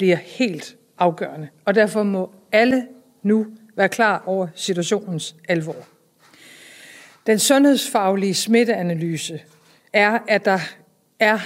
bliver 0.00 0.16
helt 0.16 0.76
afgørende, 0.98 1.48
og 1.64 1.74
derfor 1.74 2.02
må 2.02 2.30
alle 2.52 2.86
nu 3.22 3.46
være 3.76 3.88
klar 3.88 4.22
over 4.26 4.48
situationens 4.54 5.36
alvor. 5.48 5.76
Den 7.26 7.38
sundhedsfaglige 7.38 8.34
smitteanalyse 8.34 9.40
er, 9.92 10.18
at 10.28 10.44
der 10.44 10.58
er 11.18 11.38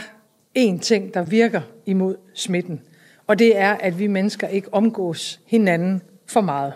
én 0.59 0.79
ting, 0.79 1.15
der 1.15 1.25
virker 1.25 1.61
imod 1.87 2.17
smitten, 2.35 2.81
og 3.27 3.39
det 3.39 3.59
er, 3.59 3.73
at 3.73 3.99
vi 3.99 4.07
mennesker 4.07 4.49
ikke 4.49 4.75
omgås 4.75 5.41
hinanden 5.47 6.03
for 6.27 6.41
meget. 6.41 6.73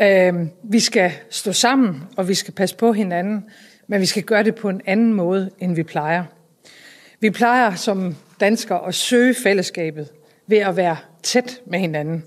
Øh, 0.00 0.34
vi 0.62 0.80
skal 0.80 1.12
stå 1.30 1.52
sammen, 1.52 2.02
og 2.16 2.28
vi 2.28 2.34
skal 2.34 2.54
passe 2.54 2.76
på 2.76 2.92
hinanden, 2.92 3.44
men 3.86 4.00
vi 4.00 4.06
skal 4.06 4.22
gøre 4.22 4.42
det 4.42 4.54
på 4.54 4.68
en 4.68 4.80
anden 4.86 5.14
måde, 5.14 5.50
end 5.58 5.74
vi 5.74 5.82
plejer. 5.82 6.24
Vi 7.20 7.30
plejer 7.30 7.74
som 7.74 8.16
danskere 8.40 8.86
at 8.86 8.94
søge 8.94 9.34
fællesskabet 9.42 10.08
ved 10.46 10.58
at 10.58 10.76
være 10.76 10.96
tæt 11.22 11.60
med 11.66 11.78
hinanden. 11.78 12.24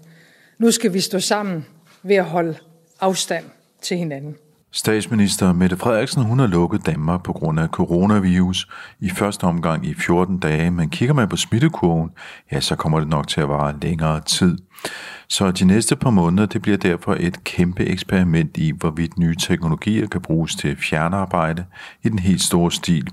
Nu 0.60 0.72
skal 0.72 0.94
vi 0.94 1.00
stå 1.00 1.20
sammen 1.20 1.66
ved 2.04 2.16
at 2.16 2.26
holde 2.26 2.58
afstand 3.02 3.46
til 3.82 3.98
hinanden. 3.98 4.36
Statsminister 4.72 5.54
Mette 5.54 5.78
Frederiksen 5.78 6.24
hun 6.24 6.40
har 6.40 6.48
lukket 6.48 6.86
Danmark 6.86 7.24
på 7.24 7.34
grund 7.34 7.60
af 7.60 7.68
coronavirus 7.68 8.68
i 9.00 9.10
første 9.10 9.44
omgang 9.44 9.86
i 9.86 9.94
14 9.94 10.40
dage, 10.40 10.72
men 10.72 10.90
kigger 10.90 11.16
man 11.16 11.30
på 11.30 11.38
smittekurven, 11.38 12.10
ja, 12.52 12.60
så 12.60 12.76
kommer 12.76 13.00
det 13.00 13.10
nok 13.10 13.28
til 13.28 13.42
at 13.42 13.50
vare 13.50 13.76
længere 13.82 14.22
tid. 14.22 14.58
Så 15.28 15.52
de 15.52 15.66
næste 15.66 15.96
par 15.96 16.10
måneder, 16.10 16.46
det 16.46 16.62
bliver 16.62 16.78
derfor 16.78 17.16
et 17.20 17.44
kæmpe 17.44 17.86
eksperiment 17.86 18.58
i, 18.58 18.72
hvorvidt 18.72 19.20
nye 19.20 19.36
teknologier 19.36 20.08
kan 20.08 20.22
bruges 20.22 20.56
til 20.56 20.78
fjernarbejde 20.78 21.66
i 22.04 22.10
den 22.10 22.20
helt 22.20 22.42
store 22.42 22.72
stil. 22.72 23.08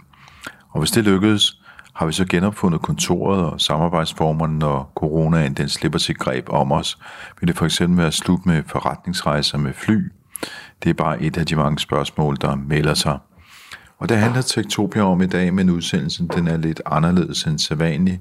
Og 0.70 0.80
hvis 0.80 0.90
det 0.90 1.04
lykkedes, 1.04 1.62
har 1.96 2.06
vi 2.06 2.12
så 2.12 2.24
genopfundet 2.24 2.82
kontoret 2.82 3.44
og 3.44 3.60
samarbejdsformerne, 3.60 4.58
når 4.58 4.92
coronaen 4.94 5.54
den 5.54 5.68
slipper 5.68 5.98
sit 5.98 6.18
greb 6.18 6.48
om 6.48 6.72
os? 6.72 6.98
Vil 7.40 7.48
det 7.48 7.56
for 7.56 7.64
eksempel 7.64 7.98
være 7.98 8.12
slut 8.12 8.46
med 8.46 8.62
forretningsrejser 8.66 9.58
med 9.58 9.72
fly? 9.72 10.12
Det 10.82 10.90
er 10.90 10.94
bare 10.94 11.22
et 11.22 11.36
af 11.36 11.46
de 11.46 11.56
mange 11.56 11.78
spørgsmål, 11.78 12.36
der 12.40 12.54
melder 12.54 12.94
sig. 12.94 13.18
Og 13.98 14.08
det 14.08 14.16
handler 14.16 14.42
Tektopia 14.42 15.02
om 15.02 15.22
i 15.22 15.26
dag, 15.26 15.54
men 15.54 15.70
udsendelsen 15.70 16.28
den 16.28 16.48
er 16.48 16.56
lidt 16.56 16.82
anderledes 16.86 17.44
end 17.44 17.58
sædvanlig. 17.58 18.20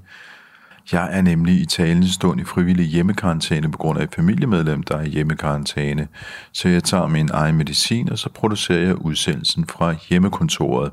Jeg 0.92 1.10
er 1.12 1.22
nemlig 1.22 1.62
i 1.62 1.66
talende 1.66 2.14
stund 2.14 2.42
i 2.42 2.44
frivillig 2.44 2.86
hjemmekarantæne 2.86 3.72
på 3.72 3.78
grund 3.78 4.00
af 4.00 4.04
et 4.04 4.16
familiemedlem, 4.16 4.84
der 4.84 4.98
er 4.98 5.04
i 5.04 5.10
hjemmekarantæne. 5.10 6.08
Så 6.52 6.70
jeg 6.70 6.84
tager 6.84 7.08
min 7.08 7.30
egen 7.34 7.56
medicin, 7.56 8.12
og 8.12 8.20
så 8.20 8.30
producerer 8.30 8.86
jeg 8.86 8.96
udsendelsen 8.96 9.66
fra 9.68 9.96
hjemmekontoret. 10.10 10.92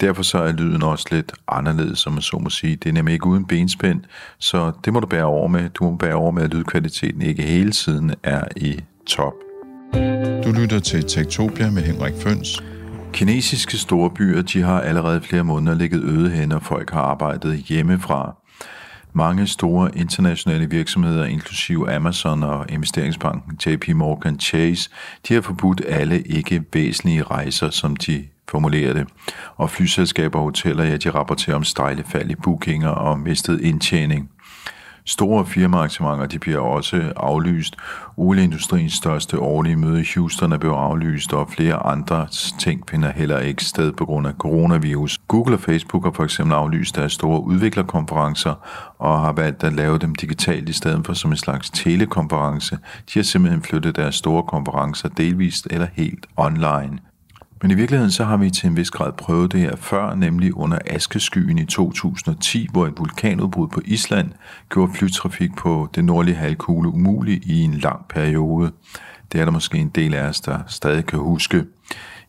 Derfor 0.00 0.22
så 0.22 0.38
er 0.38 0.52
lyden 0.52 0.82
også 0.82 1.06
lidt 1.10 1.32
anderledes, 1.48 1.98
som 1.98 2.12
man 2.12 2.22
så 2.22 2.38
må 2.38 2.50
sige. 2.50 2.76
Det 2.76 2.88
er 2.88 2.92
nemlig 2.92 3.12
ikke 3.12 3.26
uden 3.26 3.44
benspænd, 3.44 4.00
så 4.38 4.72
det 4.84 4.92
må 4.92 5.00
du 5.00 5.06
bære 5.06 5.24
over 5.24 5.48
med. 5.48 5.70
Du 5.70 5.84
må 5.84 5.96
bære 5.96 6.14
over 6.14 6.30
med, 6.30 6.42
at 6.42 6.54
lydkvaliteten 6.54 7.22
ikke 7.22 7.42
hele 7.42 7.70
tiden 7.70 8.14
er 8.22 8.44
i 8.56 8.80
top. 9.06 9.32
Du 10.44 10.52
lytter 10.52 10.80
til 10.80 11.04
Tektopia 11.04 11.70
med 11.70 11.82
Henrik 11.82 12.14
Føns. 12.20 12.62
Kinesiske 13.12 13.78
storbyer 13.78 14.42
de 14.42 14.62
har 14.62 14.80
allerede 14.80 15.20
flere 15.20 15.44
måneder 15.44 15.76
ligget 15.76 16.04
øde 16.04 16.30
hen, 16.30 16.52
og 16.52 16.62
folk 16.62 16.90
har 16.90 17.00
arbejdet 17.00 17.56
hjemmefra. 17.56 18.36
Mange 19.12 19.46
store 19.46 19.90
internationale 19.96 20.70
virksomheder, 20.70 21.24
inklusive 21.24 21.92
Amazon 21.94 22.42
og 22.42 22.66
investeringsbanken 22.68 23.58
JP 23.66 23.88
Morgan 23.88 24.40
Chase, 24.40 24.90
de 25.28 25.34
har 25.34 25.40
forbudt 25.40 25.82
alle 25.88 26.22
ikke 26.22 26.64
væsentlige 26.72 27.22
rejser, 27.22 27.70
som 27.70 27.96
de 27.96 28.24
formulere 28.50 28.94
det. 28.94 29.06
Og 29.56 29.70
flyselskaber 29.70 30.38
og 30.38 30.44
hoteller, 30.44 30.84
ja, 30.84 30.96
de 30.96 31.10
rapporterer 31.10 31.56
om 31.56 31.64
stejle 31.64 32.04
fald 32.08 32.30
i 32.30 32.34
bookinger 32.34 32.88
og 32.88 33.18
mistet 33.18 33.60
indtjening. 33.60 34.30
Store 35.06 35.46
firmaarrangementer 35.46 36.26
de 36.26 36.38
bliver 36.38 36.58
også 36.58 37.12
aflyst. 37.16 37.76
Olieindustriens 38.16 38.92
største 38.92 39.38
årlige 39.38 39.76
møde 39.76 40.00
i 40.00 40.06
Houston 40.14 40.52
er 40.52 40.58
blevet 40.58 40.76
aflyst, 40.76 41.32
og 41.32 41.50
flere 41.50 41.74
andre 41.74 42.26
ting 42.60 42.82
finder 42.90 43.12
heller 43.12 43.38
ikke 43.38 43.64
sted 43.64 43.92
på 43.92 44.04
grund 44.04 44.26
af 44.26 44.32
coronavirus. 44.32 45.18
Google 45.28 45.54
og 45.54 45.60
Facebook 45.60 46.04
har 46.04 46.10
for 46.10 46.24
eksempel 46.24 46.54
aflyst 46.54 46.96
deres 46.96 47.12
store 47.12 47.44
udviklerkonferencer 47.44 48.54
og 48.98 49.20
har 49.20 49.32
valgt 49.32 49.64
at 49.64 49.72
lave 49.72 49.98
dem 49.98 50.14
digitalt 50.14 50.68
i 50.68 50.72
stedet 50.72 51.06
for 51.06 51.12
som 51.12 51.30
en 51.30 51.36
slags 51.36 51.70
telekonference. 51.70 52.78
De 53.14 53.18
har 53.18 53.22
simpelthen 53.22 53.62
flyttet 53.62 53.96
deres 53.96 54.14
store 54.14 54.42
konferencer 54.42 55.08
delvist 55.08 55.66
eller 55.70 55.86
helt 55.92 56.26
online. 56.36 56.98
Men 57.64 57.70
i 57.70 57.74
virkeligheden 57.74 58.10
så 58.10 58.24
har 58.24 58.36
vi 58.36 58.50
til 58.50 58.66
en 58.66 58.76
vis 58.76 58.90
grad 58.90 59.12
prøvet 59.12 59.52
det 59.52 59.60
her 59.60 59.76
før, 59.76 60.14
nemlig 60.14 60.56
under 60.56 60.78
askeskyen 60.86 61.58
i 61.58 61.64
2010, 61.64 62.68
hvor 62.72 62.86
et 62.86 62.92
vulkanudbrud 62.98 63.68
på 63.68 63.80
Island 63.84 64.30
gjorde 64.68 64.92
flytrafik 64.92 65.56
på 65.56 65.88
det 65.94 66.04
nordlige 66.04 66.34
halvkugle 66.34 66.88
umulig 66.88 67.46
i 67.46 67.62
en 67.62 67.74
lang 67.74 68.08
periode. 68.08 68.72
Det 69.32 69.40
er 69.40 69.44
der 69.44 69.52
måske 69.52 69.78
en 69.78 69.88
del 69.88 70.14
af 70.14 70.28
os, 70.28 70.40
der 70.40 70.58
stadig 70.66 71.06
kan 71.06 71.18
huske. 71.18 71.64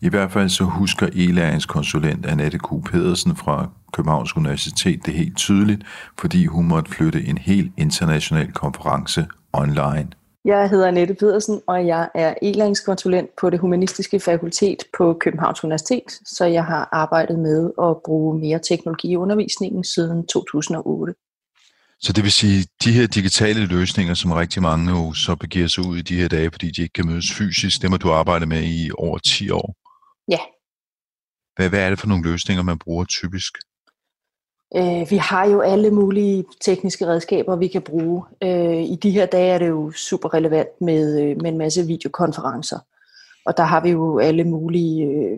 I 0.01 0.09
hvert 0.09 0.31
fald 0.31 0.49
så 0.49 0.63
husker 0.63 1.07
e-læringskonsulent 1.13 2.25
Annette 2.25 2.59
Q. 2.59 2.71
Pedersen 2.85 3.35
fra 3.35 3.69
Københavns 3.93 4.37
Universitet 4.37 5.05
det 5.05 5.13
helt 5.13 5.37
tydeligt, 5.37 5.81
fordi 6.19 6.45
hun 6.45 6.67
måtte 6.67 6.91
flytte 6.91 7.25
en 7.25 7.37
helt 7.37 7.71
international 7.77 8.51
konference 8.51 9.27
online. 9.53 10.07
Jeg 10.45 10.69
hedder 10.69 10.87
Annette 10.87 11.13
Pedersen, 11.13 11.61
og 11.67 11.87
jeg 11.87 12.09
er 12.15 12.33
e-læringskonsulent 12.41 13.29
på 13.41 13.49
det 13.49 13.59
humanistiske 13.59 14.19
fakultet 14.19 14.83
på 14.97 15.17
Københavns 15.19 15.63
Universitet, 15.63 16.19
så 16.25 16.45
jeg 16.45 16.65
har 16.65 16.89
arbejdet 16.91 17.39
med 17.39 17.71
at 17.81 17.97
bruge 18.05 18.39
mere 18.39 18.59
teknologi 18.59 19.07
i 19.11 19.15
undervisningen 19.15 19.83
siden 19.83 20.27
2008. 20.27 21.13
Så 21.99 22.13
det 22.13 22.23
vil 22.23 22.31
sige, 22.31 22.67
de 22.83 22.91
her 22.91 23.07
digitale 23.07 23.65
løsninger, 23.65 24.13
som 24.13 24.31
rigtig 24.31 24.61
mange 24.61 24.91
jo 24.91 25.13
så 25.13 25.35
begiver 25.35 25.67
sig 25.67 25.85
ud 25.87 25.97
i 25.97 26.01
de 26.01 26.15
her 26.15 26.27
dage, 26.27 26.51
fordi 26.51 26.71
de 26.71 26.81
ikke 26.81 26.93
kan 26.93 27.07
mødes 27.07 27.33
fysisk, 27.33 27.81
dem 27.81 27.91
har 27.91 27.97
du 27.97 28.11
arbejdet 28.11 28.47
med 28.47 28.63
i 28.63 28.91
over 28.97 29.17
10 29.17 29.49
år. 29.49 29.75
Ja. 30.31 30.39
Hvad, 31.55 31.69
hvad 31.69 31.79
er 31.85 31.89
det 31.89 31.99
for 31.99 32.07
nogle 32.07 32.31
løsninger, 32.31 32.63
man 32.63 32.79
bruger 32.79 33.05
typisk? 33.05 33.53
Øh, 34.75 35.11
vi 35.11 35.17
har 35.17 35.47
jo 35.47 35.61
alle 35.61 35.91
mulige 35.91 36.45
tekniske 36.61 37.07
redskaber, 37.07 37.55
vi 37.55 37.67
kan 37.67 37.81
bruge. 37.81 38.23
Øh, 38.43 38.83
I 38.83 38.95
de 38.95 39.11
her 39.11 39.25
dage 39.25 39.53
er 39.53 39.57
det 39.57 39.69
jo 39.69 39.91
super 39.91 40.33
relevant 40.33 40.81
med, 40.81 41.21
øh, 41.21 41.41
med 41.41 41.51
en 41.51 41.57
masse 41.57 41.85
videokonferencer. 41.85 42.79
Og 43.45 43.57
der 43.57 43.63
har 43.63 43.81
vi 43.81 43.89
jo 43.89 44.19
alle 44.19 44.43
mulige 44.43 45.05
øh, 45.05 45.37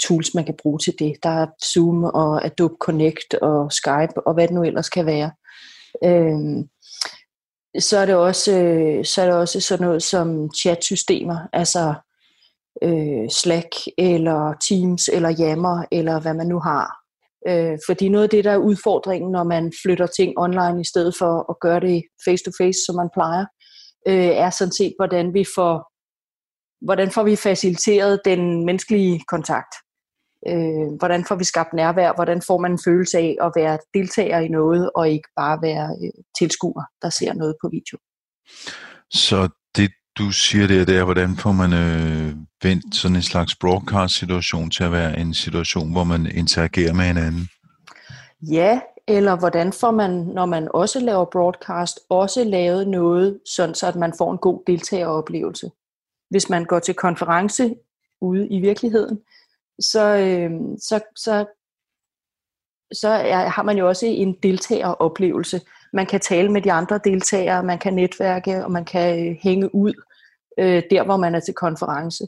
tools, 0.00 0.34
man 0.34 0.44
kan 0.44 0.54
bruge 0.62 0.78
til 0.78 0.94
det. 0.98 1.16
Der 1.22 1.30
er 1.30 1.46
Zoom 1.64 2.04
og 2.04 2.44
Adobe 2.44 2.74
Connect 2.80 3.34
og 3.34 3.72
Skype 3.72 4.26
og 4.26 4.34
hvad 4.34 4.48
det 4.48 4.54
nu 4.54 4.62
ellers 4.62 4.88
kan 4.88 5.06
være. 5.06 5.30
Øh, 6.04 6.64
så 7.78 7.98
er 7.98 8.06
det 8.06 8.14
også 8.14 8.52
øh, 8.52 9.04
så 9.04 9.22
er 9.22 9.26
det 9.26 9.34
også 9.34 9.60
sådan 9.60 9.86
noget 9.86 10.02
som 10.02 10.50
chatsystemer, 10.54 11.38
altså 11.52 11.94
øh, 12.82 13.30
Slack 13.30 13.68
eller 13.98 14.54
Teams 14.68 15.08
eller 15.08 15.34
Yammer 15.40 15.84
eller 15.90 16.20
hvad 16.20 16.34
man 16.34 16.46
nu 16.46 16.58
har. 16.58 16.99
Øh, 17.48 17.78
fordi 17.88 18.08
noget 18.08 18.24
af 18.24 18.30
det, 18.30 18.44
der 18.44 18.52
er 18.52 18.66
udfordringen, 18.68 19.30
når 19.32 19.44
man 19.44 19.72
flytter 19.82 20.06
ting 20.06 20.32
online 20.36 20.80
i 20.80 20.84
stedet 20.84 21.14
for 21.18 21.50
at 21.50 21.56
gøre 21.60 21.80
det 21.80 22.02
face-to-face, 22.24 22.78
som 22.86 22.96
man 22.96 23.10
plejer, 23.14 23.44
øh, 24.08 24.32
er 24.44 24.50
sådan 24.50 24.72
set, 24.72 24.94
hvordan 24.98 25.34
vi 25.34 25.44
får 25.56 25.90
hvordan 26.84 27.10
får 27.10 27.22
vi 27.22 27.36
faciliteret 27.36 28.20
den 28.24 28.64
menneskelige 28.64 29.20
kontakt? 29.28 29.74
Øh, 30.48 30.88
hvordan 30.98 31.24
får 31.24 31.34
vi 31.34 31.44
skabt 31.44 31.72
nærvær? 31.72 32.12
Hvordan 32.14 32.42
får 32.46 32.58
man 32.58 32.72
en 32.72 32.84
følelse 32.86 33.18
af 33.18 33.36
at 33.40 33.52
være 33.56 33.78
deltager 33.94 34.38
i 34.38 34.48
noget, 34.48 34.90
og 34.94 35.08
ikke 35.08 35.28
bare 35.36 35.58
være 35.62 35.96
øh, 36.04 36.24
tilskuer, 36.38 36.84
der 37.02 37.10
ser 37.10 37.34
noget 37.34 37.54
på 37.62 37.68
video? 37.72 37.98
Så 39.10 39.48
det, 39.76 39.90
du 40.20 40.30
siger 40.30 40.66
det, 40.66 40.86
det 40.88 40.96
er, 40.96 41.04
hvordan 41.04 41.36
får 41.36 41.52
man 41.52 41.72
øh, 41.72 42.36
vendt 42.62 42.94
sådan 42.94 43.16
en 43.16 43.22
slags 43.22 43.56
broadcast-situation 43.56 44.70
til 44.70 44.84
at 44.84 44.92
være 44.92 45.18
en 45.18 45.34
situation, 45.34 45.92
hvor 45.92 46.04
man 46.04 46.26
interagerer 46.26 46.92
med 46.92 47.04
hinanden? 47.04 47.48
Ja, 48.42 48.80
eller 49.08 49.36
hvordan 49.36 49.72
får 49.72 49.90
man, 49.90 50.10
når 50.10 50.46
man 50.46 50.68
også 50.74 51.00
laver 51.00 51.24
broadcast, 51.24 52.00
også 52.08 52.44
lavet 52.44 52.88
noget, 52.88 53.38
sådan 53.56 53.74
så 53.74 53.86
at 53.86 53.96
man 53.96 54.12
får 54.18 54.32
en 54.32 54.38
god 54.38 54.62
deltageroplevelse. 54.66 55.70
Hvis 56.30 56.48
man 56.48 56.64
går 56.64 56.78
til 56.78 56.94
konference 56.94 57.74
ude 58.20 58.48
i 58.48 58.60
virkeligheden, 58.60 59.18
så, 59.80 60.04
øh, 60.16 60.50
så, 60.78 61.00
så 61.16 61.46
så 62.92 63.08
er, 63.08 63.48
har 63.48 63.62
man 63.62 63.78
jo 63.78 63.88
også 63.88 64.06
en 64.06 64.36
deltageroplevelse. 64.42 65.60
Man 65.92 66.06
kan 66.06 66.20
tale 66.20 66.52
med 66.52 66.62
de 66.62 66.72
andre 66.72 67.00
deltagere, 67.04 67.62
man 67.62 67.78
kan 67.78 67.94
netværke, 67.94 68.64
og 68.64 68.70
man 68.70 68.84
kan 68.84 69.28
øh, 69.28 69.36
hænge 69.42 69.74
ud 69.74 69.92
øh, 70.58 70.82
der, 70.90 71.04
hvor 71.04 71.16
man 71.16 71.34
er 71.34 71.40
til 71.40 71.54
konference. 71.54 72.24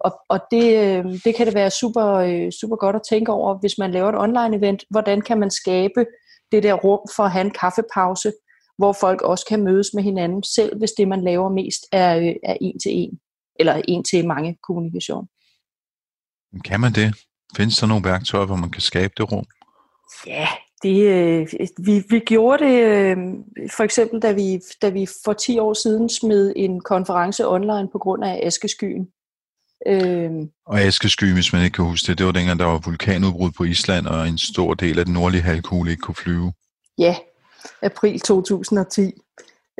Og, 0.00 0.20
og 0.28 0.40
det, 0.50 0.66
øh, 0.82 1.04
det 1.24 1.34
kan 1.34 1.46
det 1.46 1.54
være 1.54 1.70
super, 1.70 2.06
øh, 2.06 2.52
super 2.60 2.76
godt 2.76 2.96
at 2.96 3.02
tænke 3.10 3.32
over, 3.32 3.58
hvis 3.58 3.78
man 3.78 3.90
laver 3.90 4.08
et 4.08 4.18
online-event. 4.18 4.86
Hvordan 4.90 5.20
kan 5.20 5.38
man 5.40 5.50
skabe 5.50 6.06
det 6.52 6.62
der 6.62 6.74
rum 6.74 7.00
for 7.16 7.22
at 7.22 7.30
have 7.30 7.44
en 7.44 7.56
kaffepause, 7.60 8.32
hvor 8.78 8.92
folk 8.92 9.22
også 9.22 9.44
kan 9.48 9.64
mødes 9.64 9.90
med 9.94 10.02
hinanden, 10.02 10.42
selv 10.42 10.78
hvis 10.78 10.90
det, 10.98 11.08
man 11.08 11.24
laver 11.24 11.48
mest, 11.48 11.80
er, 11.92 12.18
øh, 12.18 12.34
er 12.42 12.56
en 12.60 12.78
til 12.78 12.92
en, 12.92 13.20
eller 13.60 13.82
en 13.88 14.04
til 14.04 14.26
mange 14.26 14.58
kommunikation. 14.66 15.28
Kan 16.64 16.80
man 16.80 16.92
det? 16.92 17.14
Findes 17.56 17.78
der 17.78 17.86
nogle 17.86 18.04
værktøjer, 18.04 18.46
hvor 18.46 18.56
man 18.56 18.70
kan 18.70 18.82
skabe 18.82 19.12
det 19.16 19.32
rum? 19.32 19.44
Ja, 20.26 20.48
det, 20.82 21.02
øh, 21.02 21.46
vi, 21.78 22.04
vi 22.08 22.18
gjorde 22.18 22.64
det 22.64 22.80
øh, 22.80 23.16
for 23.76 23.82
eksempel, 23.82 24.20
da 24.22 24.32
vi, 24.32 24.60
da 24.82 24.88
vi 24.88 25.06
for 25.24 25.32
10 25.32 25.58
år 25.58 25.74
siden 25.74 26.08
smed 26.08 26.52
en 26.56 26.80
konference 26.80 27.48
online 27.48 27.88
på 27.92 27.98
grund 27.98 28.24
af 28.24 28.40
askeskyen. 28.46 29.08
Øh, 29.86 30.30
og 30.66 30.80
askesky, 30.80 31.32
hvis 31.32 31.52
man 31.52 31.64
ikke 31.64 31.74
kan 31.74 31.84
huske 31.84 32.06
det, 32.06 32.18
det 32.18 32.26
var 32.26 32.32
dengang, 32.32 32.58
der 32.58 32.66
var 32.66 32.82
vulkanudbrud 32.84 33.50
på 33.50 33.64
Island, 33.64 34.06
og 34.06 34.28
en 34.28 34.38
stor 34.38 34.74
del 34.74 34.98
af 34.98 35.04
den 35.04 35.14
nordlige 35.14 35.42
halvkugle 35.42 35.90
ikke 35.90 36.00
kunne 36.00 36.14
flyve. 36.14 36.52
Ja, 36.98 37.16
april 37.82 38.20
2010. 38.20 39.12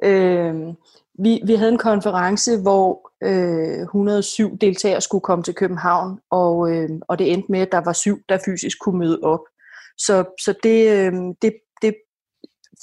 Øh, 0.02 0.54
vi, 1.18 1.40
vi 1.44 1.54
havde 1.54 1.72
en 1.72 1.78
konference, 1.78 2.60
hvor 2.60 3.10
øh, 3.22 3.82
107 3.82 4.58
deltagere 4.60 5.00
skulle 5.00 5.22
komme 5.22 5.44
til 5.44 5.54
København, 5.54 6.18
og, 6.30 6.70
øh, 6.70 6.90
og 7.08 7.18
det 7.18 7.32
endte 7.32 7.52
med, 7.52 7.60
at 7.60 7.72
der 7.72 7.80
var 7.80 7.92
syv, 7.92 8.20
der 8.28 8.38
fysisk 8.44 8.78
kunne 8.80 8.98
møde 8.98 9.20
op. 9.22 9.40
Så, 9.98 10.24
så 10.40 10.54
det, 10.62 10.90
øh, 10.90 11.12
det, 11.42 11.52
det 11.82 11.94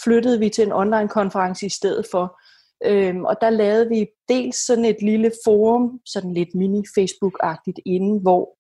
flyttede 0.04 0.40
vi 0.40 0.50
til 0.50 0.66
en 0.66 0.72
online-konference 0.72 1.66
i 1.66 1.70
stedet 1.70 2.06
for. 2.12 2.40
Øhm, 2.86 3.26
og 3.26 3.36
der 3.42 3.50
lavede 3.50 3.90
vi 3.90 4.08
dels 4.30 4.66
sådan 4.66 4.86
et 4.86 4.98
lille 5.02 5.32
forum, 5.46 6.00
sådan 6.06 6.34
lidt 6.34 6.50
mini-Facebook-agtigt 6.56 7.80
inden, 7.86 8.22
hvor 8.22 8.58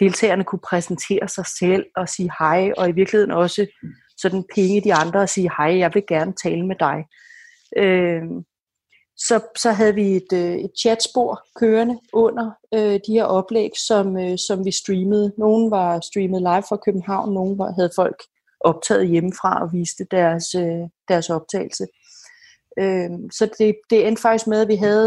deltagerne 0.00 0.44
kunne 0.44 0.66
præsentere 0.70 1.28
sig 1.28 1.46
selv 1.58 1.86
og 1.96 2.08
sige 2.08 2.30
hej, 2.38 2.72
og 2.76 2.88
i 2.88 2.92
virkeligheden 2.92 3.30
også 3.30 3.66
sådan 4.18 4.44
penge 4.54 4.80
de 4.80 4.94
andre 4.94 5.20
og 5.20 5.28
sige 5.28 5.50
hej, 5.58 5.78
jeg 5.78 5.90
vil 5.94 6.04
gerne 6.08 6.32
tale 6.42 6.66
med 6.66 6.76
dig. 6.80 7.04
Øhm, 7.76 8.44
så, 9.16 9.40
så 9.56 9.70
havde 9.70 9.94
vi 9.94 10.16
et, 10.16 10.32
øh, 10.34 10.54
et 10.54 10.70
chatspor 10.80 11.42
kørende 11.56 11.98
under 12.12 12.50
øh, 12.74 13.00
de 13.06 13.12
her 13.12 13.24
oplæg, 13.24 13.70
som, 13.86 14.18
øh, 14.18 14.38
som 14.38 14.64
vi 14.64 14.70
streamede. 14.70 15.32
Nogle 15.38 15.70
var 15.70 16.00
streamet 16.00 16.40
live 16.40 16.62
fra 16.68 16.76
København, 16.76 17.34
nogle 17.34 17.58
var, 17.58 17.72
havde 17.72 17.90
folk 17.96 18.22
optaget 18.60 19.08
hjemmefra 19.08 19.62
og 19.62 19.72
viste 19.72 20.06
deres, 20.10 20.54
øh, 20.54 20.88
deres 21.08 21.30
optagelse. 21.30 21.86
Øh, 22.78 23.10
så 23.32 23.50
det, 23.58 23.76
det 23.90 24.06
endte 24.06 24.22
faktisk 24.22 24.46
med, 24.46 24.60
at 24.60 24.68
vi 24.68 24.76
havde 24.76 25.06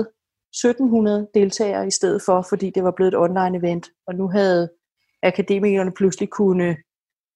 1700 0.53 1.27
deltagere 1.33 1.88
i 1.88 1.91
stedet 1.91 2.21
for, 2.25 2.45
fordi 2.50 2.69
det 2.69 2.83
var 2.83 2.91
blevet 2.91 3.13
et 3.13 3.19
online 3.19 3.57
event, 3.57 3.88
og 4.07 4.15
nu 4.15 4.27
havde 4.27 4.69
akademikerne 5.23 5.91
pludselig 5.91 6.29
kunne 6.29 6.77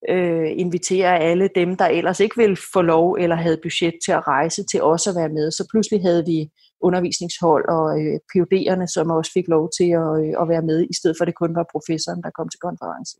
øh, 0.09 0.51
invitere 0.57 1.19
alle 1.19 1.49
dem, 1.55 1.77
der 1.77 1.85
ellers 1.85 2.19
ikke 2.19 2.37
ville 2.37 2.57
få 2.73 2.81
lov 2.81 3.17
eller 3.19 3.35
havde 3.35 3.59
budget 3.63 3.93
til 4.05 4.11
at 4.11 4.27
rejse, 4.27 4.63
til 4.63 4.81
også 4.81 5.09
at 5.09 5.15
være 5.15 5.29
med. 5.29 5.51
Så 5.51 5.67
pludselig 5.71 6.01
havde 6.01 6.25
vi 6.25 6.49
undervisningshold 6.81 7.65
og 7.77 7.85
øh, 8.01 8.15
PUD'erne, 8.29 8.87
som 8.87 9.11
også 9.11 9.31
fik 9.33 9.47
lov 9.47 9.69
til 9.77 9.89
at, 10.01 10.11
øh, 10.23 10.41
at 10.41 10.49
være 10.53 10.61
med, 10.61 10.79
i 10.89 10.95
stedet 10.99 11.15
for 11.17 11.23
at 11.23 11.27
det 11.27 11.35
kun 11.35 11.55
var 11.55 11.65
professoren, 11.71 12.23
der 12.23 12.31
kom 12.37 12.49
til 12.49 12.59
konferencen. 12.59 13.19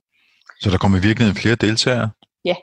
Så 0.61 0.69
der 0.69 0.77
kom 0.77 0.95
i 0.95 1.05
virkeligheden 1.07 1.41
flere 1.43 1.55
deltagere? 1.55 2.09
Ja. 2.45 2.55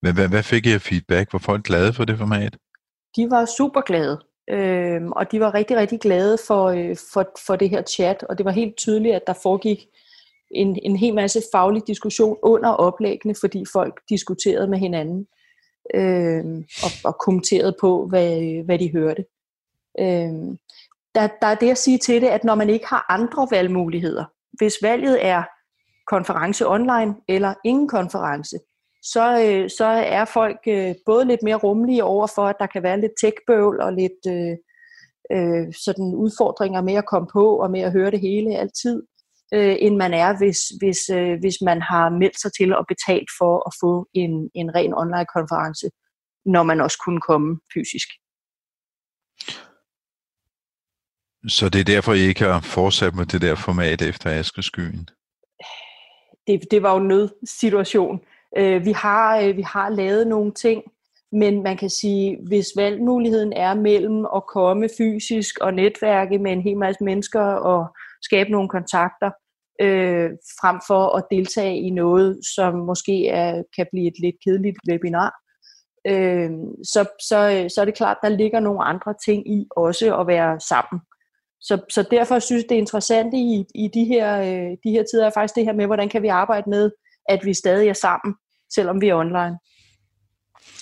Hvad, 0.00 0.12
hvad, 0.12 0.28
hvad 0.28 0.42
fik 0.42 0.66
I 0.66 0.72
af 0.72 0.80
feedback? 0.80 1.32
Var 1.32 1.38
folk 1.38 1.64
glade 1.64 1.92
for 1.92 2.04
det 2.04 2.18
format? 2.18 2.56
De 3.16 3.30
var 3.30 3.44
super 3.58 3.80
glade. 3.80 4.18
Øh, 4.50 5.02
og 5.18 5.32
de 5.32 5.40
var 5.40 5.54
rigtig, 5.54 5.76
rigtig 5.76 6.00
glade 6.00 6.38
for, 6.46 6.64
øh, 6.66 6.96
for, 7.12 7.24
for 7.46 7.56
det 7.56 7.70
her 7.70 7.82
chat, 7.82 8.22
og 8.28 8.38
det 8.38 8.44
var 8.44 8.50
helt 8.50 8.76
tydeligt, 8.76 9.14
at 9.14 9.22
der 9.26 9.32
foregik 9.42 9.78
en, 10.50 10.78
en 10.82 10.96
hel 10.96 11.14
masse 11.14 11.42
faglig 11.52 11.82
diskussion 11.86 12.36
under 12.42 12.70
oplæggene, 12.70 13.34
fordi 13.40 13.64
folk 13.72 14.00
diskuterede 14.08 14.68
med 14.68 14.78
hinanden 14.78 15.26
øh, 15.94 16.44
og, 16.84 16.90
og 17.04 17.18
kommenterede 17.18 17.76
på, 17.80 18.06
hvad, 18.06 18.64
hvad 18.64 18.78
de 18.78 18.92
hørte. 18.92 19.24
Øh, 20.00 20.56
der, 21.14 21.28
der 21.40 21.46
er 21.46 21.54
det 21.54 21.70
at 21.70 21.78
sige 21.78 21.98
til 21.98 22.22
det, 22.22 22.28
at 22.28 22.44
når 22.44 22.54
man 22.54 22.70
ikke 22.70 22.86
har 22.86 23.06
andre 23.08 23.48
valgmuligheder, 23.50 24.24
hvis 24.52 24.74
valget 24.82 25.26
er 25.26 25.42
konference 26.06 26.68
online 26.68 27.14
eller 27.28 27.54
ingen 27.64 27.88
konference, 27.88 28.58
så, 29.02 29.44
øh, 29.46 29.70
så 29.70 29.84
er 29.84 30.24
folk 30.24 30.58
øh, 30.68 30.94
både 31.06 31.24
lidt 31.24 31.42
mere 31.42 31.56
rummelige 31.56 32.04
over 32.04 32.26
for, 32.34 32.42
at 32.42 32.56
der 32.58 32.66
kan 32.66 32.82
være 32.82 33.00
lidt 33.00 33.12
tech-bøvl 33.20 33.80
og 33.80 33.92
lidt 33.92 34.26
øh, 34.28 34.56
øh, 35.32 35.72
sådan 35.84 36.14
udfordringer 36.14 36.82
med 36.82 36.94
at 36.94 37.06
komme 37.06 37.28
på 37.32 37.56
og 37.56 37.70
med 37.70 37.80
at 37.80 37.92
høre 37.92 38.10
det 38.10 38.20
hele 38.20 38.56
altid, 38.56 39.02
øh, 39.54 39.76
end 39.78 39.96
man 39.96 40.14
er, 40.14 40.38
hvis, 40.38 40.60
hvis, 40.80 41.00
øh, 41.18 41.38
hvis 41.40 41.56
man 41.64 41.82
har 41.82 42.08
meldt 42.10 42.40
sig 42.40 42.52
til 42.52 42.74
og 42.74 42.84
betalt 42.88 43.30
for 43.38 43.54
at 43.68 43.72
få 43.82 44.08
en, 44.14 44.50
en 44.54 44.74
ren 44.74 44.94
online-konference, 44.94 45.86
når 46.44 46.62
man 46.62 46.80
også 46.80 46.98
kunne 47.04 47.20
komme 47.20 47.60
fysisk. 47.74 48.08
Så 51.48 51.68
det 51.68 51.80
er 51.80 51.84
derfor, 51.84 52.12
I 52.12 52.20
ikke 52.20 52.44
har 52.44 52.60
fortsat 52.60 53.14
med 53.14 53.26
det 53.26 53.42
der 53.42 53.54
format 53.54 54.02
efter 54.02 54.30
Askeskyen? 54.30 55.08
Det, 56.46 56.70
det 56.70 56.82
var 56.82 56.92
jo 56.92 56.98
en 56.98 57.08
nødsituation. 57.08 58.20
Øh, 58.56 58.84
vi, 58.84 58.92
har, 58.92 59.38
øh, 59.38 59.56
vi 59.56 59.62
har 59.62 59.88
lavet 59.88 60.26
nogle 60.26 60.52
ting, 60.52 60.82
men 61.32 61.62
man 61.62 61.76
kan 61.76 61.90
sige, 61.90 62.38
hvis 62.48 62.66
valgmuligheden 62.76 63.52
er 63.52 63.74
mellem 63.74 64.26
at 64.36 64.46
komme 64.46 64.88
fysisk 64.98 65.58
og 65.58 65.74
netværke 65.74 66.38
med 66.38 66.52
en 66.52 66.62
hel 66.62 66.76
masse 66.76 67.04
mennesker 67.04 67.42
og 67.42 67.96
skabe 68.22 68.50
nogle 68.50 68.68
kontakter, 68.68 69.30
øh, 69.80 70.30
frem 70.60 70.80
for 70.86 71.16
at 71.16 71.24
deltage 71.30 71.76
i 71.80 71.90
noget, 71.90 72.40
som 72.54 72.74
måske 72.74 73.28
er, 73.28 73.62
kan 73.76 73.86
blive 73.92 74.06
et 74.06 74.18
lidt 74.22 74.36
kedeligt 74.44 74.76
webinar, 74.88 75.32
øh, 76.06 76.50
så, 76.84 77.04
så, 77.28 77.68
så 77.74 77.80
er 77.80 77.84
det 77.84 77.94
klart, 77.94 78.16
der 78.22 78.28
ligger 78.28 78.60
nogle 78.60 78.84
andre 78.84 79.14
ting 79.26 79.50
i 79.52 79.66
også 79.76 80.16
at 80.20 80.26
være 80.26 80.60
sammen. 80.60 81.00
Så, 81.60 81.80
så 81.90 82.02
derfor 82.10 82.38
synes 82.38 82.62
jeg, 82.62 82.68
det 82.68 82.74
er 82.74 82.80
interessant 82.80 83.34
i, 83.34 83.64
i 83.74 83.88
de, 83.94 84.04
her, 84.04 84.40
øh, 84.40 84.76
de 84.84 84.90
her 84.90 85.04
tider, 85.10 85.26
er 85.26 85.30
faktisk 85.30 85.54
det 85.54 85.64
her 85.64 85.72
med, 85.72 85.86
hvordan 85.86 86.08
kan 86.08 86.22
vi 86.22 86.28
arbejde 86.28 86.70
med, 86.70 86.90
at 87.28 87.44
vi 87.44 87.54
stadig 87.54 87.88
er 87.88 87.92
sammen, 87.92 88.34
selvom 88.74 89.00
vi 89.00 89.08
er 89.08 89.14
online. 89.14 89.58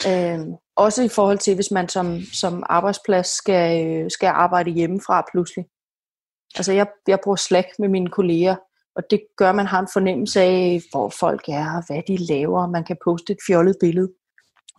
Øh, 0.09 0.47
også 0.77 1.03
i 1.03 1.09
forhold 1.09 1.39
til, 1.39 1.55
hvis 1.55 1.71
man 1.71 1.89
som, 1.89 2.21
som 2.33 2.63
arbejdsplads 2.67 3.27
skal, 3.27 3.87
øh, 3.87 4.11
skal 4.11 4.27
arbejde 4.27 4.71
hjemmefra 4.71 5.25
pludselig. 5.33 5.65
Altså 6.57 6.73
jeg, 6.73 6.87
jeg 7.09 7.19
bruger 7.25 7.37
Slack 7.37 7.69
med 7.79 7.89
mine 7.89 8.11
kolleger, 8.11 8.57
og 8.97 9.03
det 9.11 9.21
gør, 9.37 9.51
at 9.51 9.57
man 9.57 9.67
har 9.67 9.81
en 9.81 9.89
fornemmelse 9.93 10.41
af, 10.41 10.81
hvor 10.91 11.09
folk 11.21 11.49
er, 11.49 11.77
og 11.77 11.83
hvad 11.87 12.03
de 12.09 12.17
laver, 12.17 12.67
man 12.67 12.85
kan 12.85 12.97
poste 13.05 13.33
et 13.33 13.39
fjollet 13.47 13.77
billede. 13.81 14.09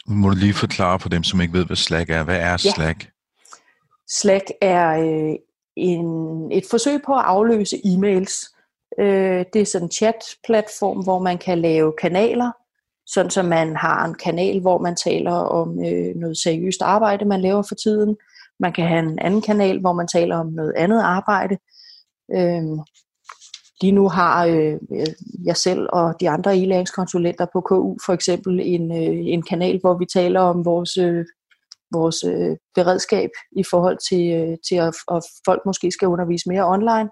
Må 0.08 0.30
du 0.30 0.36
lige 0.36 0.54
forklare 0.54 1.00
for 1.00 1.10
dem, 1.10 1.24
som 1.24 1.42
ikke 1.42 1.54
ved, 1.54 1.66
hvad 1.66 1.76
Slack 1.76 2.10
er. 2.10 2.24
Hvad 2.24 2.40
er 2.40 2.58
Slack? 2.58 3.04
Ja. 3.04 3.10
Slack 4.10 4.46
er 4.62 4.90
øh, 4.90 5.36
en, 5.76 6.08
et 6.52 6.64
forsøg 6.70 7.02
på 7.06 7.14
at 7.14 7.24
afløse 7.26 7.78
e-mails. 7.86 8.56
Øh, 9.00 9.46
det 9.54 9.62
er 9.62 9.66
sådan 9.66 9.86
en 9.86 9.92
chat-platform, 9.92 11.04
hvor 11.04 11.20
man 11.20 11.38
kan 11.38 11.60
lave 11.60 11.94
kanaler, 12.02 12.52
sådan 13.08 13.32
som 13.32 13.46
man 13.46 13.76
har 13.76 14.06
en 14.06 14.16
kanal, 14.16 14.60
hvor 14.62 14.78
man 14.78 14.96
taler 14.96 15.32
om 15.32 15.70
øh, 15.70 16.16
noget 16.16 16.38
seriøst 16.38 16.82
arbejde, 16.82 17.26
man 17.26 17.42
laver 17.42 17.64
for 17.68 17.76
tiden. 17.76 18.18
Man 18.60 18.74
kan 18.74 18.88
have 18.88 19.00
en 19.00 19.20
anden 19.20 19.42
kanal, 19.42 19.80
hvor 19.80 19.94
man 19.94 20.08
taler 20.08 20.38
om 20.38 20.48
noget 20.48 20.74
andet 20.78 21.02
arbejde. 21.02 21.58
Øh, 22.36 22.64
lige 23.82 23.92
nu 23.92 24.10
har 24.10 24.46
øh, 24.46 24.78
jeg 25.46 25.58
selv 25.58 25.88
og 25.94 26.16
de 26.20 26.30
andre 26.30 26.58
e-læringskonsulenter 26.58 27.46
på 27.54 27.62
KU 27.62 27.98
for 28.06 28.14
eksempel 28.14 28.60
en, 28.64 28.92
øh, 28.92 29.18
en 29.34 29.42
kanal, 29.42 29.80
hvor 29.80 29.98
vi 29.98 30.06
taler 30.06 30.42
om 30.42 30.66
vores, 30.66 30.98
øh, 30.98 31.26
vores 31.94 32.24
øh, 32.24 32.58
beredskab 32.76 33.30
i 33.58 33.64
forhold 33.70 33.98
til, 34.10 34.24
øh, 34.40 34.58
til 34.70 34.76
at, 34.76 34.96
at 35.12 35.24
folk 35.46 35.62
måske 35.66 35.92
skal 35.92 36.08
undervise 36.08 36.50
mere 36.50 36.68
online. 36.68 37.10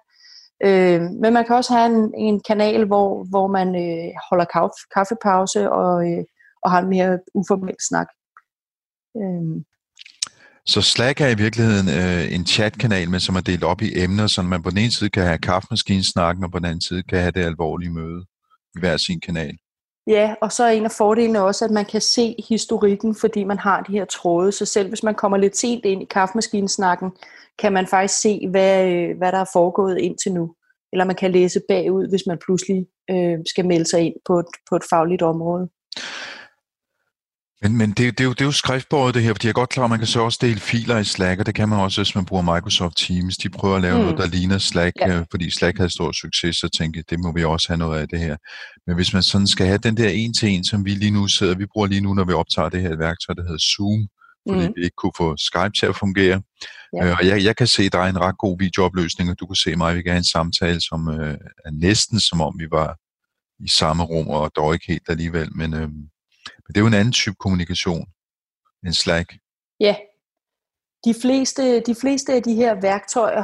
Øh, 0.63 1.01
men 1.22 1.34
man 1.34 1.46
kan 1.46 1.56
også 1.56 1.74
have 1.74 1.96
en, 1.96 2.13
en 2.18 2.42
kanal, 2.48 2.86
hvor, 2.86 3.24
hvor 3.30 3.48
man 3.48 3.68
øh, 3.68 4.13
holder 4.30 4.46
kaffe, 4.46 4.80
kaffepause 4.96 5.72
og, 5.72 6.12
øh, 6.12 6.24
og 6.63 6.72
har 6.72 6.80
en 6.80 6.89
mere 6.89 7.20
uformel 7.34 7.75
snak. 7.89 8.08
Øh. 9.18 9.63
Så 10.67 10.81
Slack 10.81 11.21
er 11.21 11.27
i 11.27 11.38
virkeligheden 11.38 11.89
øh, 11.89 12.36
en 12.36 12.45
chatkanal, 12.45 13.09
men 13.09 13.19
som 13.19 13.36
er 13.36 13.41
delt 13.41 13.63
op 13.63 13.81
i 13.81 14.03
emner, 14.03 14.27
så 14.27 14.41
man 14.41 14.63
på 14.63 14.69
den 14.69 14.77
ene 14.77 14.91
side 14.91 15.09
kan 15.09 15.24
have 15.24 15.38
kaffemaskinesnakken, 15.38 16.43
og 16.43 16.51
på 16.51 16.57
den 16.59 16.65
anden 16.65 16.81
side 16.81 17.03
kan 17.03 17.19
have 17.19 17.31
det 17.31 17.45
alvorlige 17.45 17.91
møde 17.91 18.25
i 18.75 18.79
hver 18.79 18.97
sin 18.97 19.19
kanal. 19.19 19.57
Ja, 20.07 20.36
og 20.41 20.51
så 20.51 20.63
er 20.63 20.69
en 20.69 20.86
af 20.86 20.91
fordelene 20.91 21.43
også, 21.43 21.65
at 21.65 21.71
man 21.71 21.86
kan 21.86 22.01
se 22.01 22.36
historikken, 22.50 23.15
fordi 23.15 23.43
man 23.43 23.59
har 23.59 23.81
de 23.81 23.91
her 23.91 24.05
tråde. 24.05 24.51
Så 24.51 24.65
selv 24.65 24.89
hvis 24.89 25.03
man 25.03 25.15
kommer 25.15 25.38
lidt 25.38 25.57
sent 25.57 25.86
ind 25.86 26.01
i 26.01 26.05
kaffemaskinesnakken, 26.05 27.12
kan 27.59 27.74
man 27.74 27.88
faktisk 27.88 28.21
se, 28.21 28.47
hvad, 28.50 28.86
øh, 28.86 29.17
hvad 29.17 29.31
der 29.31 29.38
er 29.38 29.50
foregået 29.53 29.97
indtil 29.97 30.31
nu. 30.31 30.53
Eller 30.93 31.05
man 31.05 31.15
kan 31.15 31.31
læse 31.31 31.62
bagud, 31.69 32.09
hvis 32.09 32.24
man 32.27 32.38
pludselig 32.45 32.86
øh, 33.12 33.38
skal 33.45 33.65
melde 33.65 33.89
sig 33.89 34.01
ind 34.01 34.15
på 34.27 34.39
et, 34.39 34.45
på 34.69 34.75
et 34.75 34.83
fagligt 34.89 35.21
område. 35.21 35.69
Men, 37.61 37.77
men 37.77 37.89
det, 37.89 37.97
det, 37.97 38.19
er 38.19 38.23
jo, 38.23 38.29
det 38.29 38.41
er 38.41 38.45
jo 38.45 38.51
skriftbordet 38.51 39.15
det 39.15 39.23
her, 39.23 39.33
fordi 39.33 39.47
jeg 39.47 39.51
er 39.51 39.53
godt 39.53 39.69
klar, 39.69 39.83
at 39.83 39.89
man 39.89 39.99
kan 39.99 40.07
så 40.07 40.21
også 40.21 40.39
dele 40.41 40.59
filer 40.59 40.97
i 40.97 41.03
Slack, 41.03 41.39
og 41.39 41.45
det 41.45 41.55
kan 41.55 41.69
man 41.69 41.79
også, 41.79 42.01
hvis 42.01 42.15
man 42.15 42.25
bruger 42.25 42.55
Microsoft 42.55 42.97
Teams. 42.97 43.37
De 43.37 43.49
prøver 43.49 43.75
at 43.75 43.81
lave 43.81 43.97
mm. 43.97 44.01
noget, 44.01 44.17
der 44.17 44.27
ligner 44.27 44.57
Slack, 44.57 44.93
ja. 44.99 45.19
Øh, 45.19 45.25
fordi 45.31 45.49
Slack 45.49 45.77
havde 45.77 45.89
stor 45.89 46.11
succes, 46.11 46.57
så 46.57 46.69
tænkte 46.77 47.03
det 47.09 47.19
må 47.19 47.31
vi 47.31 47.43
også 47.43 47.67
have 47.69 47.77
noget 47.77 47.99
af 47.99 48.07
det 48.07 48.19
her. 48.19 48.37
Men 48.87 48.95
hvis 48.95 49.13
man 49.13 49.23
sådan 49.23 49.47
skal 49.47 49.65
have 49.65 49.77
den 49.77 49.97
der 49.97 50.09
en-til-en, 50.09 50.63
som 50.63 50.85
vi 50.85 50.89
lige 50.89 51.11
nu 51.11 51.27
sidder, 51.27 51.55
vi 51.55 51.65
bruger 51.73 51.87
lige 51.87 52.01
nu, 52.01 52.13
når 52.13 52.23
vi 52.23 52.33
optager 52.33 52.69
det 52.69 52.81
her 52.81 52.97
værktøj, 52.97 53.33
der 53.35 53.43
hedder 53.43 53.75
Zoom, 53.75 54.07
fordi 54.49 54.67
mm. 54.67 54.73
vi 54.75 54.83
ikke 54.83 54.95
kunne 54.97 55.17
få 55.17 55.37
Skype 55.37 55.73
til 55.79 55.85
at 55.85 55.95
fungere. 55.95 56.41
Ja. 56.93 57.05
Øh, 57.05 57.15
og 57.19 57.27
jeg, 57.27 57.43
jeg 57.43 57.55
kan 57.55 57.67
se, 57.67 57.83
at 57.83 57.91
der 57.91 57.99
er 57.99 58.09
en 58.09 58.21
ret 58.21 58.37
god 58.37 58.59
videoopløsning, 58.59 59.29
og 59.29 59.39
du 59.39 59.45
kan 59.45 59.55
se 59.55 59.75
mig, 59.75 59.95
vi 59.95 60.01
kan 60.01 60.11
have 60.11 60.17
en 60.17 60.33
samtale, 60.37 60.81
som 60.81 61.09
øh, 61.09 61.37
er 61.65 61.71
næsten 61.71 62.19
som 62.19 62.41
om 62.41 62.55
vi 62.59 62.67
var 62.71 62.97
i 63.59 63.69
samme 63.69 64.03
rum, 64.03 64.27
og 64.27 64.51
dog 64.55 64.73
ikke 64.73 64.85
helt 64.87 65.09
alligevel, 65.09 65.49
men, 65.55 65.73
øh, 65.73 65.89
men 66.67 66.74
det 66.74 66.77
er 66.77 66.81
jo 66.81 66.88
en 66.88 66.93
anden 66.93 67.13
type 67.13 67.36
kommunikation 67.39 68.05
end 68.86 68.93
Slack. 68.93 69.33
Ja, 69.79 69.95
de 71.05 71.13
fleste, 71.21 71.79
de 71.79 71.95
fleste 71.95 72.33
af 72.33 72.43
de 72.43 72.55
her 72.55 72.81
værktøjer 72.81 73.43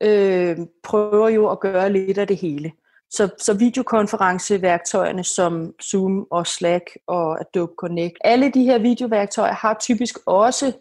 øh, 0.00 0.58
prøver 0.82 1.28
jo 1.28 1.50
at 1.50 1.60
gøre 1.60 1.92
lidt 1.92 2.18
af 2.18 2.26
det 2.26 2.36
hele. 2.36 2.72
Så, 3.10 3.28
så 3.38 3.54
videokonferenceværktøjerne 3.54 5.24
som 5.24 5.74
Zoom 5.82 6.26
og 6.30 6.46
Slack 6.46 6.90
og 7.06 7.40
Adobe 7.40 7.72
Connect, 7.76 8.14
alle 8.20 8.50
de 8.50 8.64
her 8.64 8.78
videoværktøjer 8.78 9.52
har 9.52 9.76
typisk 9.80 10.18
også 10.26 10.72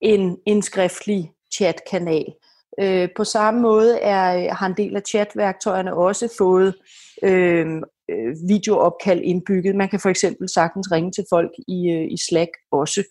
en, 0.00 0.38
en 0.46 0.62
skriftlig 0.62 1.32
chatkanal. 1.54 2.34
Øh, 2.80 3.08
på 3.16 3.24
samme 3.24 3.60
måde 3.60 3.98
er, 3.98 4.54
har 4.54 4.66
en 4.66 4.76
del 4.76 4.96
af 4.96 5.02
chatværktøjerne 5.02 5.94
også 5.94 6.34
fået 6.38 6.74
øh, 7.22 7.82
øh, 8.10 8.36
videoopkald 8.48 9.20
indbygget. 9.24 9.76
Man 9.76 9.88
kan 9.88 10.00
for 10.00 10.08
eksempel 10.08 10.48
sagtens 10.48 10.92
ringe 10.92 11.10
til 11.10 11.24
folk 11.30 11.50
i, 11.68 11.90
øh, 11.90 12.12
i 12.12 12.16
Slack 12.28 12.50
også. 12.72 13.02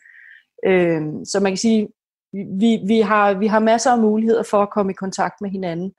Øh, 0.66 1.02
så 1.26 1.40
man 1.42 1.52
kan 1.52 1.58
sige, 1.58 1.88
vi, 2.34 2.80
vi, 2.88 3.00
har, 3.00 3.34
vi 3.40 3.48
har 3.48 3.60
masser 3.60 3.92
af 3.92 4.00
muligheder 4.00 4.44
for 4.44 4.62
at 4.62 4.70
komme 4.70 4.92
i 4.92 5.02
kontakt 5.04 5.36
med 5.42 5.50
hinanden. 5.50 5.94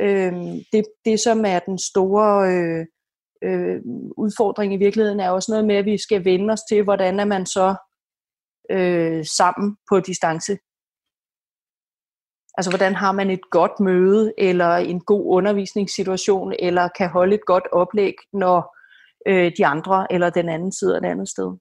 Øh, 0.00 0.32
det, 0.72 0.84
det, 1.04 1.20
som 1.20 1.44
er 1.46 1.58
den 1.58 1.78
store 1.78 2.52
øh, 2.52 2.86
øh, 3.44 3.80
udfordring 4.16 4.74
i 4.74 4.76
virkeligheden, 4.76 5.20
er 5.20 5.30
også 5.30 5.52
noget 5.52 5.66
med, 5.66 5.76
at 5.76 5.84
vi 5.84 5.98
skal 5.98 6.24
vende 6.24 6.52
os 6.52 6.60
til, 6.70 6.82
hvordan 6.82 7.20
er 7.20 7.24
man 7.24 7.46
så 7.46 7.74
øh, 8.70 9.24
sammen 9.24 9.76
på 9.90 10.00
distance. 10.00 10.56
Altså, 12.58 12.70
hvordan 12.70 12.94
har 12.94 13.12
man 13.12 13.30
et 13.30 13.50
godt 13.50 13.80
møde, 13.80 14.32
eller 14.38 14.76
en 14.76 15.00
god 15.00 15.36
undervisningssituation, 15.36 16.52
eller 16.58 16.88
kan 16.98 17.08
holde 17.08 17.34
et 17.34 17.46
godt 17.46 17.64
oplæg, 17.72 18.14
når 18.32 18.76
øh, 19.28 19.52
de 19.58 19.66
andre 19.66 20.12
eller 20.12 20.30
den 20.30 20.48
anden 20.48 20.72
sidder 20.72 20.96
et 20.96 21.04
andet 21.04 21.28
sted. 21.28 21.56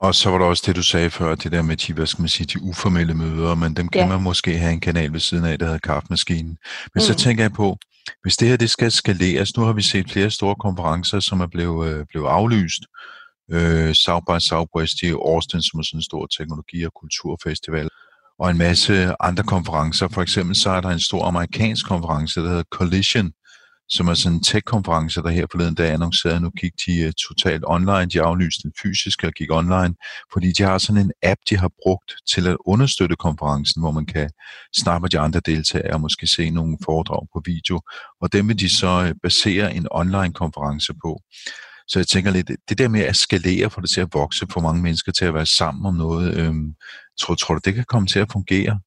Og 0.00 0.14
så 0.14 0.30
var 0.30 0.38
der 0.38 0.46
også 0.46 0.62
det, 0.66 0.76
du 0.76 0.82
sagde 0.82 1.10
før, 1.10 1.34
det 1.34 1.52
der 1.52 1.62
med 1.62 1.76
de, 1.76 1.92
hvad 1.92 2.06
skal 2.06 2.22
man 2.22 2.28
sige, 2.28 2.46
de 2.46 2.62
uformelle 2.62 3.14
møder, 3.14 3.54
men 3.54 3.76
dem 3.76 3.88
kan 3.88 4.00
ja. 4.00 4.08
man 4.08 4.22
måske 4.22 4.58
have 4.58 4.72
en 4.72 4.80
kanal 4.80 5.12
ved 5.12 5.20
siden 5.20 5.44
af, 5.44 5.58
der 5.58 5.66
hedder 5.66 5.78
kaffemaskinen. 5.78 6.58
Men 6.94 7.00
mm. 7.00 7.00
så 7.00 7.14
tænker 7.14 7.44
jeg 7.44 7.52
på, 7.52 7.76
hvis 8.22 8.36
det 8.36 8.48
her 8.48 8.56
det 8.56 8.70
skal 8.70 8.90
skaleres, 8.90 9.56
nu 9.56 9.62
har 9.62 9.72
vi 9.72 9.82
set 9.82 10.10
flere 10.10 10.30
store 10.30 10.54
konferencer, 10.54 11.20
som 11.20 11.40
er 11.40 11.46
blevet, 11.46 11.88
øh, 11.88 12.06
blevet 12.06 12.28
aflyst. 12.28 12.82
Øh, 13.50 13.94
South 13.94 14.24
by 14.28 14.38
Southwest 14.38 15.02
i 15.02 15.10
Austin, 15.10 15.62
som 15.62 15.80
er 15.80 15.84
sådan 15.84 15.98
en 15.98 16.02
stor 16.02 16.26
teknologi- 16.26 16.86
og 16.86 16.92
kulturfestival, 17.00 17.88
og 18.38 18.50
en 18.50 18.58
masse 18.58 19.14
andre 19.20 19.44
konferencer. 19.44 20.08
For 20.08 20.22
eksempel 20.22 20.56
så 20.56 20.70
er 20.70 20.80
der 20.80 20.88
en 20.88 21.00
stor 21.00 21.24
amerikansk 21.24 21.86
konference, 21.86 22.40
der 22.40 22.48
hedder 22.48 22.62
Collision, 22.70 23.32
som 23.88 24.08
er 24.08 24.14
sådan 24.14 24.36
en 24.36 24.42
tech-konference, 24.42 25.22
der 25.22 25.28
her 25.28 25.46
forleden 25.50 25.74
dag 25.74 25.92
annoncerede, 25.92 26.40
nu 26.40 26.50
gik 26.50 26.72
de 26.86 27.06
uh, 27.06 27.12
totalt 27.28 27.64
online, 27.66 28.06
de 28.06 28.22
aflyste 28.22 28.62
den 28.62 28.72
fysiske 28.82 29.26
og 29.26 29.32
gik 29.32 29.50
online, 29.50 29.94
fordi 30.32 30.52
de 30.52 30.62
har 30.62 30.78
sådan 30.78 31.02
en 31.02 31.12
app, 31.22 31.40
de 31.50 31.56
har 31.56 31.70
brugt 31.82 32.14
til 32.32 32.46
at 32.46 32.56
understøtte 32.66 33.16
konferencen, 33.16 33.82
hvor 33.82 33.90
man 33.90 34.06
kan 34.06 34.30
snakke 34.76 35.02
med 35.02 35.10
de 35.10 35.18
andre 35.18 35.40
deltagere 35.40 35.94
og 35.94 36.00
måske 36.00 36.26
se 36.26 36.50
nogle 36.50 36.78
foredrag 36.84 37.26
på 37.32 37.42
video, 37.44 37.80
og 38.20 38.32
dem 38.32 38.48
vil 38.48 38.58
de 38.58 38.76
så 38.76 39.00
uh, 39.00 39.10
basere 39.22 39.74
en 39.74 39.86
online-konference 39.90 40.92
på. 41.04 41.20
Så 41.88 41.98
jeg 41.98 42.06
tænker 42.06 42.30
lidt, 42.30 42.50
det 42.68 42.78
der 42.78 42.88
med 42.88 43.00
at 43.00 43.16
skalere, 43.16 43.70
for 43.70 43.80
det 43.80 43.90
til 43.90 44.00
at 44.00 44.14
vokse, 44.14 44.46
for 44.50 44.60
mange 44.60 44.82
mennesker 44.82 45.12
til 45.12 45.24
at 45.24 45.34
være 45.34 45.46
sammen 45.46 45.86
om 45.86 45.94
noget, 45.94 46.36
øhm, 46.36 46.74
tror, 47.20 47.34
tror 47.34 47.54
du, 47.54 47.60
det 47.64 47.74
kan 47.74 47.84
komme 47.84 48.06
til 48.06 48.18
at 48.18 48.32
fungere? 48.32 48.80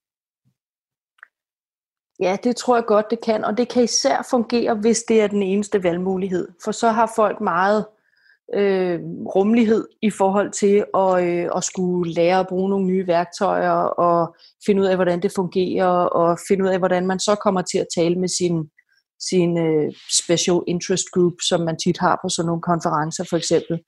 Ja, 2.19 2.37
det 2.43 2.55
tror 2.55 2.75
jeg 2.75 2.85
godt, 2.85 3.05
det 3.09 3.19
kan. 3.25 3.45
Og 3.45 3.57
det 3.57 3.69
kan 3.69 3.83
især 3.83 4.27
fungere, 4.29 4.75
hvis 4.75 5.03
det 5.07 5.21
er 5.21 5.27
den 5.27 5.43
eneste 5.43 5.83
valgmulighed. 5.83 6.47
For 6.63 6.71
så 6.71 6.89
har 6.89 7.11
folk 7.15 7.41
meget 7.41 7.85
øh, 8.55 8.99
rummelighed 9.35 9.87
i 10.01 10.09
forhold 10.09 10.51
til 10.51 10.85
at, 10.95 11.23
øh, 11.23 11.49
at 11.55 11.63
skulle 11.63 12.13
lære 12.13 12.39
at 12.39 12.47
bruge 12.47 12.69
nogle 12.69 12.85
nye 12.85 13.07
værktøjer 13.07 13.79
og 14.07 14.35
finde 14.65 14.81
ud 14.81 14.87
af, 14.87 14.95
hvordan 14.95 15.21
det 15.21 15.31
fungerer 15.35 15.87
og 15.87 16.37
finde 16.47 16.63
ud 16.63 16.69
af, 16.69 16.79
hvordan 16.79 17.07
man 17.07 17.19
så 17.19 17.35
kommer 17.35 17.61
til 17.61 17.77
at 17.77 17.87
tale 17.97 18.15
med 18.15 18.27
sin, 18.27 18.69
sin 19.29 19.57
øh, 19.57 19.93
special 20.21 20.59
interest 20.67 21.05
group, 21.13 21.33
som 21.49 21.61
man 21.61 21.77
tit 21.83 21.97
har 21.97 22.19
på 22.23 22.29
sådan 22.29 22.47
nogle 22.47 22.61
konferencer 22.61 23.23
for 23.29 23.37
eksempel. 23.37 23.79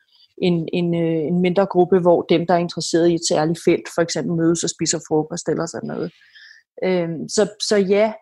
En, 0.42 0.70
en, 0.74 0.96
øh, 0.96 1.28
en 1.28 1.42
mindre 1.42 1.66
gruppe, 1.66 2.00
hvor 2.00 2.22
dem, 2.22 2.48
der 2.48 2.54
er 2.54 2.58
interesseret 2.58 3.10
i 3.10 3.14
et 3.14 3.28
særligt 3.30 3.60
felt, 3.66 3.88
for 3.96 4.02
eksempel 4.02 4.36
mødes 4.36 4.64
og 4.64 4.70
spiser 4.70 5.00
frokost 5.08 5.50
eller 5.50 5.66
sådan 5.66 5.88
noget. 5.88 6.12
Øh, 6.84 7.10
så, 7.30 7.50
så 7.70 7.78
ja, 7.78 8.14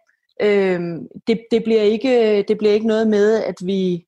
øh, 0.42 0.82
det, 1.28 1.40
det, 1.52 1.64
bliver 1.64 1.82
ikke, 1.82 2.44
det 2.48 2.58
bliver 2.58 2.74
ikke 2.74 2.88
noget 2.88 3.08
med, 3.08 3.44
at 3.44 3.56
vi, 3.64 4.06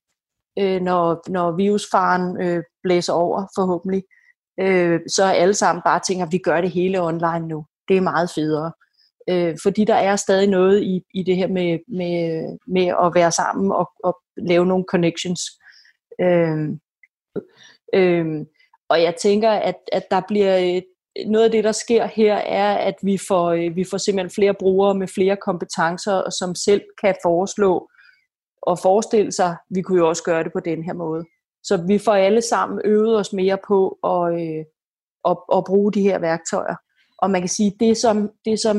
øh, 0.59 0.81
når, 0.81 1.29
når 1.29 1.51
virusfaren 1.51 2.41
øh, 2.41 2.63
blæser 2.83 3.13
over 3.13 3.47
forhåbentlig, 3.57 4.03
øh, 4.59 4.99
så 5.15 5.23
alle 5.23 5.53
sammen 5.53 5.81
bare 5.85 5.99
tænker, 6.07 6.25
at 6.25 6.31
vi 6.31 6.37
gør 6.37 6.61
det 6.61 6.71
hele 6.71 7.01
online 7.01 7.47
nu. 7.47 7.65
Det 7.87 7.97
er 7.97 8.01
meget 8.01 8.31
federe. 8.35 8.71
Øh, 9.29 9.57
fordi 9.63 9.85
der 9.85 9.95
er 9.95 10.15
stadig 10.15 10.47
noget 10.47 10.83
i, 10.83 11.01
i 11.13 11.23
det 11.23 11.35
her 11.35 11.47
med, 11.47 11.79
med, 11.87 12.43
med 12.67 12.87
at 13.03 13.11
være 13.15 13.31
sammen 13.31 13.71
og, 13.71 13.91
og 14.03 14.17
lave 14.37 14.65
nogle 14.65 14.85
connections. 14.91 15.41
Øh, 16.21 16.69
øh, 17.93 18.45
og 18.89 19.01
jeg 19.01 19.15
tænker, 19.15 19.49
at, 19.49 19.75
at 19.91 20.03
der 20.11 20.21
bliver 20.27 20.57
øh, 20.57 20.81
noget 21.27 21.45
af 21.45 21.51
det, 21.51 21.63
der 21.63 21.71
sker 21.71 22.05
her, 22.05 22.35
er, 22.35 22.77
at 22.77 22.95
vi 23.03 23.19
får, 23.27 23.49
øh, 23.49 23.75
vi 23.75 23.83
får 23.83 23.97
simpelthen 23.97 24.35
flere 24.35 24.53
brugere 24.53 24.95
med 24.95 25.07
flere 25.07 25.37
kompetencer, 25.37 26.29
som 26.29 26.55
selv 26.55 26.81
kan 27.01 27.15
foreslå 27.23 27.89
og 28.61 28.79
forestille 28.79 29.31
sig, 29.31 29.55
vi 29.69 29.81
kunne 29.81 29.97
jo 29.97 30.09
også 30.09 30.23
gøre 30.23 30.43
det 30.43 30.53
på 30.53 30.59
den 30.59 30.83
her 30.83 30.93
måde. 30.93 31.25
Så 31.63 31.83
vi 31.87 31.97
får 31.97 32.13
alle 32.13 32.41
sammen 32.41 32.81
øvet 32.85 33.17
os 33.17 33.33
mere 33.33 33.57
på 33.67 33.97
at, 34.03 34.33
øh, 34.33 34.65
at, 35.29 35.37
at 35.57 35.63
bruge 35.67 35.93
de 35.93 36.01
her 36.01 36.19
værktøjer. 36.19 36.75
Og 37.17 37.31
man 37.31 37.41
kan 37.41 37.49
sige, 37.49 37.71
det 37.79 37.97
som, 37.97 38.29
det 38.45 38.59
som, 38.59 38.77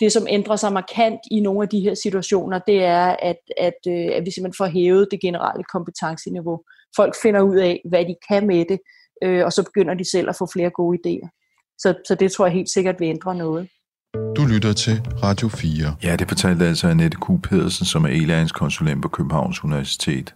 det 0.00 0.12
som 0.12 0.26
ændrer 0.28 0.56
sig 0.56 0.72
markant 0.72 1.20
i 1.30 1.40
nogle 1.40 1.62
af 1.62 1.68
de 1.68 1.80
her 1.80 1.94
situationer, 1.94 2.58
det 2.66 2.84
er, 2.84 3.16
at, 3.22 3.36
at, 3.58 3.80
øh, 3.88 4.08
at 4.16 4.22
vi 4.24 4.30
simpelthen 4.30 4.54
får 4.58 4.66
hævet 4.66 5.08
det 5.10 5.20
generelle 5.20 5.64
kompetenceniveau. 5.72 6.60
Folk 6.96 7.14
finder 7.22 7.40
ud 7.40 7.56
af, 7.56 7.82
hvad 7.88 8.04
de 8.04 8.14
kan 8.28 8.46
med 8.46 8.64
det, 8.68 8.78
øh, 9.24 9.44
og 9.44 9.52
så 9.52 9.62
begynder 9.62 9.94
de 9.94 10.10
selv 10.10 10.28
at 10.28 10.36
få 10.36 10.48
flere 10.52 10.70
gode 10.70 10.98
idéer. 10.98 11.28
Så, 11.78 11.94
så 12.08 12.14
det 12.14 12.32
tror 12.32 12.46
jeg 12.46 12.54
helt 12.54 12.70
sikkert 12.70 13.00
vil 13.00 13.08
ændre 13.08 13.34
noget. 13.34 13.68
Du 14.36 14.44
lytter 14.44 14.72
til 14.72 15.02
Radio 15.22 15.48
4. 15.48 15.96
Ja, 16.02 16.16
det 16.16 16.28
fortalte 16.28 16.66
altså 16.66 16.88
Annette 16.88 17.18
Q. 17.18 17.26
Pedersen, 17.42 17.86
som 17.86 18.04
er 18.04 18.08
e-læringskonsulent 18.08 19.02
på 19.02 19.08
Københavns 19.08 19.64
Universitet. 19.64 20.34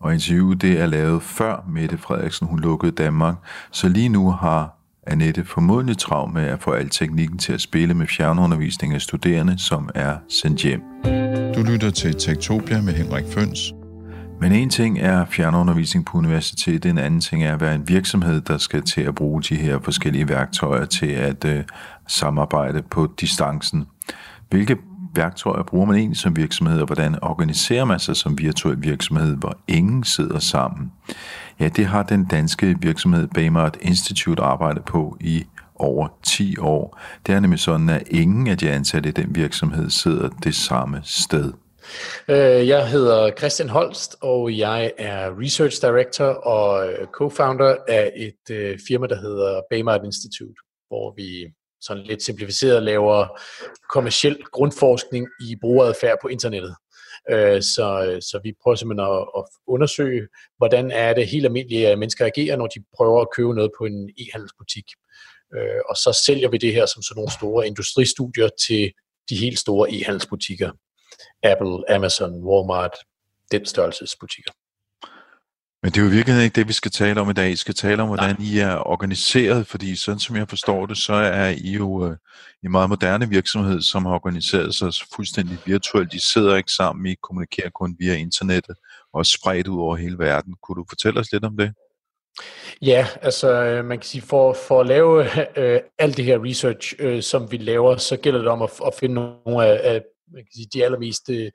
Og 0.00 0.14
interviewet 0.14 0.62
det 0.62 0.80
er 0.80 0.86
lavet 0.86 1.22
før 1.22 1.64
Mette 1.68 1.98
Frederiksen 1.98 2.46
hun 2.46 2.60
lukkede 2.60 2.92
Danmark, 2.92 3.36
så 3.72 3.88
lige 3.88 4.08
nu 4.08 4.30
har 4.30 4.77
Annette 5.10 5.44
formodentlig 5.44 5.98
travlt 5.98 6.34
med 6.34 6.42
at 6.42 6.62
få 6.62 6.70
al 6.70 6.88
teknikken 6.88 7.38
til 7.38 7.52
at 7.52 7.60
spille 7.60 7.94
med 7.94 8.06
fjernundervisning 8.06 8.94
af 8.94 9.00
studerende, 9.00 9.58
som 9.58 9.90
er 9.94 10.16
sendt 10.28 10.62
hjem. 10.62 10.80
Du 11.54 11.62
lytter 11.62 11.90
til 11.90 12.14
Tektopia 12.14 12.82
med 12.82 12.92
Henrik 12.92 13.24
Føns. 13.30 13.72
Men 14.40 14.52
en 14.52 14.70
ting 14.70 14.98
er 14.98 15.24
fjernundervisning 15.24 16.06
på 16.06 16.18
universitetet, 16.18 16.90
en 16.90 16.98
anden 16.98 17.20
ting 17.20 17.44
er 17.44 17.54
at 17.54 17.60
være 17.60 17.74
en 17.74 17.88
virksomhed, 17.88 18.40
der 18.40 18.58
skal 18.58 18.82
til 18.82 19.00
at 19.00 19.14
bruge 19.14 19.42
de 19.42 19.56
her 19.56 19.78
forskellige 19.82 20.28
værktøjer 20.28 20.84
til 20.84 21.06
at 21.06 21.44
øh, 21.44 21.64
samarbejde 22.06 22.82
på 22.82 23.08
distancen. 23.20 23.86
Hvilke 24.50 24.76
værktøjer 25.14 25.62
bruger 25.62 25.86
man 25.86 25.96
egentlig 25.96 26.18
som 26.18 26.36
virksomhed, 26.36 26.80
og 26.80 26.86
hvordan 26.86 27.18
organiserer 27.22 27.84
man 27.84 27.98
sig 27.98 28.16
som 28.16 28.38
virtuel 28.38 28.82
virksomhed, 28.82 29.36
hvor 29.36 29.56
ingen 29.68 30.04
sidder 30.04 30.38
sammen? 30.38 30.92
Ja, 31.60 31.68
det 31.68 31.86
har 31.86 32.02
den 32.02 32.24
danske 32.24 32.76
virksomhed 32.80 33.28
Baymart 33.34 33.78
Institute 33.80 34.42
arbejdet 34.42 34.84
på 34.84 35.16
i 35.20 35.44
over 35.74 36.08
10 36.26 36.58
år. 36.58 37.00
Det 37.26 37.34
er 37.34 37.40
nemlig 37.40 37.60
sådan, 37.60 37.88
at 37.88 38.02
ingen 38.10 38.46
af 38.46 38.58
de 38.58 38.70
ansatte 38.70 39.08
i 39.08 39.12
den 39.12 39.34
virksomhed 39.34 39.90
sidder 39.90 40.28
det 40.28 40.54
samme 40.54 41.00
sted. 41.04 41.52
Øh, 42.28 42.68
jeg 42.68 42.88
hedder 42.90 43.30
Christian 43.38 43.68
Holst, 43.68 44.16
og 44.20 44.58
jeg 44.58 44.92
er 44.98 45.40
Research 45.40 45.82
Director 45.82 46.24
og 46.24 46.88
øh, 46.88 47.06
co-founder 47.16 47.76
af 47.88 48.12
et 48.16 48.54
øh, 48.54 48.78
firma, 48.88 49.06
der 49.06 49.20
hedder 49.20 49.60
Baymart 49.70 50.00
Institute, 50.04 50.60
hvor 50.88 51.14
vi 51.16 51.46
sådan 51.80 52.02
lidt 52.02 52.22
simplificeret 52.22 52.82
laver 52.82 53.40
kommersiel 53.92 54.38
grundforskning 54.52 55.26
i 55.40 55.56
brugeradfærd 55.60 56.16
på 56.22 56.28
internettet. 56.28 56.74
Øh, 57.30 57.62
så, 57.62 58.18
så 58.20 58.40
vi 58.42 58.52
prøver 58.62 58.76
simpelthen 58.76 59.08
at, 59.12 59.26
at 59.38 59.44
undersøge, 59.66 60.28
hvordan 60.56 60.90
er 60.90 61.14
det 61.14 61.28
helt 61.28 61.46
almindelige 61.46 61.92
øh, 61.92 61.98
mennesker 61.98 62.26
agerer, 62.26 62.56
når 62.56 62.66
de 62.66 62.84
prøver 62.96 63.20
at 63.20 63.30
købe 63.36 63.54
noget 63.54 63.70
på 63.78 63.84
en 63.84 64.10
e-handelsbutik. 64.20 64.88
Øh, 65.54 65.80
og 65.88 65.96
så 65.96 66.20
sælger 66.26 66.48
vi 66.48 66.58
det 66.58 66.72
her 66.74 66.86
som 66.86 67.02
sådan 67.02 67.18
nogle 67.20 67.32
store 67.32 67.66
industristudier 67.66 68.48
til 68.66 68.92
de 69.30 69.36
helt 69.36 69.58
store 69.58 69.90
e-handelsbutikker. 69.90 70.70
Apple, 71.42 71.94
Amazon, 71.94 72.44
Walmart, 72.44 72.96
den 73.52 73.66
størrelsesbutikker. 73.66 74.52
Men 75.82 75.92
det 75.92 76.00
er 76.00 76.04
jo 76.04 76.10
virkelig 76.10 76.44
ikke 76.44 76.54
det, 76.54 76.68
vi 76.68 76.72
skal 76.72 76.90
tale 76.90 77.20
om 77.20 77.30
i 77.30 77.32
dag. 77.32 77.50
Vi 77.50 77.56
skal 77.56 77.74
tale 77.74 78.02
om, 78.02 78.08
hvordan 78.08 78.36
Nej. 78.38 78.46
I 78.46 78.58
er 78.58 78.88
organiseret, 78.88 79.66
fordi 79.66 79.96
sådan 79.96 80.18
som 80.18 80.36
jeg 80.36 80.48
forstår 80.48 80.86
det, 80.86 80.98
så 80.98 81.12
er 81.12 81.48
I 81.48 81.70
jo 81.70 82.06
øh, 82.06 82.16
en 82.64 82.70
meget 82.70 82.88
moderne 82.88 83.28
virksomhed, 83.28 83.82
som 83.82 84.06
har 84.06 84.14
organiseret 84.14 84.74
sig 84.74 84.92
fuldstændig 85.14 85.58
virtuelt. 85.66 86.14
I 86.14 86.18
sidder 86.18 86.56
ikke 86.56 86.72
sammen, 86.72 87.06
I 87.06 87.14
kommunikerer 87.22 87.70
kun 87.70 87.96
via 87.98 88.14
internettet 88.14 88.76
og 89.12 89.26
spredt 89.26 89.68
ud 89.68 89.80
over 89.80 89.96
hele 89.96 90.18
verden. 90.18 90.54
Kunne 90.62 90.76
du 90.76 90.86
fortælle 90.88 91.20
os 91.20 91.32
lidt 91.32 91.44
om 91.44 91.56
det? 91.56 91.72
Ja, 92.82 93.06
altså 93.22 93.64
øh, 93.64 93.84
man 93.84 93.98
kan 93.98 94.06
sige, 94.06 94.22
for, 94.22 94.52
for 94.52 94.80
at 94.80 94.86
lave 94.86 95.24
øh, 95.58 95.80
alt 95.98 96.16
det 96.16 96.24
her 96.24 96.44
research, 96.44 96.94
øh, 96.98 97.22
som 97.22 97.52
vi 97.52 97.56
laver, 97.56 97.96
så 97.96 98.16
gælder 98.16 98.38
det 98.38 98.48
om 98.48 98.62
at, 98.62 98.70
at 98.86 98.94
finde 99.00 99.14
nogle 99.14 99.66
af, 99.66 99.94
af 99.94 100.02
man 100.32 100.42
kan 100.42 100.52
sige, 100.54 100.68
de 100.72 100.84
allermest 100.84 101.30
øh, 101.30 101.50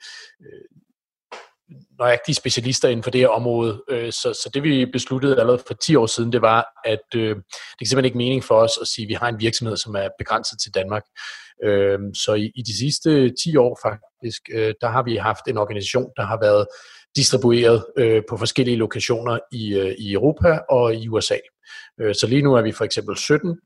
nøjagtige 2.00 2.36
specialister 2.36 2.89
inden 2.89 3.03
for 3.03 3.12
det 3.12 3.22
her 3.22 3.27
område. 3.27 3.84
Øh, 3.89 4.12
så, 4.12 4.34
så 4.44 4.50
det 4.53 4.63
vi 4.63 4.86
besluttede 4.86 5.39
allerede 5.39 5.63
for 5.68 5.74
10 5.74 5.96
år 5.96 6.06
siden, 6.06 6.32
det 6.32 6.42
var, 6.42 6.65
at 6.86 7.15
øh, 7.15 7.36
det 7.36 7.82
er 7.82 7.86
simpelthen 7.86 8.06
ikke 8.06 8.18
mening 8.18 8.44
for 8.44 8.56
os 8.56 8.77
at 8.82 8.88
sige, 8.88 9.06
at 9.06 9.10
vi 9.10 9.13
har 9.13 9.30
en 9.30 9.39
virksomhed, 9.39 9.77
som 9.77 9.96
er 9.96 10.10
begrænset 10.18 10.60
til 10.62 10.74
Danmark. 10.74 11.03
Øh, 11.63 12.00
så 12.13 12.34
i, 12.34 12.51
i 12.56 12.62
de 12.62 12.77
sidste 12.77 13.30
10 13.44 13.58
år 13.58 13.80
faktisk, 13.84 14.42
øh, 14.53 14.74
der 14.82 14.89
har 14.89 15.03
vi 15.03 15.15
haft 15.15 15.48
en 15.48 15.58
organisation, 15.58 16.10
der 16.18 16.25
har 16.25 16.39
været 16.39 16.68
distribueret 17.15 17.86
øh, 17.98 18.22
på 18.30 18.38
forskellige 18.38 18.77
lokationer 18.77 19.39
i, 19.51 19.74
øh, 19.74 19.96
i 20.00 20.13
Europa 20.13 20.60
og 20.70 20.96
i 20.96 21.08
USA. 21.08 21.38
Øh, 22.01 22.15
så 22.15 22.27
lige 22.27 22.42
nu 22.42 22.53
er 22.56 22.62
vi 22.62 22.72
for 22.72 22.86
eksempel 22.86 23.18
17 23.18 23.60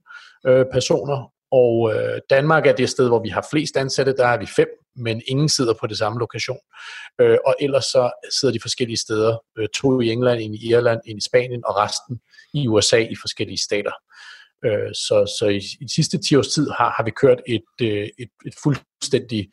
øh, 0.48 0.66
personer, 0.74 1.32
og 1.52 1.94
øh, 1.96 2.20
Danmark 2.30 2.68
er 2.68 2.76
det 2.76 2.90
sted, 2.90 3.08
hvor 3.08 3.22
vi 3.24 3.30
har 3.30 3.48
flest 3.52 3.78
ansatte, 3.78 4.16
der 4.18 4.28
er 4.28 4.38
vi 4.38 4.46
fem, 4.56 4.68
men 4.98 5.22
ingen 5.28 5.50
sidder 5.50 5.74
på 5.74 5.88
det 5.88 5.98
samme 5.98 6.20
lokation. 6.20 6.60
Øh, 7.22 7.38
og 7.46 7.56
ellers 7.60 7.86
så 7.86 8.12
sidder 8.40 8.54
de 8.54 8.60
forskellige 8.62 8.98
steder, 8.98 9.38
øh, 9.58 9.68
to 9.76 10.02
i 10.02 10.10
England, 10.10 10.42
en 10.42 10.54
i 10.54 10.70
Irland, 10.70 11.02
en 11.06 11.18
i 11.18 11.22
Spanien, 11.22 11.64
og 11.66 11.76
resten 11.78 12.20
i 12.54 12.68
USA 12.68 12.98
i 12.98 13.16
forskellige 13.22 13.58
stater. 13.58 13.92
Øh, 14.66 14.94
så, 14.94 15.36
så 15.40 15.46
i, 15.48 15.58
i 15.58 15.84
de 15.84 15.94
sidste 15.94 16.18
10 16.18 16.36
års 16.36 16.48
tid 16.48 16.70
har, 16.78 16.94
har 16.98 17.04
vi 17.04 17.12
kørt 17.12 17.42
et, 17.48 17.72
øh, 17.82 18.08
et, 18.20 18.30
et 18.46 18.54
fuldstændig 18.64 19.50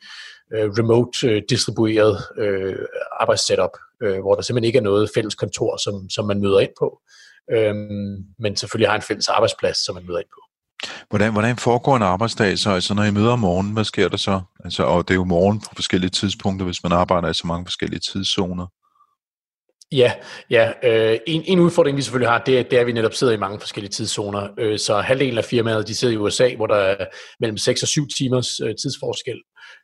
øh, 0.53 0.69
remote 0.69 1.27
øh, 1.27 1.41
distribueret 1.49 2.23
øh, 2.37 2.85
arbejdssetup, 3.19 3.77
øh, 4.03 4.19
hvor 4.19 4.35
der 4.35 4.41
simpelthen 4.41 4.67
ikke 4.67 4.77
er 4.77 4.83
noget 4.83 5.09
fælles 5.15 5.35
kontor, 5.35 5.77
som, 5.77 6.09
som 6.09 6.25
man 6.25 6.41
møder 6.41 6.59
ind 6.59 6.71
på, 6.79 7.01
øh, 7.51 7.75
men 8.39 8.55
selvfølgelig 8.55 8.89
har 8.89 8.95
en 8.95 9.01
fælles 9.01 9.27
arbejdsplads, 9.27 9.85
som 9.85 9.95
man 9.95 10.05
møder 10.07 10.19
ind 10.19 10.29
på. 10.33 10.44
Hvordan, 11.09 11.31
hvordan 11.31 11.57
foregår 11.57 11.95
en 11.95 12.01
arbejdsdag 12.01 12.57
så? 12.57 12.69
Altså 12.69 12.93
når 12.93 13.03
I 13.03 13.11
møder 13.11 13.31
om 13.31 13.39
morgenen, 13.39 13.73
hvad 13.73 13.83
sker 13.83 14.09
der 14.09 14.17
så? 14.17 14.41
Altså, 14.63 14.83
og 14.83 15.07
det 15.07 15.13
er 15.13 15.15
jo 15.15 15.23
morgen 15.23 15.59
på 15.59 15.75
forskellige 15.75 16.09
tidspunkter, 16.09 16.65
hvis 16.65 16.83
man 16.83 16.91
arbejder 16.91 17.29
i 17.29 17.33
så 17.33 17.47
mange 17.47 17.65
forskellige 17.65 17.99
tidszoner. 17.99 18.67
Ja, 19.91 20.13
ja. 20.49 20.71
Øh, 20.83 21.19
en, 21.27 21.43
en 21.45 21.59
udfordring, 21.59 21.97
vi 21.97 22.01
selvfølgelig 22.01 22.29
har, 22.29 22.43
det 22.43 22.59
er, 22.59 22.63
det 22.63 22.73
er, 22.73 22.81
at 22.81 22.87
vi 22.87 22.91
netop 22.91 23.13
sidder 23.13 23.33
i 23.33 23.37
mange 23.37 23.59
forskellige 23.59 23.91
tidszoner. 23.91 24.47
Øh, 24.59 24.79
så 24.79 25.01
halvdelen 25.01 25.37
af 25.37 25.45
firmaet, 25.45 25.87
de 25.87 25.95
sidder 25.95 26.13
i 26.13 26.17
USA, 26.17 26.55
hvor 26.55 26.67
der 26.67 26.75
er 26.75 27.05
mellem 27.39 27.57
6 27.57 27.81
og 27.81 27.87
7 27.87 28.07
timers 28.17 28.59
øh, 28.59 28.75
tidsforskel. 28.81 29.41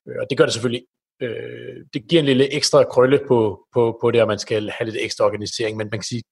Øh, 0.08 0.16
og 0.22 0.26
det 0.30 0.38
gør 0.38 0.46
det 0.46 0.54
selvfølgelig 0.54 0.82
øh, 1.22 1.76
det 1.94 2.02
giver 2.10 2.20
en 2.20 2.26
lille 2.26 2.54
ekstra 2.54 2.84
krølle 2.84 3.20
på, 3.28 3.60
på, 3.74 3.98
på 4.02 4.12
det, 4.12 4.22
og 4.22 4.28
man 4.28 4.40
skal 4.40 4.70
have 4.70 4.90
lidt 4.90 5.04
ekstra 5.04 5.26
organisering, 5.26 5.78
men 5.78 5.88
man 5.92 6.00
kan 6.00 6.04
sige, 6.04 6.24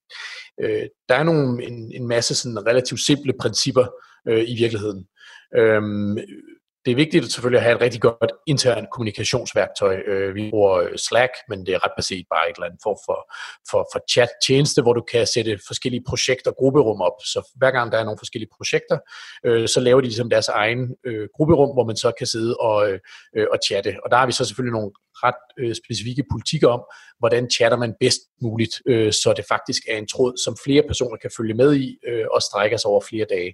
øh, 0.61 0.83
der 1.09 1.15
er 1.15 1.23
nogle, 1.23 1.63
en, 1.67 1.91
en 1.95 2.07
masse 2.07 2.35
sådan 2.35 2.65
relativt 2.67 3.01
simple 3.01 3.33
principper 3.41 3.85
øh, 4.29 4.43
i 4.47 4.55
virkeligheden. 4.55 5.07
Øh, 5.57 5.81
det 6.85 6.91
er 6.91 6.95
vigtigt 6.95 7.31
selvfølgelig 7.31 7.57
at 7.57 7.63
have 7.63 7.75
et 7.75 7.81
rigtig 7.81 8.01
godt 8.01 8.31
intern 8.47 8.87
kommunikationsværktøj. 8.93 9.95
Øh, 10.07 10.35
vi 10.35 10.49
bruger 10.49 10.73
øh, 10.75 10.97
Slack, 10.97 11.31
men 11.49 11.65
det 11.65 11.73
er 11.73 11.85
ret 11.85 11.91
baseret 11.97 12.25
bare 12.29 12.49
et 12.49 12.55
eller 12.55 12.65
andet 12.65 12.79
form 12.83 12.97
for, 13.05 13.33
for, 13.71 13.89
for 13.93 13.99
chat-tjeneste, 14.11 14.81
hvor 14.81 14.93
du 14.93 15.01
kan 15.11 15.27
sætte 15.27 15.59
forskellige 15.67 16.03
projekter, 16.07 16.51
grupperum 16.51 17.01
op. 17.01 17.17
Så 17.33 17.51
hver 17.55 17.71
gang 17.71 17.91
der 17.91 17.97
er 17.97 18.03
nogle 18.03 18.17
forskellige 18.17 18.49
projekter, 18.57 18.97
øh, 19.45 19.67
så 19.67 19.79
laver 19.79 20.01
de 20.01 20.07
ligesom 20.07 20.29
deres 20.29 20.47
egen 20.47 20.95
øh, 21.05 21.27
grupperum, 21.35 21.73
hvor 21.75 21.85
man 21.85 21.95
så 21.95 22.11
kan 22.17 22.27
sidde 22.27 22.57
og, 22.57 22.91
øh, 23.35 23.47
og 23.51 23.59
chatte. 23.67 23.95
Og 24.03 24.11
der 24.11 24.17
har 24.17 24.25
vi 24.25 24.31
så 24.31 24.45
selvfølgelig 24.45 24.73
nogle 24.73 24.91
ret 25.23 25.43
øh, 25.59 25.75
specifikke 25.75 26.23
politikker 26.31 26.67
om, 26.67 26.81
hvordan 27.19 27.49
chatter 27.49 27.77
man 27.77 27.93
bedst 27.99 28.21
muligt, 28.41 28.73
øh, 28.85 29.11
så 29.13 29.33
det 29.37 29.45
faktisk 29.47 29.83
er 29.89 29.97
en 29.97 30.07
tråd, 30.07 30.33
som 30.45 30.57
flere 30.65 30.83
personer 30.87 31.17
kan 31.17 31.31
følge 31.37 31.53
med 31.53 31.75
i 31.75 31.97
øh, 32.07 32.25
og 32.33 32.41
strækker 32.41 32.77
sig 32.77 32.89
over 32.91 33.01
flere 33.01 33.25
dage. 33.29 33.51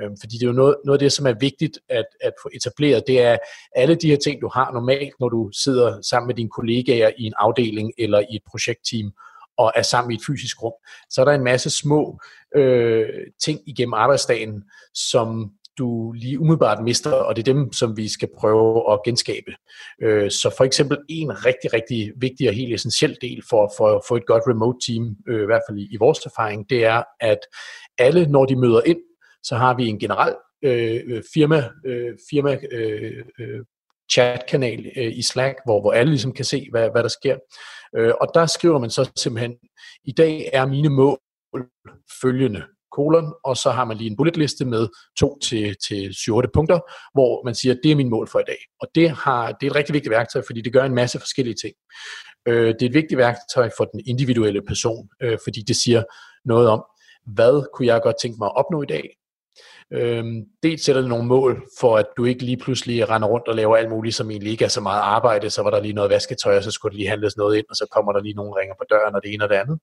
Øh, 0.00 0.10
fordi 0.20 0.34
det 0.36 0.42
er 0.42 0.52
jo 0.52 0.60
noget, 0.62 0.76
noget 0.84 0.98
af 0.98 1.02
det, 1.04 1.12
som 1.12 1.26
er 1.26 1.36
vigtigt 1.40 1.78
at, 1.88 2.08
at 2.20 2.32
få 2.42 2.48
etableret, 2.54 3.04
det 3.06 3.20
er 3.22 3.36
alle 3.76 3.94
de 3.94 4.10
her 4.10 4.16
ting, 4.16 4.42
du 4.42 4.50
har 4.54 4.72
normalt, 4.72 5.12
når 5.20 5.28
du 5.28 5.50
sidder 5.52 6.02
sammen 6.02 6.26
med 6.26 6.34
dine 6.34 6.50
kollegaer 6.50 7.10
i 7.18 7.24
en 7.24 7.34
afdeling 7.38 7.92
eller 7.98 8.18
i 8.18 8.36
et 8.36 8.42
projektteam, 8.50 9.12
og 9.58 9.72
er 9.74 9.82
sammen 9.82 10.12
i 10.12 10.14
et 10.14 10.20
fysisk 10.26 10.62
rum, 10.62 10.72
så 11.10 11.20
er 11.20 11.24
der 11.24 11.32
en 11.32 11.44
masse 11.44 11.70
små 11.70 12.20
øh, 12.56 13.08
ting 13.44 13.60
igennem 13.66 13.94
arbejdsdagen, 13.94 14.64
som 14.94 15.50
du 15.78 16.12
lige 16.12 16.40
umiddelbart 16.40 16.84
mister, 16.84 17.12
og 17.12 17.36
det 17.36 17.48
er 17.48 17.52
dem, 17.52 17.72
som 17.72 17.96
vi 17.96 18.08
skal 18.08 18.28
prøve 18.38 18.92
at 18.92 19.00
genskabe. 19.04 19.52
Øh, 20.02 20.30
så 20.30 20.54
for 20.56 20.64
eksempel 20.64 20.98
en 21.08 21.44
rigtig, 21.46 21.72
rigtig 21.72 22.12
vigtig 22.16 22.48
og 22.48 22.54
helt 22.54 22.74
essentiel 22.74 23.16
del 23.20 23.42
for, 23.50 23.72
for 23.76 23.96
at 23.96 24.02
få 24.08 24.16
et 24.16 24.26
godt 24.26 24.42
remote 24.48 24.78
team, 24.86 25.16
øh, 25.28 25.42
i 25.42 25.46
hvert 25.46 25.62
fald 25.68 25.78
i, 25.78 25.96
vores 25.96 26.18
erfaring, 26.18 26.70
det 26.70 26.84
er, 26.84 27.02
at 27.20 27.38
alle, 27.98 28.26
når 28.26 28.44
de 28.44 28.56
møder 28.56 28.80
ind, 28.86 28.98
så 29.42 29.56
har 29.56 29.74
vi 29.76 29.86
en 29.86 29.98
generel 29.98 30.34
øh, 30.62 31.22
firma, 31.34 31.68
øh, 31.86 32.18
firma 32.30 32.58
øh, 32.72 33.24
øh, 33.40 33.60
chatkanal 34.12 34.92
øh, 34.96 35.18
i 35.18 35.22
Slack, 35.22 35.58
hvor, 35.64 35.80
hvor 35.80 35.92
alle 35.92 36.10
ligesom 36.10 36.32
kan 36.32 36.44
se, 36.44 36.68
hvad, 36.70 36.90
hvad 36.90 37.02
der 37.02 37.08
sker. 37.08 37.36
Øh, 37.96 38.12
og 38.20 38.28
der 38.34 38.46
skriver 38.46 38.78
man 38.78 38.90
så 38.90 39.10
simpelthen, 39.16 39.56
i 40.04 40.12
dag 40.12 40.50
er 40.52 40.66
mine 40.66 40.88
mål 40.88 41.18
følgende 42.22 42.62
kolon, 42.92 43.34
og 43.44 43.56
så 43.56 43.70
har 43.70 43.84
man 43.84 43.96
lige 43.96 44.10
en 44.10 44.16
bulletliste 44.16 44.64
med 44.64 44.88
to 45.18 45.38
til, 45.38 45.76
til 45.88 46.14
7 46.14 46.34
punkter, 46.54 46.80
hvor 47.14 47.44
man 47.44 47.54
siger, 47.54 47.74
det 47.82 47.92
er 47.92 47.96
min 47.96 48.10
mål 48.10 48.28
for 48.28 48.38
i 48.38 48.44
dag. 48.46 48.58
Og 48.80 48.88
det, 48.94 49.10
har, 49.10 49.52
det 49.52 49.66
er 49.66 49.70
et 49.70 49.76
rigtig 49.76 49.94
vigtigt 49.94 50.10
værktøj, 50.10 50.42
fordi 50.46 50.60
det 50.60 50.72
gør 50.72 50.84
en 50.84 50.94
masse 50.94 51.18
forskellige 51.18 51.54
ting. 51.62 51.74
Øh, 52.48 52.74
det 52.74 52.82
er 52.82 52.86
et 52.86 52.94
vigtigt 52.94 53.18
værktøj 53.18 53.70
for 53.76 53.84
den 53.84 54.00
individuelle 54.06 54.62
person, 54.62 55.08
øh, 55.22 55.38
fordi 55.44 55.60
det 55.60 55.76
siger 55.76 56.02
noget 56.44 56.68
om, 56.68 56.84
hvad 57.26 57.72
kunne 57.74 57.86
jeg 57.86 58.00
godt 58.02 58.16
tænke 58.22 58.36
mig 58.38 58.46
at 58.46 58.56
opnå 58.56 58.82
i 58.82 58.86
dag? 58.86 59.19
Øhm, 59.92 60.44
dels 60.62 60.84
sætter 60.84 61.00
det 61.02 61.08
nogle 61.08 61.26
mål 61.26 61.62
for, 61.80 61.96
at 61.96 62.06
du 62.16 62.24
ikke 62.24 62.44
lige 62.44 62.56
pludselig 62.56 63.08
render 63.08 63.28
rundt 63.28 63.48
og 63.48 63.54
laver 63.54 63.76
alt 63.76 63.90
muligt, 63.90 64.14
som 64.14 64.30
egentlig 64.30 64.52
ikke 64.52 64.64
er 64.64 64.68
så 64.68 64.80
meget 64.80 65.00
arbejde, 65.00 65.50
så 65.50 65.62
var 65.62 65.70
der 65.70 65.80
lige 65.80 65.92
noget 65.92 66.10
vasketøj, 66.10 66.56
og 66.56 66.62
så 66.62 66.70
skulle 66.70 66.92
der 66.92 66.96
lige 66.96 67.08
handles 67.08 67.36
noget 67.36 67.58
ind, 67.58 67.66
og 67.70 67.76
så 67.76 67.86
kommer 67.92 68.12
der 68.12 68.20
lige 68.20 68.34
nogle 68.34 68.60
ringer 68.60 68.74
på 68.78 68.84
døren, 68.90 69.14
og 69.14 69.22
det 69.22 69.34
ene 69.34 69.44
og 69.44 69.50
det 69.50 69.56
andet. 69.56 69.78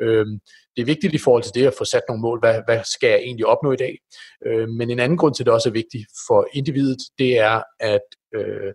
Øhm, 0.00 0.40
det 0.76 0.82
er 0.82 0.86
vigtigt 0.86 1.14
i 1.14 1.18
forhold 1.18 1.42
til 1.42 1.54
det 1.54 1.66
at 1.66 1.74
få 1.78 1.84
sat 1.84 2.02
nogle 2.08 2.22
mål, 2.22 2.40
hvad, 2.40 2.62
hvad 2.66 2.80
skal 2.84 3.08
jeg 3.08 3.18
egentlig 3.18 3.46
opnå 3.46 3.72
i 3.72 3.76
dag? 3.76 3.98
Øhm, 4.46 4.72
men 4.72 4.90
en 4.90 5.00
anden 5.00 5.18
grund 5.18 5.34
til, 5.34 5.42
at 5.42 5.46
det 5.46 5.54
også 5.54 5.68
er 5.68 5.72
vigtigt 5.82 6.06
for 6.28 6.48
individet, 6.52 7.02
det 7.18 7.38
er, 7.38 7.62
at 7.80 8.06
øh, 8.34 8.72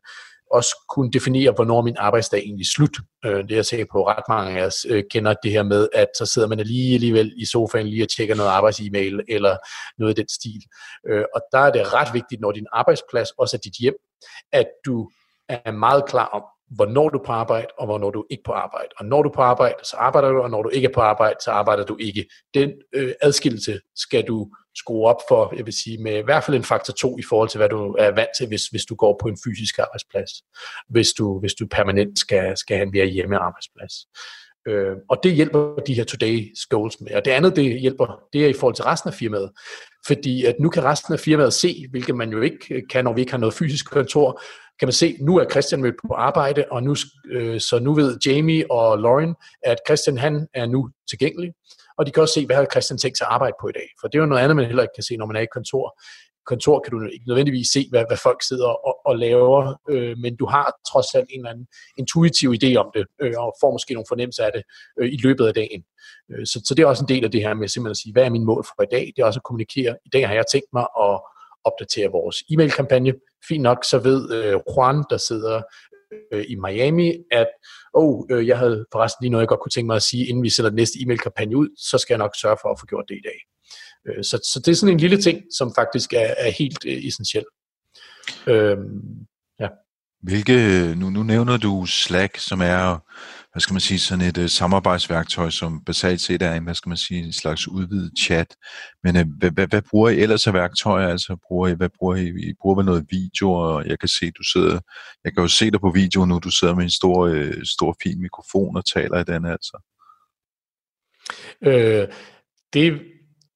også 0.56 0.86
kunne 0.89 1.12
definere, 1.12 1.52
hvornår 1.52 1.82
min 1.82 1.98
arbejdsdag 1.98 2.39
egentlig 2.39 2.68
slut. 2.68 2.98
Øh, 3.26 3.44
det 3.50 3.56
jeg 3.56 3.65
ser 3.65 3.86
på 3.91 4.08
ret 4.08 4.24
mange 4.30 4.60
af 4.60 4.65
os 4.65 4.86
øh, 4.89 5.04
kender 5.12 5.34
det 5.44 5.52
her 5.52 5.63
med, 5.63 5.88
at 5.94 6.08
så 6.18 6.26
sidder 6.26 6.48
man 6.48 6.60
lige 6.60 6.94
alligevel 6.94 7.34
i 7.38 7.46
sofaen 7.46 7.88
lige 7.88 8.04
og 8.04 8.10
tjekker 8.10 8.36
noget 8.36 8.50
arbejds-e-mail 8.50 9.20
eller 9.28 9.58
noget 9.98 10.12
af 10.12 10.15
den 10.15 10.30
stil. 10.30 10.62
Øh, 11.10 11.26
og 11.36 11.41
der 11.52 11.60
er 11.60 11.72
det 11.72 11.94
ret 11.94 12.13
vigtigt, 12.13 12.41
når 12.41 12.52
din 12.52 12.68
arbejdsplads 12.74 13.30
også 13.32 13.58
er 13.58 13.62
dit 13.62 13.76
hjem, 13.80 13.96
at 14.52 14.68
du 14.86 15.10
er 15.50 15.72
meget 15.72 16.06
klar 16.06 16.26
om, 16.26 16.44
hvornår 16.69 17.10
du 17.10 17.17
er 17.17 17.23
på 17.23 17.32
arbejde, 17.32 17.67
og 17.78 17.86
hvornår 17.86 18.12
du 18.12 18.25
er 18.32 18.36
på 18.45 18.51
arbejde. 18.51 18.89
Og 18.99 19.06
når 19.06 19.23
du 19.23 19.30
er 19.30 19.34
på 19.34 19.41
arbejde, 19.41 19.75
så 19.84 19.97
arbejder 19.97 20.30
du, 20.30 20.41
og 20.41 20.49
når 20.49 20.63
du 20.63 20.69
ikke 20.69 20.88
er 20.88 20.93
på 20.93 21.01
arbejde, 21.01 21.36
så 21.43 21.51
arbejder 21.51 21.86
du 21.86 21.97
ikke. 21.99 22.25
Den 22.54 22.71
øh, 22.93 23.13
adskillelse 23.21 23.80
skal 23.95 24.23
du 24.28 24.49
skrue 24.78 25.08
op 25.08 25.21
for, 25.30 25.54
jeg 25.58 25.65
vil 25.65 25.73
sige, 25.73 25.97
med 25.97 26.17
i 26.17 26.21
hvert 26.21 26.43
fald 26.43 26.58
en 26.58 26.63
faktor 26.63 26.93
2 26.93 27.17
i 27.17 27.23
forhold 27.30 27.49
til, 27.49 27.58
hvad 27.58 27.69
du 27.69 27.95
er 27.99 28.12
vant 28.12 28.30
til, 28.38 28.47
hvis, 28.47 28.67
hvis 28.67 28.86
du 28.86 28.95
går 28.95 29.19
på 29.21 29.28
en 29.28 29.38
fysisk 29.45 29.80
arbejdsplads, 29.80 30.32
hvis 30.89 31.13
du, 31.13 31.39
hvis 31.39 31.54
du 31.54 31.67
permanent 31.71 32.19
skal, 32.19 32.58
skal 32.58 32.78
have 32.78 32.86
en 32.86 32.91
mere 32.91 33.06
hjemme 33.06 33.38
arbejdsplads. 33.38 33.93
Øh, 34.67 34.95
og 35.10 35.19
det 35.23 35.32
hjælper 35.32 35.75
de 35.88 35.93
her 35.93 36.04
today 36.04 36.56
goals 36.69 37.01
med. 37.01 37.12
Og 37.15 37.25
det 37.25 37.32
andet, 37.32 37.56
det 37.56 37.82
hjælper, 37.82 38.19
det 38.34 38.45
er 38.45 38.49
i 38.49 38.54
forhold 38.54 38.75
til 38.75 38.86
resten 38.86 39.08
af 39.08 39.13
firmaet. 39.13 39.51
Fordi 40.08 40.45
at 40.45 40.56
nu 40.60 40.69
kan 40.69 40.84
resten 40.84 41.13
af 41.13 41.19
firmaet 41.19 41.54
se, 41.54 41.86
hvilket 41.89 42.15
man 42.15 42.32
jo 42.32 42.41
ikke 42.41 42.75
øh, 42.75 42.82
kan, 42.89 43.04
når 43.04 43.13
vi 43.13 43.21
ikke 43.21 43.34
har 43.34 43.39
noget 43.39 43.54
fysisk 43.54 43.91
kontor, 43.91 44.41
kan 44.80 44.86
man 44.86 44.93
se, 44.93 45.17
nu 45.21 45.38
er 45.38 45.49
Christian 45.49 45.82
mødt 45.82 45.95
på 46.08 46.13
arbejde, 46.13 46.65
og 46.71 46.84
nu, 46.84 46.95
øh, 47.32 47.60
så 47.60 47.80
nu 47.80 47.93
ved 47.93 48.17
Jamie 48.25 48.71
og 48.71 48.99
Lauren, 48.99 49.36
at 49.63 49.78
Christian 49.88 50.17
han 50.17 50.47
er 50.54 50.65
nu 50.65 50.89
tilgængelig, 51.10 51.54
og 51.97 52.06
de 52.06 52.12
kan 52.12 52.21
også 52.21 52.34
se, 52.34 52.45
hvad 52.45 52.56
har 52.56 52.67
Christian 52.71 52.97
tænkt 52.97 53.17
sig 53.17 53.28
at 53.28 53.34
arbejde 53.34 53.56
på 53.62 53.67
i 53.67 53.71
dag. 53.71 53.88
For 54.01 54.08
det 54.08 54.17
er 54.17 54.21
jo 54.21 54.25
noget 54.25 54.41
andet, 54.41 54.56
man 54.56 54.65
heller 54.65 54.84
ikke 54.84 54.95
kan 54.95 55.04
se, 55.04 55.17
når 55.17 55.25
man 55.25 55.36
er 55.36 55.41
i 55.41 55.54
kontor 55.54 56.01
kontor 56.46 56.80
kan 56.80 56.92
du 56.92 57.06
ikke 57.06 57.28
nødvendigvis 57.28 57.68
se, 57.68 57.88
hvad, 57.90 58.04
hvad 58.10 58.18
folk 58.18 58.44
sidder 58.44 58.68
og, 58.68 58.96
og 59.06 59.18
laver, 59.18 59.76
øh, 59.90 60.18
men 60.18 60.36
du 60.36 60.46
har 60.46 60.68
trods 60.92 61.16
alt 61.16 61.30
en 61.30 61.40
eller 61.40 61.52
anden 61.52 61.68
intuitiv 61.98 62.50
idé 62.60 62.76
om 62.76 62.88
det, 62.96 63.06
øh, 63.22 63.34
og 63.38 63.56
får 63.62 63.72
måske 63.72 63.94
nogle 63.94 64.06
fornemmelser 64.10 64.44
af 64.46 64.52
det 64.56 64.64
øh, 65.00 65.14
i 65.14 65.18
løbet 65.18 65.46
af 65.48 65.54
dagen. 65.54 65.84
Øh, 66.32 66.46
så, 66.46 66.62
så 66.66 66.76
det 66.76 66.84
er 66.84 66.88
også 66.88 67.04
en 67.04 67.14
del 67.16 67.24
af 67.26 67.32
det 67.32 67.42
her 67.42 67.54
med 67.54 67.68
simpelthen 67.68 67.92
at 67.92 67.98
sige, 67.98 68.14
hvad 68.14 68.26
er 68.26 68.30
min 68.30 68.46
mål 68.46 68.64
for 68.66 68.84
i 68.84 68.92
dag? 68.92 69.06
Det 69.16 69.22
er 69.22 69.26
også 69.26 69.40
at 69.40 69.44
kommunikere. 69.44 69.98
I 70.06 70.10
dag 70.14 70.28
har 70.28 70.36
jeg 70.36 70.46
tænkt 70.52 70.70
mig 70.74 70.88
at 71.06 71.16
opdatere 71.64 72.10
vores 72.12 72.38
e-mail-kampagne. 72.52 73.14
Fint 73.48 73.64
nok, 73.64 73.80
så 73.92 73.98
ved 74.00 74.20
øh, 74.38 74.60
Juan, 74.70 75.04
der 75.10 75.18
sidder 75.18 75.62
øh, 76.34 76.46
i 76.48 76.56
Miami, 76.56 77.10
at 77.32 77.48
oh, 77.94 78.24
øh, 78.32 78.48
jeg 78.48 78.58
havde 78.58 78.86
forresten 78.92 79.24
lige 79.24 79.32
noget, 79.32 79.42
jeg 79.42 79.48
godt 79.48 79.60
kunne 79.60 79.76
tænke 79.76 79.88
mig 79.88 79.96
at 79.96 80.04
sige, 80.04 80.28
inden 80.28 80.44
vi 80.44 80.50
sætter 80.50 80.70
den 80.70 80.76
næste 80.76 81.00
e-mail-kampagne 81.02 81.58
ud, 81.58 81.70
så 81.78 81.98
skal 81.98 82.14
jeg 82.14 82.18
nok 82.18 82.36
sørge 82.42 82.58
for 82.62 82.70
at 82.70 82.80
få 82.80 82.86
gjort 82.86 83.06
det 83.10 83.16
i 83.16 83.26
dag. 83.30 83.40
Øh, 84.08 84.24
så, 84.24 84.50
så 84.54 84.62
det 84.65 84.72
er 84.72 84.76
sådan 84.76 84.94
en 84.94 85.00
lille 85.00 85.22
ting, 85.22 85.41
som 85.58 85.74
faktisk 85.76 86.13
er, 86.13 86.34
er 86.38 86.52
helt 86.52 86.86
øh, 86.86 87.06
essentiel. 87.06 87.46
Øh, 88.48 88.78
ja. 89.60 89.68
Hvilke, 90.22 90.56
nu, 90.96 91.10
nu 91.10 91.24
nævner 91.24 91.58
du 91.58 91.86
Slack, 91.86 92.38
som 92.38 92.62
er 92.62 93.00
hvad 93.56 93.62
skal 93.62 93.74
man 93.74 93.82
sige, 93.82 94.00
sådan 94.00 94.26
et 94.26 94.38
uh, 94.38 94.48
samarbejdsværktøj, 94.48 95.50
som 95.50 95.84
basalt 95.86 96.22
set 96.22 96.41
er 96.41 96.54
en, 96.54 96.63
hvad 96.63 96.74
skal 96.74 96.89
man 96.89 96.98
sige, 96.98 97.24
en 97.24 97.34
slags 97.34 97.68
udvidet 97.68 98.12
chat. 98.20 98.56
Men 99.04 99.15
uh, 99.15 99.22
hvad, 99.38 99.52
hvad, 99.52 99.68
hvad, 99.68 99.82
bruger 99.82 100.10
I 100.10 100.20
ellers 100.20 100.48
af 100.48 100.54
værktøjer? 100.54 101.08
Altså, 101.08 101.38
bruger 101.48 101.68
I, 101.68 101.74
hvad 101.74 101.89
bruger 102.00 102.15
I? 102.15 102.28
I 102.28 102.54
bruger 102.62 102.76
vel 102.76 102.86
noget 102.86 103.06
video, 103.10 103.52
og 103.52 103.88
jeg 103.88 104.00
kan 104.00 104.10
se, 104.10 104.32
du 104.32 104.44
sidder, 104.44 104.80
jeg 105.24 105.34
kan 105.34 105.41
jo 105.41 105.48
se 105.48 105.72
dig 105.72 105.80
på 105.80 105.91
video 105.91 106.26
nu, 106.26 106.39
du 106.39 106.52
sidder 106.52 106.76
med 106.76 106.84
en 106.84 106.89
stor, 106.89 107.30
uh, 107.30 107.63
stor 107.63 107.98
fin 108.04 108.22
mikrofon 108.22 108.78
og 108.78 108.86
taler 108.86 109.20
i 109.20 109.24
den, 109.24 109.46
altså. 109.46 109.78
Øh, 111.62 112.08
det, 112.74 113.02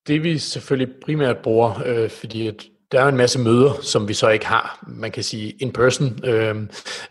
det 0.09 0.23
vi 0.23 0.37
selvfølgelig 0.37 0.95
primært 1.05 1.37
bruger, 1.43 1.83
øh, 1.85 2.09
fordi 2.09 2.47
at 2.47 2.65
der 2.91 3.01
er 3.01 3.07
en 3.07 3.17
masse 3.17 3.39
møder, 3.39 3.81
som 3.81 4.07
vi 4.07 4.13
så 4.13 4.29
ikke 4.29 4.45
har, 4.45 4.83
man 4.87 5.11
kan 5.11 5.23
sige 5.23 5.51
in 5.51 5.73
person. 5.73 6.25
Øh, 6.25 6.55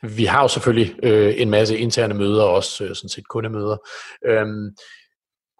vi 0.02 0.24
har 0.24 0.42
jo 0.42 0.48
selvfølgelig 0.48 0.94
øh, 1.02 1.40
en 1.40 1.50
masse 1.50 1.78
interne 1.78 2.14
møder, 2.14 2.42
også 2.42 2.84
øh, 2.84 2.94
sådan 2.94 3.08
set 3.08 3.28
kundemøder. 3.28 3.76
Øh, 4.26 4.46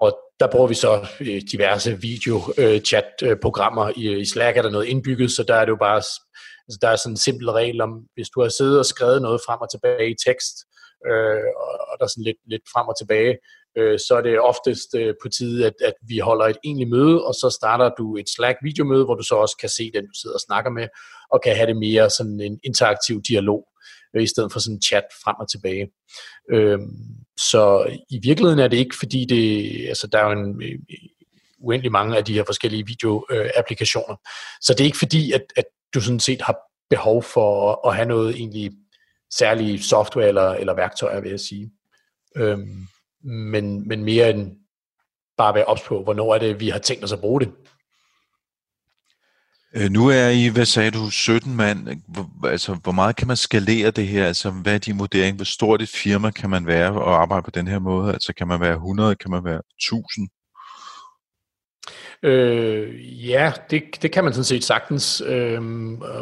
og 0.00 0.18
der 0.40 0.50
bruger 0.52 0.66
vi 0.66 0.74
så 0.74 1.06
øh, 1.20 1.42
diverse 1.52 2.00
video-chat-programmer. 2.00 3.84
Øh, 3.84 3.92
øh 3.96 4.02
I, 4.02 4.20
I 4.20 4.24
Slack 4.26 4.56
er 4.56 4.62
der 4.62 4.70
noget 4.70 4.86
indbygget, 4.86 5.30
så 5.30 5.42
der 5.48 5.54
er 5.54 5.64
det 5.64 5.70
jo 5.70 5.76
bare, 5.80 5.96
altså 5.96 6.78
der 6.82 6.88
er 6.88 6.96
sådan 6.96 7.12
en 7.12 7.16
simpel 7.16 7.50
regel 7.50 7.80
om, 7.80 7.92
hvis 8.14 8.28
du 8.34 8.42
har 8.42 8.48
siddet 8.48 8.78
og 8.78 8.86
skrevet 8.86 9.22
noget 9.22 9.40
frem 9.46 9.60
og 9.60 9.70
tilbage 9.70 10.10
i 10.10 10.16
tekst, 10.26 10.56
øh, 11.08 11.44
og 11.88 11.94
der 11.98 12.04
er 12.04 12.12
sådan 12.14 12.28
lidt, 12.30 12.40
lidt 12.46 12.62
frem 12.72 12.88
og 12.88 12.98
tilbage, 12.98 13.34
øh, 13.76 13.98
så 13.98 14.14
er 14.14 14.22
det 14.22 14.40
oftest 14.40 14.94
øh, 14.94 15.14
på 15.22 15.28
tide, 15.28 15.66
at, 15.66 15.74
at 15.84 15.94
vi 16.08 16.18
holder 16.18 16.46
et 16.46 16.56
egentligt 16.64 16.90
møde, 16.90 17.24
og 17.24 17.34
så 17.34 17.56
starter 17.60 17.90
du 17.98 18.16
et 18.16 18.28
Slack-videomøde, 18.28 19.04
hvor 19.04 19.14
du 19.14 19.22
så 19.22 19.34
også 19.34 19.56
kan 19.60 19.68
se 19.68 19.90
den, 19.94 20.04
du 20.04 20.14
sidder 20.20 20.34
og 20.34 20.40
snakker 20.40 20.70
med, 20.70 20.88
og 21.32 21.40
kan 21.44 21.56
have 21.56 21.66
det 21.66 21.76
mere 21.76 22.10
sådan 22.10 22.40
en 22.40 22.60
interaktiv 22.64 23.22
dialog, 23.28 23.68
øh, 24.16 24.22
i 24.22 24.26
stedet 24.26 24.52
for 24.52 24.60
sådan 24.60 24.76
en 24.76 24.82
chat 24.82 25.04
frem 25.24 25.36
og 25.40 25.50
tilbage. 25.50 25.88
Øh, 26.52 26.78
så 27.50 27.96
i 28.10 28.18
virkeligheden 28.22 28.58
er 28.58 28.68
det 28.68 28.76
ikke, 28.76 28.96
fordi 28.98 29.24
det, 29.24 29.88
altså 29.88 30.06
der 30.06 30.18
er 30.18 30.24
jo 30.24 30.40
en, 30.40 30.62
øh, 30.62 30.78
uendelig 31.60 31.92
mange 31.92 32.16
af 32.16 32.24
de 32.24 32.34
her 32.34 32.44
forskellige 32.44 32.86
video-applikationer. 32.86 34.16
Øh, 34.16 34.58
så 34.60 34.72
det 34.72 34.80
er 34.80 34.84
ikke 34.84 34.98
fordi, 34.98 35.32
at, 35.32 35.42
at 35.56 35.64
du 35.94 36.00
sådan 36.00 36.20
set 36.20 36.42
har 36.42 36.56
behov 36.90 37.22
for 37.22 37.72
at, 37.72 37.78
at 37.90 37.96
have 37.96 38.08
noget 38.08 38.36
egentlig 38.36 38.70
særlige 39.34 39.82
software 39.82 40.28
eller, 40.28 40.50
eller 40.50 40.74
værktøjer, 40.74 41.20
vil 41.20 41.30
jeg 41.30 41.40
sige. 41.40 41.70
Øhm, 42.36 42.88
men, 43.24 43.88
men 43.88 44.04
mere 44.04 44.30
end 44.30 44.56
bare 45.36 45.54
være 45.54 45.64
ops 45.64 45.82
på, 45.82 46.02
hvornår 46.02 46.34
er 46.34 46.38
det, 46.38 46.60
vi 46.60 46.68
har 46.68 46.78
tænkt 46.78 47.04
os 47.04 47.12
at 47.12 47.20
bruge 47.20 47.40
det. 47.40 47.52
Øh, 49.76 49.90
nu 49.90 50.08
er 50.08 50.28
I, 50.28 50.48
hvad 50.48 50.64
sagde 50.64 50.90
du, 50.90 51.10
17 51.10 51.56
mand. 51.56 51.88
Hvor, 52.08 52.48
altså, 52.48 52.74
hvor 52.74 52.92
meget 52.92 53.16
kan 53.16 53.28
man 53.28 53.36
skalere 53.36 53.90
det 53.90 54.06
her? 54.06 54.26
Altså, 54.26 54.50
hvad 54.50 54.74
er 54.74 54.78
din 54.78 54.98
vurdering? 54.98 55.36
Hvor 55.36 55.44
stort 55.44 55.82
et 55.82 55.88
firma 55.88 56.30
kan 56.30 56.50
man 56.50 56.66
være 56.66 56.92
og 56.92 57.22
arbejde 57.22 57.42
på 57.42 57.50
den 57.50 57.68
her 57.68 57.78
måde? 57.78 58.12
Altså, 58.12 58.32
kan 58.32 58.48
man 58.48 58.60
være 58.60 58.74
100? 58.74 59.16
Kan 59.16 59.30
man 59.30 59.44
være 59.44 59.60
1000? 59.78 60.28
Øh, 62.22 63.28
ja, 63.28 63.52
det, 63.70 63.82
det 64.02 64.12
kan 64.12 64.24
man 64.24 64.32
sådan 64.32 64.44
set 64.44 64.64
sagtens. 64.64 65.22
Øh, 65.26 65.62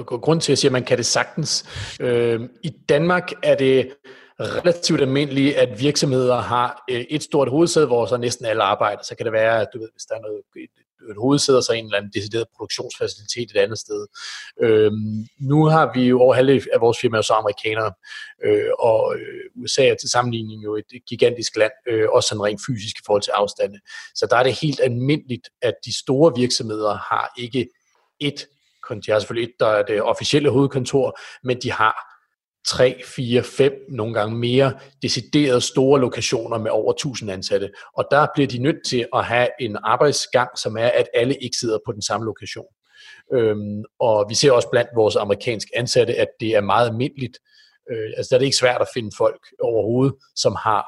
grund 0.06 0.40
til 0.40 0.52
at 0.52 0.58
sige, 0.58 0.68
at 0.68 0.72
man 0.72 0.84
kan 0.84 0.98
det 0.98 1.06
sagtens. 1.06 1.64
Øh, 2.00 2.40
I 2.62 2.70
Danmark 2.88 3.32
er 3.42 3.56
det 3.56 3.88
relativt 4.40 5.00
almindeligt, 5.00 5.56
at 5.56 5.80
virksomheder 5.80 6.40
har 6.40 6.84
øh, 6.90 7.00
et 7.00 7.22
stort 7.22 7.48
hovedsæde, 7.48 7.86
hvor 7.86 8.06
så 8.06 8.16
næsten 8.16 8.46
alle 8.46 8.62
arbejder. 8.62 9.02
Så 9.02 9.14
kan 9.16 9.26
det 9.26 9.32
være, 9.32 9.60
at 9.60 9.68
du 9.74 9.78
ved, 9.78 9.88
hvis 9.92 10.04
der 10.04 10.14
er 10.14 10.20
noget, 10.20 10.40
et, 10.56 10.70
et 11.10 11.16
hovedsæde, 11.18 11.62
så 11.62 11.72
en 11.72 11.84
eller 11.84 11.98
anden 11.98 12.12
decideret 12.14 12.46
produktionsfacilitet 12.56 13.50
et 13.50 13.56
andet 13.56 13.78
sted. 13.78 14.06
Øhm, 14.62 15.26
nu 15.40 15.64
har 15.64 15.92
vi 15.94 16.04
jo 16.04 16.20
over 16.20 16.34
halvdelen 16.34 16.62
af 16.74 16.80
vores 16.80 16.98
firmaer 17.00 17.22
så 17.22 17.32
amerikanere, 17.32 17.92
øh, 18.44 18.70
og 18.78 19.14
øh, 19.18 19.62
USA 19.62 19.88
er 19.88 19.94
til 19.94 20.10
sammenligning 20.10 20.64
jo 20.64 20.76
et 20.76 20.84
gigantisk 21.08 21.56
land, 21.56 21.72
øh, 21.88 22.08
også 22.12 22.28
sådan 22.28 22.42
rent 22.42 22.60
fysisk 22.66 22.96
i 22.96 23.04
forhold 23.06 23.22
til 23.22 23.30
afstande. 23.30 23.78
Så 24.14 24.26
der 24.30 24.36
er 24.36 24.42
det 24.42 24.60
helt 24.62 24.80
almindeligt, 24.80 25.48
at 25.62 25.74
de 25.84 25.98
store 25.98 26.32
virksomheder 26.36 26.94
har 26.96 27.32
ikke 27.38 27.68
et 28.20 28.46
de 28.94 29.12
har 29.12 29.18
selvfølgelig 29.18 29.50
et, 29.50 29.60
der 29.60 29.66
er 29.66 29.82
det 29.82 30.02
officielle 30.02 30.50
hovedkontor, 30.50 31.18
men 31.44 31.62
de 31.62 31.72
har 31.72 32.15
3, 32.66 33.02
4, 33.04 33.42
5, 33.42 33.72
nogle 33.88 34.14
gange 34.14 34.38
mere 34.38 34.78
deciderede 35.02 35.60
store 35.60 36.00
lokationer 36.00 36.58
med 36.58 36.70
over 36.70 36.92
1000 36.92 37.30
ansatte. 37.30 37.70
Og 37.96 38.04
der 38.10 38.26
bliver 38.34 38.46
de 38.46 38.58
nødt 38.58 38.86
til 38.86 39.06
at 39.14 39.24
have 39.24 39.48
en 39.60 39.76
arbejdsgang, 39.82 40.58
som 40.58 40.76
er, 40.76 40.88
at 40.88 41.08
alle 41.14 41.34
ikke 41.34 41.56
sidder 41.56 41.78
på 41.86 41.92
den 41.92 42.02
samme 42.02 42.24
lokation. 42.24 42.66
Øhm, 43.32 43.84
og 44.00 44.26
vi 44.28 44.34
ser 44.34 44.52
også 44.52 44.68
blandt 44.72 44.90
vores 44.96 45.16
amerikanske 45.16 45.70
ansatte, 45.76 46.14
at 46.14 46.28
det 46.40 46.48
er 46.48 46.60
meget 46.60 46.88
almindeligt. 46.88 47.38
Øh, 47.90 48.10
altså 48.16 48.28
der 48.30 48.36
er 48.36 48.38
det 48.38 48.46
ikke 48.46 48.56
svært 48.56 48.80
at 48.80 48.88
finde 48.94 49.10
folk 49.18 49.40
overhovedet, 49.62 50.14
som 50.36 50.56
har 50.62 50.84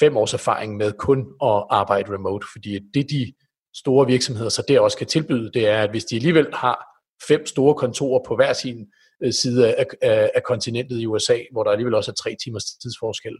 fem 0.00 0.16
års 0.16 0.34
erfaring 0.34 0.76
med 0.76 0.92
kun 0.92 1.18
at 1.42 1.64
arbejde 1.70 2.14
remote, 2.14 2.46
fordi 2.52 2.78
det 2.94 3.10
de 3.10 3.32
store 3.74 4.06
virksomheder 4.06 4.48
så 4.48 4.62
der 4.68 4.80
også 4.80 4.98
kan 4.98 5.06
tilbyde, 5.06 5.50
det 5.54 5.68
er, 5.68 5.82
at 5.82 5.90
hvis 5.90 6.04
de 6.04 6.16
alligevel 6.16 6.54
har 6.54 6.86
fem 7.28 7.46
store 7.46 7.74
kontorer 7.74 8.20
på 8.26 8.36
hver 8.36 8.52
sin 8.52 8.86
Øh, 9.24 9.32
side 9.32 9.74
af, 9.74 9.86
af, 10.02 10.30
af 10.34 10.42
kontinentet 10.42 11.00
i 11.00 11.06
USA, 11.06 11.38
hvor 11.52 11.64
der 11.64 11.70
alligevel 11.70 11.94
også 11.94 12.10
er 12.10 12.14
tre 12.14 12.36
timers 12.44 12.64
tidsforskel, 12.64 13.36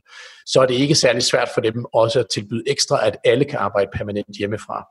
så 0.47 0.61
er 0.61 0.66
det 0.66 0.75
ikke 0.75 0.95
særlig 0.95 1.23
svært 1.23 1.49
for 1.55 1.61
dem 1.61 1.85
også 1.93 2.21
at 2.21 2.27
tilbyde 2.33 2.62
ekstra, 2.66 3.07
at 3.07 3.16
alle 3.25 3.45
kan 3.45 3.59
arbejde 3.59 3.90
permanent 3.97 4.37
hjemmefra. 4.38 4.87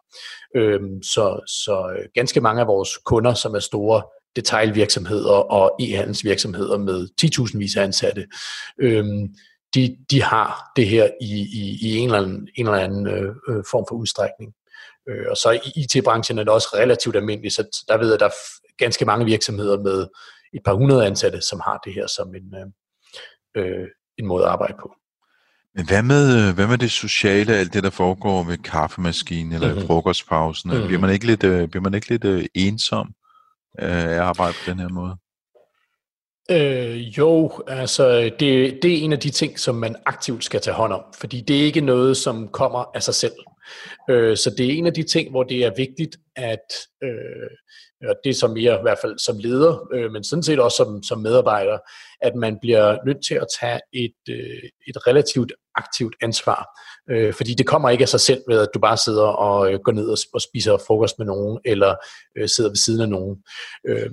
Øhm, 0.56 1.04
så, 1.04 1.40
så 1.48 1.96
øh, 1.98 2.06
ganske 2.14 2.42
mange 2.42 2.62
af 2.62 2.68
vores 2.68 2.98
kunder, 3.06 3.34
som 3.34 3.56
er 3.56 3.60
store 3.60 4.02
detailvirksomheder 4.36 5.32
og 5.32 5.76
e-handelsvirksomheder 5.82 6.78
med 6.78 7.08
10.000 7.22 7.58
vis 7.58 7.76
af 7.76 7.84
ansatte, 7.84 8.28
øhm, 8.82 9.28
de, 9.76 9.98
de 10.12 10.24
har 10.24 10.72
det 10.76 10.88
her 10.88 11.10
i, 11.22 11.40
i, 11.42 11.78
i 11.82 11.98
en 11.98 12.06
eller 12.06 12.22
anden, 12.22 12.48
en 12.56 12.68
eller 12.68 12.80
anden 12.80 13.08
øh, 13.08 13.36
øh 13.50 13.64
form 13.72 13.86
for 13.90 13.96
udstrækning. 13.96 14.54
Øh, 15.10 15.26
og 15.30 15.38
så 15.38 15.52
i 15.52 15.82
IT-branchen 15.82 16.40
er 16.40 16.44
det 16.44 16.54
også 16.54 16.68
relativt 16.74 17.16
almindeligt, 17.16 17.54
så 17.54 17.86
der 17.88 17.98
ved 17.98 18.08
jeg, 18.08 18.14
at 18.14 18.20
der 18.20 18.26
er 18.26 18.34
ganske 18.78 19.06
mange 19.06 19.26
virksomheder 19.26 19.80
med 19.80 20.08
et 20.54 20.62
par 20.66 20.74
hundrede 20.74 21.06
ansatte, 21.06 21.42
som 21.42 21.60
har 21.60 21.78
det 21.86 21.94
her 21.94 22.08
som 22.08 22.36
en, 22.36 22.56
øh, 22.56 22.68
øh, 23.64 23.88
en 24.18 24.26
måde 24.26 24.44
at 24.44 24.50
arbejde 24.50 24.74
på. 24.80 24.94
Men 25.76 25.86
hvad 25.88 26.04
med, 26.04 26.54
hvad 26.54 26.68
med 26.68 26.78
det 26.78 26.92
sociale, 26.92 27.56
alt 27.56 27.74
det 27.74 27.84
der 27.84 27.90
foregår 27.90 28.44
ved 28.44 28.58
kaffemaskinen 28.58 29.54
eller 29.54 29.68
mm-hmm. 29.68 29.88
frokostpausen? 29.88 30.72
Mm-hmm. 30.72 30.88
Bliver 30.88 31.02
man 31.02 31.10
ikke 31.10 31.26
lidt, 31.26 31.44
øh, 31.44 31.68
bliver 31.68 31.84
man 31.84 31.94
ikke 31.94 32.10
lidt 32.10 32.26
øh, 32.26 32.46
ensom 32.54 33.14
øh, 33.82 33.90
af 33.90 34.10
at 34.10 34.20
arbejde 34.20 34.54
på 34.54 34.72
den 34.72 34.80
her 34.80 34.90
måde? 34.90 35.16
Øh, 36.52 37.18
jo, 37.18 37.64
altså 37.68 38.32
det, 38.40 38.80
det 38.82 38.94
er 38.94 39.04
en 39.04 39.14
af 39.14 39.20
de 39.20 39.30
ting, 39.30 39.60
som 39.60 39.76
man 39.76 39.96
aktivt 40.06 40.44
skal 40.44 40.62
tage 40.62 40.76
hånd 40.76 40.94
om, 40.94 41.04
fordi 41.20 41.42
det 41.42 41.60
er 41.60 41.64
ikke 41.64 41.82
noget, 41.82 42.18
som 42.18 42.48
kommer 42.48 42.86
af 42.96 43.04
sig 43.04 43.16
selv. 43.16 43.34
Øh, 44.10 44.38
så 44.38 44.50
det 44.58 44.66
er 44.66 44.78
en 44.78 44.88
af 44.88 44.94
de 44.94 45.04
ting, 45.04 45.30
hvor 45.30 45.44
det 45.44 45.66
er 45.66 45.72
vigtigt, 45.76 46.18
at 46.36 46.68
øh, 47.04 47.50
og 48.08 48.16
det 48.24 48.30
er 48.30 48.34
som 48.34 48.50
mere 48.50 48.80
i 48.80 48.82
hvert 48.82 48.98
fald 49.02 49.20
som 49.20 49.38
leder, 49.38 49.88
øh, 49.94 50.12
men 50.12 50.24
sådan 50.24 50.44
set 50.44 50.60
også 50.60 50.78
som, 50.78 51.04
som 51.04 51.20
medarbejder, 51.20 51.78
at 52.22 52.36
man 52.36 52.58
bliver 52.62 52.98
nødt 53.06 53.26
til 53.28 53.34
at 53.34 53.48
tage 53.62 53.80
et, 53.94 54.20
øh, 54.30 54.70
et 54.88 55.08
relativt 55.08 55.54
aktivt 55.76 56.16
ansvar. 56.22 56.80
Øh, 57.10 57.34
fordi 57.34 57.54
det 57.54 57.68
kommer 57.68 57.90
ikke 57.90 58.02
af 58.02 58.10
sig 58.10 58.20
selv 58.20 58.42
ved, 58.48 58.60
at 58.60 58.70
du 58.74 58.80
bare 58.80 58.98
sidder 58.98 59.24
og 59.24 59.74
øh, 59.74 59.80
går 59.80 59.92
ned 59.92 60.08
og, 60.08 60.18
og 60.34 60.42
spiser 60.42 60.78
frokost 60.88 61.16
med 61.20 61.26
nogen, 61.26 61.60
eller 61.66 61.96
øh, 62.38 62.50
sidder 62.50 62.70
ved 62.70 62.78
siden 62.78 63.02
af 63.02 63.10
nogen. 63.10 63.38
Øh, 63.88 64.12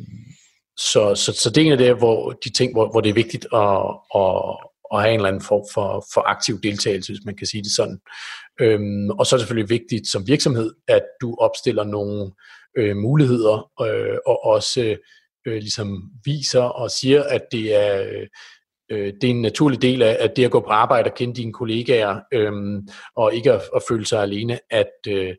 så, 0.77 1.15
så, 1.15 1.33
så 1.33 1.51
det 1.51 1.63
er 1.63 1.67
en 1.67 1.73
af 1.73 1.79
det, 1.79 1.97
hvor, 1.97 2.31
de 2.31 2.53
ting, 2.53 2.73
hvor, 2.73 2.91
hvor 2.91 3.01
det 3.01 3.11
er 3.11 3.15
vigtigt 3.15 3.47
at, 3.53 3.79
at, 4.15 4.57
at 4.95 5.01
have 5.03 5.15
en 5.15 5.21
eller 5.21 5.29
anden 5.29 5.43
form 5.43 5.67
for, 5.75 6.07
for 6.15 6.21
aktiv 6.21 6.61
deltagelse, 6.63 7.13
hvis 7.13 7.25
man 7.25 7.37
kan 7.37 7.47
sige 7.47 7.63
det 7.63 7.73
sådan. 7.77 7.99
Øhm, 8.61 9.11
og 9.11 9.27
så 9.27 9.37
er 9.37 9.39
det 9.39 9.43
selvfølgelig 9.43 9.71
vigtigt 9.71 10.09
som 10.09 10.27
virksomhed, 10.27 10.75
at 10.89 11.03
du 11.21 11.37
opstiller 11.41 11.85
nogle 11.85 12.33
øh, 12.79 12.97
muligheder, 12.97 13.71
øh, 13.81 14.19
og 14.27 14.45
også 14.45 14.97
øh, 15.47 15.57
ligesom 15.57 16.11
viser 16.25 16.63
og 16.63 16.91
siger, 16.91 17.23
at 17.23 17.43
det 17.53 17.75
er, 17.75 18.27
øh, 18.91 19.13
det 19.21 19.25
er 19.25 19.31
en 19.31 19.43
naturlig 19.43 19.83
del 19.83 20.03
af 20.03 20.17
at 20.21 20.37
det 20.37 20.45
at 20.45 20.51
gå 20.51 20.61
på 20.61 20.71
arbejde 20.71 21.11
og 21.11 21.15
kende 21.15 21.35
dine 21.35 21.53
kollegaer, 21.53 22.21
øh, 22.33 22.53
og 23.17 23.35
ikke 23.35 23.53
at, 23.53 23.63
at 23.77 23.83
føle 23.89 24.07
sig 24.07 24.23
alene, 24.23 24.59
at, 24.71 24.93
øh, 25.09 25.35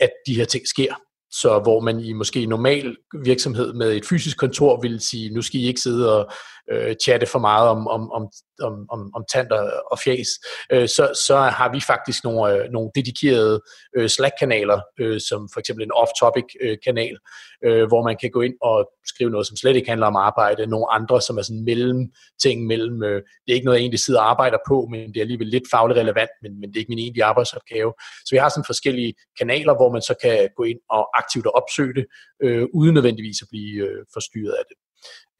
at 0.00 0.10
de 0.26 0.34
her 0.34 0.44
ting 0.44 0.68
sker. 0.68 0.94
så 1.30 1.60
hvor 1.62 1.80
man 1.80 2.00
i 2.00 2.12
måske 2.12 2.46
normal 2.46 2.96
virksomhed 3.24 3.72
med 3.72 3.92
et 3.96 4.06
fysisk 4.06 4.38
kontor 4.38 4.80
vil 4.80 5.00
sige, 5.00 5.30
nu 5.34 5.42
skal 5.42 5.60
I 5.60 5.66
ikke 5.66 5.80
sidde 5.80 6.18
og 6.18 6.32
øh, 6.72 6.96
chatte 7.04 7.26
for 7.26 7.38
meget 7.38 7.68
om, 7.68 7.88
om, 7.88 8.12
om, 8.12 8.28
om, 8.62 8.86
om, 8.90 9.10
om 9.14 9.24
tanter 9.32 9.70
og 9.92 9.98
fjæs, 9.98 10.28
øh, 10.72 10.88
så, 10.88 11.22
så 11.26 11.36
har 11.36 11.72
vi 11.72 11.80
faktisk 11.80 12.24
nogle, 12.24 12.54
øh, 12.54 12.70
nogle 12.70 12.90
dedikerede 12.94 13.60
øh, 13.96 14.08
Slack-kanaler, 14.08 14.80
øh, 15.00 15.20
som 15.20 15.48
for 15.52 15.60
eksempel 15.60 15.84
en 15.84 15.92
off-topic-kanal, 15.92 17.16
øh, 17.64 17.80
øh, 17.80 17.86
hvor 17.88 18.02
man 18.02 18.16
kan 18.20 18.30
gå 18.30 18.40
ind 18.40 18.54
og 18.62 18.90
skrive 19.06 19.30
noget, 19.30 19.46
som 19.46 19.56
slet 19.56 19.76
ikke 19.76 19.88
handler 19.88 20.06
om 20.06 20.16
arbejde, 20.16 20.66
nogle 20.66 20.92
andre, 20.92 21.20
som 21.22 21.38
er 21.38 21.42
sådan 21.42 21.64
mellem 21.64 22.12
ting 22.42 22.66
mellem, 22.66 23.02
øh, 23.02 23.22
det 23.44 23.50
er 23.50 23.54
ikke 23.54 23.64
noget, 23.64 23.78
jeg 23.78 23.82
egentlig 23.82 24.00
sidder 24.00 24.20
og 24.20 24.30
arbejder 24.30 24.58
på, 24.68 24.88
men 24.90 25.08
det 25.08 25.16
er 25.16 25.20
alligevel 25.20 25.46
lidt 25.46 25.70
fagligt 25.70 25.98
relevant, 25.98 26.30
men, 26.42 26.60
men 26.60 26.68
det 26.68 26.76
er 26.76 26.80
ikke 26.80 26.94
min 26.94 26.98
egentlige 26.98 27.24
arbejdsopgave. 27.24 27.92
Så 27.98 28.28
vi 28.30 28.36
har 28.36 28.48
sådan 28.48 28.70
forskellige 28.72 29.14
kanaler, 29.38 29.74
hvor 29.76 29.92
man 29.92 30.02
så 30.02 30.14
kan 30.22 30.48
gå 30.56 30.62
ind 30.62 30.78
og 30.90 31.18
aktivt 31.18 31.46
opsøge 31.46 31.94
det, 31.94 32.06
øh, 32.42 32.66
uden 32.74 32.94
nødvendigvis 32.94 33.42
at 33.42 33.48
blive 33.50 33.86
øh, 33.86 34.04
forstyrret 34.14 34.54
af 34.60 34.64
det. 34.70 34.76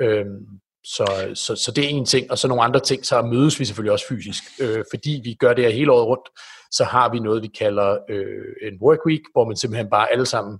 Øh, 0.04 0.26
så, 0.94 1.32
så, 1.34 1.56
så 1.56 1.72
det 1.72 1.84
er 1.84 1.88
en 1.88 2.04
ting, 2.04 2.30
og 2.30 2.38
så 2.38 2.48
nogle 2.48 2.64
andre 2.64 2.80
ting, 2.80 3.06
så 3.06 3.22
mødes 3.22 3.60
vi 3.60 3.64
selvfølgelig 3.64 3.92
også 3.92 4.08
fysisk. 4.08 4.42
Øh, 4.60 4.84
fordi 4.92 5.20
vi 5.24 5.34
gør 5.34 5.52
det 5.54 5.64
her 5.64 5.70
hele 5.70 5.92
året 5.92 6.06
rundt, 6.06 6.28
så 6.70 6.84
har 6.84 7.12
vi 7.12 7.18
noget, 7.18 7.42
vi 7.42 7.50
kalder 7.58 7.98
øh, 8.10 8.68
en 8.72 8.78
work 8.82 9.06
week, 9.06 9.20
hvor 9.32 9.44
man 9.46 9.56
simpelthen 9.56 9.90
bare 9.90 10.12
alle 10.12 10.26
sammen, 10.26 10.58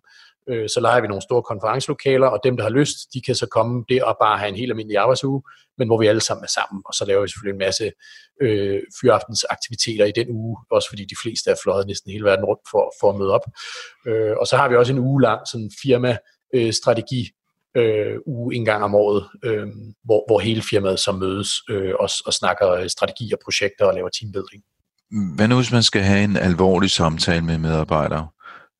øh, 0.48 0.68
så 0.68 0.80
leger 0.80 1.00
vi 1.00 1.08
nogle 1.08 1.22
store 1.22 1.42
konferencelokaler, 1.42 2.26
og 2.26 2.40
dem, 2.44 2.56
der 2.56 2.64
har 2.64 2.70
lyst, 2.70 2.96
de 3.14 3.20
kan 3.26 3.34
så 3.34 3.46
komme 3.46 3.84
der 3.88 4.04
og 4.04 4.16
bare 4.20 4.38
have 4.38 4.48
en 4.48 4.56
helt 4.56 4.70
almindelig 4.70 4.98
arbejdsuge, 4.98 5.42
men 5.78 5.88
hvor 5.88 5.98
vi 6.00 6.06
alle 6.06 6.20
sammen 6.20 6.44
er 6.44 6.52
sammen, 6.58 6.82
og 6.86 6.94
så 6.94 7.04
laver 7.04 7.22
vi 7.22 7.28
selvfølgelig 7.28 7.54
en 7.54 7.66
masse 7.66 7.92
øh, 8.42 8.80
fyraftensaktiviteter 9.00 10.04
i 10.04 10.12
den 10.16 10.28
uge, 10.30 10.56
også 10.70 10.88
fordi 10.88 11.04
de 11.04 11.16
fleste 11.22 11.50
er 11.50 11.56
fløjet 11.62 11.86
næsten 11.86 12.12
hele 12.12 12.24
verden 12.24 12.44
rundt 12.44 12.62
for, 12.70 12.94
for 13.00 13.10
at 13.10 13.18
møde 13.18 13.32
op. 13.32 13.46
Øh, 14.06 14.34
og 14.40 14.46
så 14.46 14.56
har 14.56 14.68
vi 14.68 14.76
også 14.76 14.92
en 14.92 14.98
uge 14.98 15.22
lang 15.22 15.40
sådan 15.50 15.70
firma 15.82 16.16
øh, 16.54 16.72
strategi 16.72 17.22
øh, 17.76 18.16
uge 18.26 18.54
en 18.54 18.64
gang 18.64 18.84
om 18.84 18.94
året, 18.94 19.24
øh, 19.44 19.66
hvor, 20.04 20.24
hvor 20.28 20.38
hele 20.40 20.62
firmaet 20.70 21.00
så 21.00 21.12
mødes 21.12 21.50
øh, 21.70 21.94
og, 22.00 22.08
og 22.26 22.32
snakker 22.32 22.88
strategi 22.88 23.32
og 23.32 23.38
projekter 23.44 23.84
og 23.84 23.94
laver 23.94 24.08
teambuilding. 24.08 24.62
Hvad 25.36 25.48
nu, 25.48 25.56
hvis 25.56 25.72
man 25.72 25.82
skal 25.82 26.02
have 26.02 26.24
en 26.24 26.36
alvorlig 26.36 26.90
samtale 26.90 27.44
med 27.44 27.58
medarbejdere? 27.58 28.28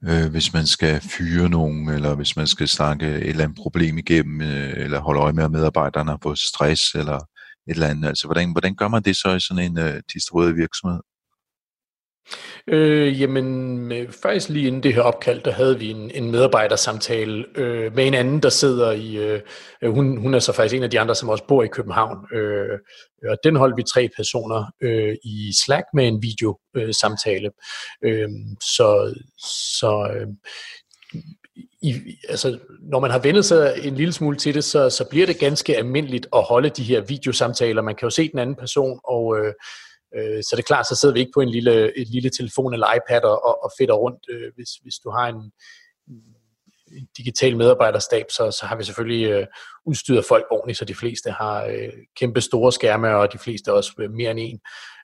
Øh, 0.09 0.31
hvis 0.31 0.53
man 0.53 0.67
skal 0.67 1.01
fyre 1.01 1.49
nogen, 1.49 1.89
eller 1.89 2.15
hvis 2.15 2.37
man 2.37 2.47
skal 2.47 2.69
snakke 2.69 3.07
et 3.07 3.29
eller 3.29 3.45
andet 3.45 3.59
problem 3.63 3.99
igennem, 3.99 4.41
øh, 4.41 4.73
eller 4.77 5.01
holde 5.01 5.21
øje 5.21 5.33
med, 5.33 5.45
at 5.45 5.51
medarbejderne 5.51 6.11
har 6.11 6.19
fået 6.23 6.39
stress, 6.39 6.95
eller 6.95 7.17
et 7.17 7.75
eller 7.75 7.87
andet. 7.87 8.09
Altså, 8.09 8.27
hvordan, 8.27 8.53
hvordan 8.53 8.75
gør 8.75 8.89
man 8.89 9.03
det 9.03 9.17
så 9.17 9.35
i 9.35 9.41
sådan 9.41 9.65
en 9.65 9.79
øh, 9.79 10.03
distribueret 10.15 10.57
virksomhed? 10.57 11.01
Øh, 12.69 13.21
jamen, 13.21 13.93
øh, 13.93 14.13
faktisk 14.23 14.49
lige 14.49 14.67
inden 14.67 14.83
det 14.83 14.95
her 14.95 15.03
opkald, 15.03 15.41
der 15.41 15.51
havde 15.51 15.79
vi 15.79 15.91
en, 15.91 16.11
en 16.11 16.31
medarbejdersamtale 16.31 17.45
øh, 17.55 17.95
med 17.95 18.07
en 18.07 18.15
anden, 18.15 18.43
der 18.43 18.49
sidder 18.49 18.93
i, 18.93 19.17
øh, 19.17 19.41
hun, 19.95 20.17
hun 20.17 20.35
er 20.35 20.39
så 20.39 20.53
faktisk 20.53 20.77
en 20.77 20.83
af 20.83 20.91
de 20.91 21.01
andre, 21.01 21.15
som 21.15 21.29
også 21.29 21.45
bor 21.49 21.63
i 21.63 21.69
København, 21.69 22.19
øh, 22.33 22.79
og 23.29 23.37
den 23.45 23.57
holdt 23.57 23.77
vi 23.77 23.83
tre 23.83 24.09
personer 24.17 24.65
øh, 24.83 25.17
i 25.25 25.53
Slack 25.65 25.85
med 25.95 26.09
en 26.09 26.23
videosamtale. 26.23 27.51
Øh, 28.05 28.21
øh, 28.23 28.29
så 28.61 29.15
så 29.79 30.11
øh, 30.15 30.27
i, 31.83 31.95
altså, 32.29 32.59
når 32.81 33.01
man 33.01 33.11
har 33.11 33.19
vendt 33.19 33.45
sig 33.45 33.75
en 33.83 33.95
lille 33.95 34.13
smule 34.13 34.37
til 34.37 34.55
det, 34.55 34.65
så, 34.65 34.91
så 34.91 35.05
bliver 35.11 35.27
det 35.27 35.39
ganske 35.39 35.77
almindeligt 35.77 36.27
at 36.33 36.43
holde 36.43 36.69
de 36.69 36.83
her 36.83 37.01
videosamtaler. 37.01 37.83
Man 37.83 37.95
kan 37.95 38.07
jo 38.07 38.11
se 38.11 38.31
den 38.31 38.39
anden 38.39 38.57
person, 38.57 39.01
og 39.05 39.39
øh, 39.39 39.53
Øh, 40.17 40.43
så 40.43 40.49
det 40.53 40.59
er 40.59 40.67
klart, 40.67 40.89
så 40.89 40.95
sidder 40.95 41.15
vi 41.15 41.21
ikke 41.21 41.33
på 41.35 41.41
en 41.41 41.49
lille, 41.49 41.99
et 41.99 42.09
lille 42.09 42.31
telefon 42.31 42.75
eller 42.75 42.95
iPad 42.95 43.25
og, 43.25 43.65
og 43.65 43.71
fedter 43.79 43.95
rundt. 43.95 44.21
Øh, 44.31 44.53
hvis, 44.55 44.71
hvis 44.83 44.95
du 45.05 45.11
har 45.11 45.29
en, 45.29 45.53
en 46.99 47.09
digital 47.17 47.57
medarbejderstab, 47.57 48.27
så, 48.31 48.51
så 48.51 48.67
har 48.67 48.77
vi 48.77 48.85
selvfølgelig 48.85 49.31
øh, 49.31 49.47
udstyret 49.87 50.25
folk 50.25 50.47
ordentligt, 50.51 50.79
så 50.79 50.85
de 50.85 50.95
fleste 50.95 51.31
har 51.31 51.65
øh, 51.65 51.93
kæmpe 52.17 52.41
store 52.41 52.73
skærme, 52.73 53.17
og 53.17 53.33
de 53.33 53.39
fleste 53.39 53.73
også 53.73 53.93
øh, 53.99 54.11
mere 54.11 54.31
end 54.31 54.41
en. 54.41 54.61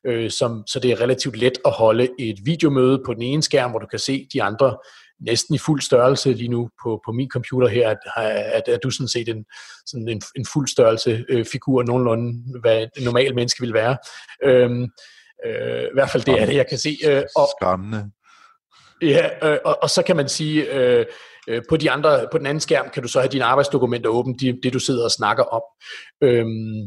Øh, 0.07 0.31
som, 0.31 0.65
så 0.67 0.81
det 0.81 0.91
er 0.91 1.01
relativt 1.01 1.37
let 1.37 1.59
at 1.65 1.73
holde 1.73 2.09
et 2.19 2.39
videomøde 2.45 3.03
på 3.07 3.15
den 3.15 3.23
ene 3.23 3.43
skærm, 3.43 3.71
hvor 3.71 3.81
du 3.81 3.87
kan 3.87 3.99
se 3.99 4.29
de 4.33 4.43
andre 4.43 4.77
næsten 5.23 5.55
i 5.55 5.59
fuld 5.59 5.81
størrelse 5.81 6.33
lige 6.33 6.49
nu 6.49 6.69
på, 6.85 7.01
på 7.07 7.13
min 7.13 7.29
computer 7.29 7.69
her, 7.69 7.91
at, 7.91 7.99
at, 8.17 8.69
at 8.69 8.81
du 8.83 8.91
sådan 8.91 9.09
set 9.09 9.29
en, 9.29 9.45
sådan 9.87 10.09
en, 10.09 10.23
en 10.37 10.47
fuld 10.53 10.69
størrelse 10.69 11.25
øh, 11.29 11.45
figur, 11.53 11.83
nogenlunde 11.83 12.61
hvad 12.61 12.83
et 12.83 13.05
normalt 13.05 13.35
menneske 13.35 13.61
vil 13.61 13.75
være. 13.75 13.97
Øhm, 14.45 14.83
øh, 15.47 15.83
I 15.83 15.95
hvert 15.95 16.11
fald 16.11 16.23
det 16.23 16.41
er 16.41 16.47
det, 16.47 16.55
jeg 16.55 16.67
kan 16.69 16.79
se. 16.79 16.99
Øh, 17.05 17.23
og, 17.37 17.49
Skræmmende. 17.59 18.11
Ja, 19.03 19.53
øh, 19.53 19.59
og, 19.65 19.79
og 19.83 19.91
så 19.91 20.03
kan 20.03 20.17
man 20.17 20.29
sige, 20.29 20.75
øh, 20.75 21.07
øh, 21.49 21.63
på, 21.69 21.77
de 21.77 21.91
andre, 21.91 22.29
på 22.33 22.39
den 22.39 22.47
anden 22.47 22.61
skærm 22.61 22.91
kan 22.91 23.03
du 23.03 23.09
så 23.09 23.21
have 23.21 23.33
dine 23.33 23.45
arbejdsdokumenter 23.45 24.11
åbent, 24.11 24.41
det, 24.41 24.61
det 24.63 24.73
du 24.73 24.79
sidder 24.79 25.05
og 25.05 25.11
snakker 25.11 25.45
om. 25.45 25.63
Øhm, 26.23 26.83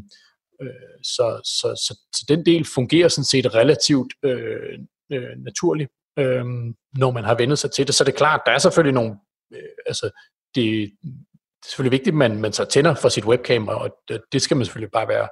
øh, 0.61 0.99
så, 1.03 1.41
så, 1.43 1.67
så, 1.87 1.99
så 2.15 2.25
den 2.27 2.45
del 2.45 2.65
fungerer 2.75 3.07
sådan 3.07 3.25
set 3.25 3.55
relativt 3.55 4.13
øh, 4.25 4.79
øh, 5.11 5.37
naturligt 5.37 5.91
øhm, 6.19 6.75
når 6.97 7.11
man 7.11 7.23
har 7.23 7.35
vendet 7.35 7.59
sig 7.59 7.71
til 7.71 7.87
det. 7.87 7.95
Så 7.95 8.03
det 8.03 8.13
er 8.13 8.17
klart, 8.17 8.41
der 8.45 8.51
er 8.51 8.57
selvfølgelig 8.57 8.93
nogle, 8.93 9.15
øh, 9.53 9.59
altså 9.85 10.09
det, 10.55 10.63
det 10.63 11.63
er 11.63 11.69
selvfølgelig 11.69 11.91
vigtigt, 11.91 12.13
at 12.13 12.17
man, 12.17 12.41
man 12.41 12.53
så 12.53 12.65
tænder 12.65 12.95
for 12.95 13.09
sit 13.09 13.25
webcam, 13.25 13.67
og 13.67 13.97
det, 14.07 14.21
det 14.31 14.41
skal 14.41 14.57
man 14.57 14.65
selvfølgelig 14.65 14.91
bare 14.91 15.07
være, 15.07 15.27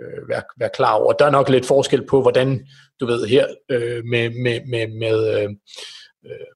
øh, 0.00 0.28
være, 0.28 0.42
være 0.58 0.70
klar 0.74 0.92
over. 0.92 1.12
Der 1.12 1.26
er 1.26 1.30
nok 1.30 1.48
lidt 1.48 1.66
forskel 1.66 2.06
på, 2.06 2.22
hvordan, 2.22 2.66
du 3.00 3.06
ved, 3.06 3.26
her 3.26 3.46
øh, 3.68 4.04
med, 4.04 4.30
med, 4.30 4.60
med, 4.66 4.86
med, 4.98 5.42
øh, 5.42 5.50
øh, 6.26 6.46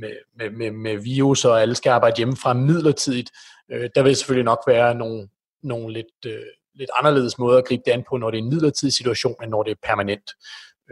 med, 0.00 0.16
med, 0.38 0.50
med, 0.50 0.70
med 0.70 0.96
virus, 0.96 1.44
og 1.44 1.62
alle 1.62 1.74
skal 1.74 1.90
arbejde 1.90 2.16
hjemmefra 2.16 2.52
midlertidigt, 2.52 3.30
øh, 3.72 3.90
der 3.94 4.02
vil 4.02 4.16
selvfølgelig 4.16 4.44
nok 4.44 4.62
være 4.66 4.94
nogle, 4.94 5.28
nogle 5.62 5.92
lidt, 5.92 6.26
øh, 6.26 6.42
lidt 6.74 6.90
anderledes 6.98 7.38
måder 7.38 7.58
at 7.58 7.66
gribe 7.66 7.82
det 7.86 7.92
an 7.92 8.04
på, 8.08 8.16
når 8.16 8.30
det 8.30 8.38
er 8.38 8.42
en 8.42 8.48
midlertidig 8.48 8.94
situation, 8.94 9.34
end 9.42 9.50
når 9.50 9.62
det 9.62 9.70
er 9.70 9.86
permanent. 9.88 10.30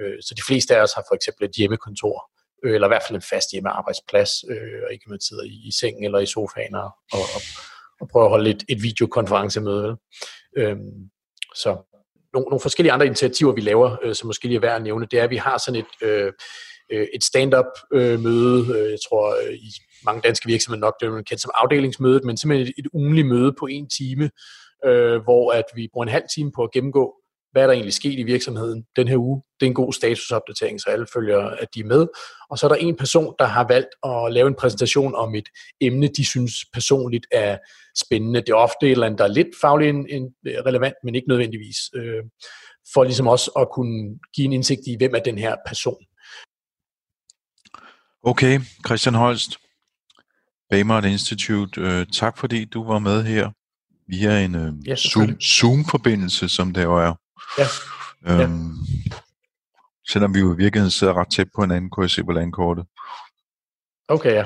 Øh, 0.01 0.17
så 0.27 0.35
de 0.35 0.43
fleste 0.49 0.77
af 0.77 0.83
os 0.83 0.93
har 0.93 1.05
for 1.09 1.15
eksempel 1.15 1.45
et 1.45 1.57
hjemmekontor, 1.57 2.31
øh, 2.65 2.75
eller 2.75 2.87
i 2.87 2.93
hvert 2.93 3.03
fald 3.07 3.17
en 3.17 3.31
fast 3.33 3.49
hjemmearbejdsplads, 3.53 4.31
øh, 4.51 4.81
og 4.87 4.93
ikke 4.93 5.11
man 5.11 5.21
sidder 5.21 5.45
i, 5.45 5.57
i 5.69 5.73
sengen 5.81 6.05
eller 6.05 6.19
i 6.19 6.27
sofaen 6.27 6.75
og, 6.75 6.91
og, 7.13 7.25
og 8.01 8.09
prøver 8.09 8.27
at 8.27 8.31
holde 8.31 8.51
et, 8.51 8.65
et 8.69 8.83
videokonferencemøde. 8.83 9.83
Vel? 9.83 9.97
Øhm, 10.57 11.11
så 11.55 11.71
nogle, 12.33 12.47
nogle 12.49 12.61
forskellige 12.61 12.93
andre 12.93 13.07
initiativer, 13.07 13.53
vi 13.53 13.61
laver, 13.61 13.97
øh, 14.03 14.15
som 14.15 14.27
måske 14.27 14.47
lige 14.47 14.57
er 14.57 14.61
værd 14.61 14.77
at 14.77 14.83
nævne, 14.83 15.07
det 15.07 15.19
er, 15.19 15.25
at 15.25 15.31
vi 15.31 15.37
har 15.37 15.59
sådan 15.59 15.81
et, 15.81 16.09
øh, 16.09 16.33
øh 16.93 17.07
et 17.15 17.25
stand-up-møde, 17.25 18.61
øh, 18.61 18.85
øh, 18.85 18.91
jeg 18.91 18.99
tror 19.09 19.47
øh, 19.47 19.55
i 19.55 19.71
mange 20.05 20.21
danske 20.21 20.47
virksomheder 20.47 20.81
nok, 20.81 20.95
det 21.01 21.07
er 21.07 21.23
kendt 21.23 21.41
som 21.41 21.51
afdelingsmødet, 21.55 22.25
men 22.25 22.37
simpelthen 22.37 22.67
et, 22.67 22.75
et 22.79 22.91
ugenligt 22.93 23.27
møde 23.27 23.53
på 23.59 23.67
en 23.67 23.89
time, 23.89 24.31
øh, 24.85 25.23
hvor 25.23 25.53
at 25.53 25.65
vi 25.75 25.89
bruger 25.93 26.05
en 26.05 26.13
halv 26.13 26.25
time 26.35 26.53
på 26.53 26.63
at 26.63 26.71
gennemgå 26.71 27.15
hvad 27.53 27.63
er 27.63 27.67
der 27.67 27.73
egentlig 27.73 27.95
sket 27.95 28.19
i 28.19 28.23
virksomheden 28.23 28.85
den 28.97 29.09
her 29.09 29.17
uge. 29.17 29.43
Det 29.61 29.67
er 29.67 29.71
en 29.71 29.75
god 29.75 29.93
statusopdatering, 29.93 30.81
så 30.81 30.91
alle 30.91 31.07
følger, 31.15 31.39
at 31.39 31.69
de 31.75 31.81
er 31.81 31.85
med. 31.85 32.07
Og 32.51 32.59
så 32.59 32.67
er 32.67 32.69
der 32.69 32.77
en 32.77 32.97
person, 32.97 33.35
der 33.39 33.45
har 33.45 33.67
valgt 33.69 33.89
at 34.05 34.33
lave 34.33 34.49
en 34.49 34.55
præsentation 34.55 35.15
om 35.15 35.35
et 35.35 35.49
emne, 35.81 36.09
de 36.09 36.25
synes 36.25 36.55
personligt 36.73 37.27
er 37.33 37.59
spændende. 38.05 38.41
Det 38.41 38.49
er 38.49 38.55
ofte 38.55 38.87
et 38.87 38.91
eller 38.91 39.07
andet, 39.07 39.19
der 39.19 39.25
er 39.25 39.29
lidt 39.29 39.49
fagligt 39.61 39.97
relevant, 40.67 40.95
men 41.05 41.15
ikke 41.15 41.29
nødvendigvis. 41.29 41.77
Øh, 41.95 42.23
for 42.93 43.05
ligesom 43.05 43.27
også 43.27 43.51
at 43.51 43.69
kunne 43.73 44.19
give 44.35 44.45
en 44.45 44.53
indsigt 44.53 44.81
i, 44.87 44.97
hvem 44.97 45.15
er 45.15 45.21
den 45.21 45.39
her 45.39 45.57
person. 45.67 46.05
Okay, 48.23 48.61
Christian 48.87 49.15
Holst, 49.15 49.59
Baymart 50.71 51.05
Institute, 51.05 51.81
øh, 51.81 52.07
tak 52.07 52.39
fordi 52.39 52.65
du 52.65 52.85
var 52.85 52.99
med 52.99 53.25
her 53.25 53.51
via 54.07 54.45
en 54.45 54.55
øh, 54.55 54.73
ja, 54.87 54.97
Zoom, 54.97 55.41
Zoom-forbindelse, 55.41 56.49
som 56.49 56.73
det 56.73 56.83
jo 56.83 56.97
er. 56.99 57.15
Ja. 57.59 57.67
Øhm, 58.27 58.75
ja. 59.11 59.17
Selvom 60.09 60.35
vi 60.35 60.41
jo 60.41 60.55
i 60.55 60.57
virkeligheden 60.57 60.91
sidder 60.91 61.21
ret 61.21 61.31
tæt 61.31 61.49
på 61.55 61.63
hinanden, 61.63 61.91
kunne 61.91 62.05
jeg 62.05 62.11
se 62.11 62.25
på 62.25 62.33
landkortet. 62.33 62.85
Okay, 64.09 64.33
ja. 64.33 64.45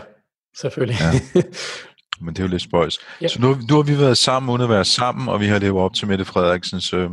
Selvfølgelig. 0.57 0.97
Ja. 1.01 1.43
Men 2.25 2.35
det 2.35 2.39
er 2.39 2.45
jo 2.45 2.51
lidt 2.51 2.63
spøjs. 2.63 2.99
Ja. 3.21 3.29
Så 3.29 3.41
nu, 3.41 3.57
nu 3.69 3.75
har 3.77 3.83
vi 3.83 3.99
været 3.99 4.19
sammen 4.19 4.51
uden 4.51 4.63
at 4.63 4.69
være 4.69 4.85
sammen, 4.85 5.29
og 5.29 5.41
vi 5.41 5.47
har 5.47 5.59
levet 5.59 5.83
op 5.83 5.95
til 5.95 6.09
Mette 6.09 6.25
Frederiksens, 6.25 6.93
øh, 6.93 7.11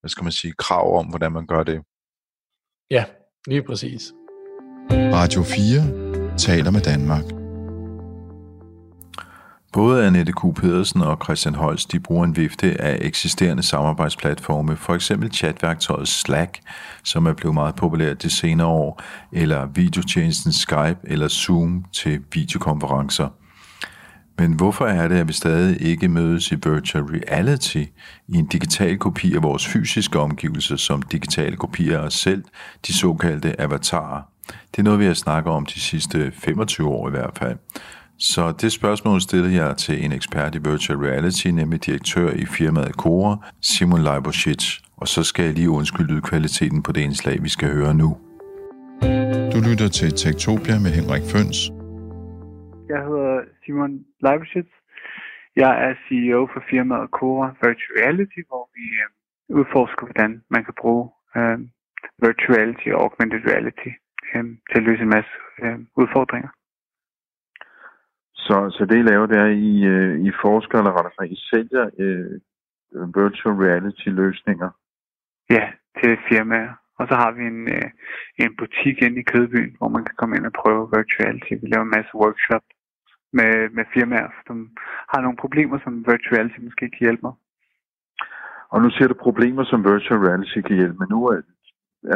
hvad 0.00 0.08
skal 0.08 0.24
man 0.24 0.32
sige, 0.32 0.54
krav 0.58 0.98
om, 0.98 1.06
hvordan 1.06 1.32
man 1.32 1.46
gør 1.46 1.62
det. 1.62 1.82
Ja, 2.90 3.04
lige 3.46 3.62
præcis. 3.62 4.12
Radio 4.90 5.42
4 5.42 6.38
taler 6.38 6.70
med 6.70 6.80
Danmark. 6.80 7.41
Både 9.72 10.06
Annette 10.06 10.32
Q. 10.32 10.54
Pedersen 10.54 11.02
og 11.02 11.18
Christian 11.24 11.54
Holst 11.54 11.92
de 11.92 12.00
bruger 12.00 12.24
en 12.24 12.36
vifte 12.36 12.80
af 12.80 12.98
eksisterende 13.00 13.62
samarbejdsplatforme, 13.62 14.76
for 14.76 14.94
eksempel 14.94 15.32
chatværktøjet 15.32 16.08
Slack, 16.08 16.58
som 17.04 17.26
er 17.26 17.32
blevet 17.32 17.54
meget 17.54 17.74
populært 17.74 18.22
de 18.22 18.30
senere 18.30 18.66
år, 18.66 19.02
eller 19.32 19.66
videotjenesten 19.66 20.52
Skype 20.52 20.98
eller 21.04 21.28
Zoom 21.28 21.84
til 21.92 22.20
videokonferencer. 22.32 23.28
Men 24.38 24.52
hvorfor 24.52 24.86
er 24.86 25.08
det, 25.08 25.16
at 25.16 25.28
vi 25.28 25.32
stadig 25.32 25.82
ikke 25.82 26.08
mødes 26.08 26.52
i 26.52 26.54
virtual 26.54 27.04
reality 27.04 27.84
i 28.28 28.36
en 28.36 28.46
digital 28.46 28.98
kopi 28.98 29.34
af 29.34 29.42
vores 29.42 29.66
fysiske 29.66 30.18
omgivelser 30.18 30.76
som 30.76 31.02
digitale 31.02 31.56
kopier 31.56 31.98
af 31.98 32.02
os 32.06 32.14
selv, 32.14 32.44
de 32.86 32.94
såkaldte 32.94 33.60
avatarer? 33.60 34.22
Det 34.46 34.78
er 34.78 34.82
noget, 34.82 35.00
vi 35.00 35.04
har 35.04 35.14
snakket 35.14 35.52
om 35.52 35.66
de 35.66 35.80
sidste 35.80 36.32
25 36.34 36.88
år 36.88 37.08
i 37.08 37.10
hvert 37.10 37.38
fald. 37.38 37.58
Så 38.30 38.42
det 38.62 38.70
spørgsmål 38.72 39.20
stillede 39.20 39.54
jeg 39.62 39.76
til 39.76 39.96
en 40.04 40.12
ekspert 40.12 40.54
i 40.54 40.60
virtual 40.70 40.98
reality, 41.08 41.46
nemlig 41.60 41.78
direktør 41.86 42.28
i 42.42 42.44
firmaet 42.56 42.94
Cora, 43.02 43.34
Simon 43.70 44.02
Leiboschic. 44.08 44.62
Og 45.00 45.06
så 45.14 45.20
skal 45.28 45.44
jeg 45.44 45.54
lige 45.54 45.70
undskylde 45.78 46.20
kvaliteten 46.30 46.80
på 46.86 46.90
det 46.92 47.02
indslag, 47.08 47.36
vi 47.46 47.50
skal 47.56 47.68
høre 47.78 47.94
nu. 48.02 48.08
Du 49.52 49.58
lytter 49.68 49.88
til 49.98 50.10
Tektopia 50.22 50.76
med 50.84 50.90
Henrik 50.98 51.24
Føns. 51.32 51.58
Jeg 52.92 53.00
hedder 53.08 53.34
Simon 53.62 53.92
Leiboschic. 54.24 54.68
Jeg 55.62 55.72
er 55.86 55.92
CEO 56.04 56.40
for 56.52 56.60
firmaet 56.70 57.08
Cora 57.18 57.48
Virtual 57.62 57.92
Reality, 58.00 58.40
hvor 58.48 58.64
vi 58.76 58.84
øh, 59.02 59.08
udforsker, 59.58 60.04
hvordan 60.08 60.32
man 60.54 60.62
kan 60.66 60.74
bruge 60.82 61.04
øh, 61.38 61.58
virtual 62.24 62.50
reality 62.56 62.88
og 62.94 62.98
augmented 63.04 63.42
reality 63.52 63.92
øh, 64.34 64.44
til 64.68 64.76
at 64.80 64.86
løse 64.88 65.02
en 65.06 65.14
masse 65.16 65.34
øh, 65.64 65.78
udfordringer. 66.02 66.50
Så, 68.46 68.56
så 68.76 68.84
det 68.84 68.98
I 68.98 69.02
laver, 69.02 69.26
det 69.26 69.38
er, 69.38 69.50
I, 69.70 69.84
øh, 69.94 70.14
I 70.28 70.30
forsker, 70.42 70.78
eller 70.78 70.92
rettere 70.96 71.16
sagt, 71.16 71.30
I 71.36 71.40
sælger 71.50 71.84
øh, 71.98 72.30
virtual 73.20 73.54
reality 73.66 74.08
løsninger? 74.22 74.70
Ja, 75.50 75.64
til 75.98 76.18
firmaer. 76.28 76.72
Og 76.98 77.08
så 77.08 77.14
har 77.22 77.30
vi 77.36 77.42
en, 77.52 77.62
øh, 77.76 77.88
en 78.44 78.56
butik 78.58 78.96
inde 79.02 79.20
i 79.20 79.28
Kødbyen, 79.32 79.76
hvor 79.78 79.88
man 79.88 80.04
kan 80.04 80.14
komme 80.18 80.36
ind 80.36 80.46
og 80.46 80.52
prøve 80.52 80.90
virtual 80.96 81.22
reality. 81.22 81.52
Vi 81.62 81.66
laver 81.68 81.84
en 81.84 81.96
masse 81.96 82.12
workshop 82.14 82.64
med, 83.38 83.52
med 83.76 83.84
firmaer, 83.94 84.28
som 84.46 84.56
har 85.12 85.20
nogle 85.20 85.42
problemer, 85.44 85.78
som 85.84 86.06
virtual 86.10 86.34
reality 86.36 86.58
måske 86.68 86.90
kan 86.90 87.04
hjælpe 87.06 87.24
mig. 87.26 87.34
Og 88.72 88.82
nu 88.82 88.90
ser 88.90 89.06
du 89.08 89.14
problemer, 89.26 89.64
som 89.64 89.84
virtual 89.92 90.20
reality 90.28 90.60
kan 90.66 90.76
hjælpe, 90.76 90.98
men 90.98 91.08
nu 91.14 91.18
er, 91.32 91.40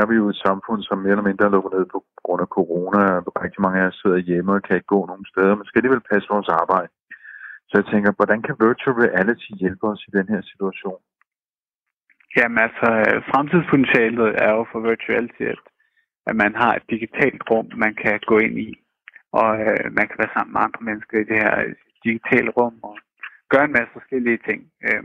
er 0.01 0.07
vi 0.07 0.15
jo 0.21 0.29
et 0.29 0.43
samfund, 0.47 0.83
som 0.83 0.99
mere 0.99 1.15
eller 1.15 1.29
mindre 1.31 1.45
er 1.45 1.55
lukket 1.55 1.73
ned 1.73 1.87
på 1.95 1.99
grund 2.25 2.41
af 2.43 2.53
corona, 2.57 3.03
og 3.17 3.43
rigtig 3.45 3.61
mange 3.63 3.81
af 3.81 3.87
os 3.87 3.99
sidder 4.03 4.27
hjemme 4.29 4.53
og 4.53 4.63
kan 4.63 4.77
ikke 4.77 4.95
gå 4.95 5.07
nogen 5.07 5.27
steder, 5.33 5.55
men 5.55 5.65
skal 5.67 5.79
alligevel 5.79 6.09
passe 6.11 6.29
vores 6.35 6.49
arbejde. 6.49 6.93
Så 7.69 7.75
jeg 7.81 7.87
tænker, 7.93 8.11
hvordan 8.19 8.43
kan 8.43 8.57
virtual 8.67 8.97
reality 9.07 9.51
hjælpe 9.63 9.87
os 9.93 10.05
i 10.09 10.11
den 10.19 10.29
her 10.33 10.43
situation? 10.51 11.01
Jamen 12.37 12.59
altså, 12.67 12.89
fremtidspotentialet 13.31 14.29
er 14.45 14.51
jo 14.57 14.67
for 14.73 14.81
virtual 14.91 15.31
at, 15.41 15.63
at 16.27 16.37
man 16.37 16.55
har 16.55 16.73
et 16.75 16.87
digitalt 16.91 17.43
rum, 17.51 17.67
man 17.85 17.95
kan 17.95 18.21
gå 18.27 18.39
ind 18.39 18.59
i, 18.59 18.71
og 19.33 19.51
øh, 19.67 19.85
man 19.99 20.07
kan 20.09 20.19
være 20.19 20.35
sammen 20.35 20.53
med 20.53 20.61
andre 20.61 20.83
mennesker 20.89 21.17
i 21.19 21.29
det 21.31 21.39
her 21.45 21.55
digitale 22.05 22.51
rum, 22.51 22.75
og 22.83 22.99
gøre 23.53 23.65
en 23.65 23.77
masse 23.79 23.93
forskellige 23.93 24.41
ting, 24.49 24.61
øh, 24.89 25.05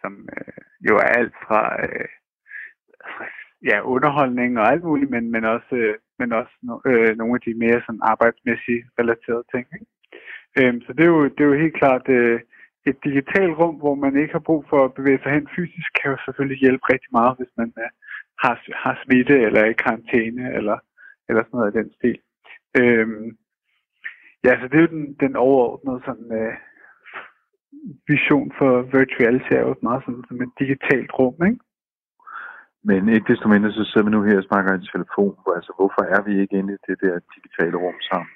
som 0.00 0.12
øh, 0.36 0.60
jo 0.88 0.94
er 0.96 1.08
alt 1.20 1.34
fra 1.46 1.62
øh, 1.86 2.08
ja, 3.70 3.76
underholdning 3.94 4.58
og 4.58 4.72
alt 4.72 4.84
muligt, 4.84 5.10
men, 5.10 5.30
men 5.30 5.44
også, 5.44 5.74
øh, 5.82 5.94
men 6.18 6.32
også 6.32 6.52
no, 6.62 6.74
øh, 6.86 7.16
nogle 7.16 7.34
af 7.34 7.40
de 7.40 7.54
mere 7.54 7.80
sådan 7.86 8.08
arbejdsmæssige 8.12 8.82
relaterede 8.98 9.44
ting. 9.54 9.66
Ikke? 9.74 9.86
Øhm, 10.58 10.80
så 10.86 10.92
det 10.92 11.02
er, 11.04 11.12
jo, 11.16 11.24
det 11.24 11.40
er 11.40 11.50
jo 11.52 11.62
helt 11.64 11.78
klart 11.82 12.08
øh, 12.08 12.40
et 12.86 12.96
digitalt 13.04 13.54
rum, 13.58 13.74
hvor 13.74 13.94
man 13.94 14.16
ikke 14.16 14.32
har 14.32 14.48
brug 14.48 14.64
for 14.70 14.84
at 14.84 14.94
bevæge 14.94 15.20
sig 15.22 15.32
hen 15.32 15.48
fysisk, 15.56 15.88
kan 15.98 16.10
jo 16.10 16.16
selvfølgelig 16.24 16.58
hjælpe 16.60 16.84
rigtig 16.92 17.10
meget, 17.12 17.36
hvis 17.38 17.52
man 17.56 17.72
øh, 17.78 17.90
har, 18.42 18.54
har 18.84 18.94
smitte 19.04 19.36
eller 19.46 19.60
er 19.60 19.70
i 19.70 19.82
karantæne 19.84 20.54
eller, 20.58 20.78
eller 21.28 21.42
sådan 21.42 21.56
noget 21.58 21.70
af 21.72 21.78
den 21.78 21.92
stil. 21.98 22.18
Øhm, 22.80 23.26
ja, 24.44 24.52
så 24.60 24.64
det 24.68 24.76
er 24.76 24.86
jo 24.86 24.96
den, 24.96 25.16
den 25.24 25.36
overordnede 25.36 26.00
sådan, 26.06 26.28
øh, 26.40 26.54
vision 28.08 28.52
for 28.58 28.70
virtuality 28.98 29.52
er 29.52 29.60
jo 29.60 29.74
meget 29.82 30.02
sådan, 30.04 30.24
som 30.28 30.42
et 30.42 30.52
digitalt 30.58 31.10
rum, 31.18 31.36
ikke? 31.46 31.60
Men 32.88 33.08
ikke 33.08 33.32
desto 33.32 33.48
mindre, 33.48 33.72
så 33.72 33.84
sidder 33.84 34.06
vi 34.06 34.10
nu 34.10 34.22
her 34.22 34.38
og 34.38 34.44
snakker 34.44 34.70
i 34.74 34.86
telefon. 34.92 35.36
Altså, 35.56 35.72
hvorfor 35.78 36.02
er 36.14 36.22
vi 36.26 36.32
ikke 36.40 36.56
inde 36.58 36.72
i 36.74 36.82
det 36.88 36.96
der 37.04 37.14
digitale 37.34 37.76
rum 37.76 37.98
sammen? 38.10 38.32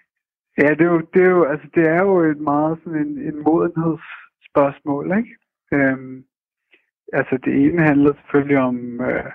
Ja, 0.62 0.68
det 0.76 0.84
er 0.86 0.92
jo, 0.94 1.00
det 1.14 1.22
er 1.22 1.30
jo, 1.30 1.44
altså, 1.44 1.68
det 1.74 1.84
er 1.88 2.02
jo 2.02 2.14
et 2.20 2.40
meget 2.40 2.78
sådan 2.84 3.06
en, 3.06 3.18
en 3.28 3.42
modenhedsspørgsmål, 3.46 5.06
ikke? 5.18 5.32
Øhm, 5.72 6.24
altså, 7.12 7.38
det 7.44 7.52
ene 7.64 7.82
handler 7.82 8.12
selvfølgelig 8.14 8.58
om, 8.58 8.76
øh, 9.00 9.30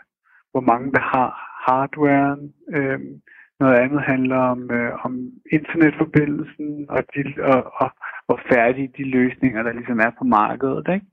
hvor 0.52 0.62
mange 0.72 0.92
der 0.92 1.04
har 1.16 1.30
hardwaren. 1.66 2.54
Øhm, 2.76 3.22
noget 3.60 3.76
andet 3.76 4.02
handler 4.02 4.38
om, 4.38 4.72
øh, 4.72 5.06
om 5.06 5.14
internetforbindelsen 5.52 6.86
og, 6.90 7.04
de, 7.14 7.22
og, 7.44 7.62
og 7.82 7.90
hvor 8.26 8.40
færdige 8.52 8.94
de 8.98 9.04
løsninger, 9.04 9.64
der 9.64 9.74
ligesom 9.74 10.00
er 10.00 10.12
på 10.18 10.24
markedet, 10.24 10.88
ikke? 10.96 11.08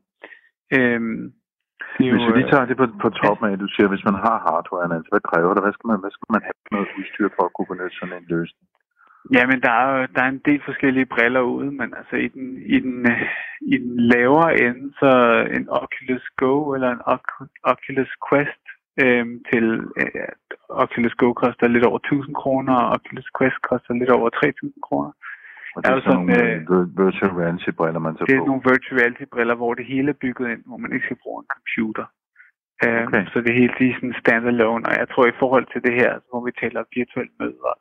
Øhm, 0.76 1.32
jo, 2.06 2.12
hvis 2.12 2.26
vi 2.26 2.32
lige 2.38 2.50
tager 2.52 2.66
det 2.70 2.76
på, 2.80 2.86
på 3.04 3.08
toppen 3.20 3.46
af, 3.50 3.58
du 3.64 3.68
siger, 3.74 3.88
hvis 3.92 4.04
man 4.08 4.18
har 4.26 4.36
hardware, 4.46 4.94
altså 4.96 5.10
hvad 5.12 5.24
kræver 5.30 5.52
det? 5.54 5.62
Hvad 5.64 5.74
skal 5.76 5.88
man, 5.90 6.00
hvad 6.02 6.12
skal 6.16 6.30
man 6.34 6.42
have 6.48 6.58
noget 6.74 6.88
udstyr 6.98 7.28
for 7.36 7.42
at 7.46 7.54
kunne 7.54 7.70
benytte 7.72 7.96
sådan 7.98 8.16
en 8.20 8.28
løsning? 8.34 8.66
Jamen, 9.36 9.58
der 9.66 9.72
er 9.80 9.86
jo 9.92 10.06
der 10.14 10.22
er 10.22 10.28
en 10.28 10.42
del 10.48 10.60
forskellige 10.64 11.10
briller 11.14 11.40
ude, 11.40 11.70
men 11.80 11.88
altså 11.98 12.16
i 12.16 12.28
den, 12.28 12.46
i 12.76 12.78
den, 12.84 12.96
i 13.74 13.76
den 13.84 13.94
lavere 14.12 14.50
ende, 14.64 14.84
så 15.00 15.10
en 15.56 15.66
Oculus 15.82 16.24
Go 16.36 16.54
eller 16.74 16.90
en 16.90 17.02
Oculus 17.72 18.12
Quest 18.26 18.64
øhm, 19.02 19.34
til 19.50 19.64
øh, 20.00 20.28
Oculus 20.68 21.14
Go 21.14 21.32
koster 21.32 21.68
lidt 21.68 21.86
over 21.86 21.98
1000 21.98 22.34
kroner, 22.34 22.74
og 22.74 22.88
Oculus 22.96 23.28
Quest 23.38 23.58
koster 23.70 23.94
lidt 23.94 24.10
over 24.10 24.28
3000 24.28 24.72
kroner. 24.88 25.12
Og 25.74 25.78
det 25.82 25.90
er, 25.90 25.96
er 25.96 26.00
sådan 26.00 26.16
nogle 26.18 26.36
øh, 26.44 26.98
virtual 27.04 27.32
reality 27.42 27.70
briller, 27.78 28.00
man 28.06 28.14
tager 28.14 28.26
Det 28.30 28.36
er 28.36 28.42
på. 28.44 28.50
nogle 28.50 28.62
virtual 28.70 28.96
reality 29.00 29.24
briller, 29.34 29.54
hvor 29.60 29.72
det 29.78 29.84
hele 29.92 30.08
er 30.14 30.18
bygget 30.24 30.46
ind, 30.52 30.62
hvor 30.68 30.78
man 30.82 30.92
ikke 30.94 31.06
skal 31.08 31.22
bruge 31.24 31.38
en 31.42 31.50
computer. 31.56 32.06
Øhm, 32.84 33.06
Okay. 33.06 33.24
Så 33.32 33.36
det 33.42 33.50
er 33.50 33.60
helt 33.62 33.76
lige 33.80 33.94
sådan 33.98 34.20
standalone, 34.24 34.84
og 34.88 34.94
jeg 35.00 35.08
tror 35.08 35.26
i 35.26 35.38
forhold 35.42 35.66
til 35.72 35.80
det 35.86 35.94
her, 36.00 36.12
hvor 36.28 36.40
vi 36.46 36.50
taler 36.62 36.90
virtuelle 37.00 37.34
møder, 37.42 37.72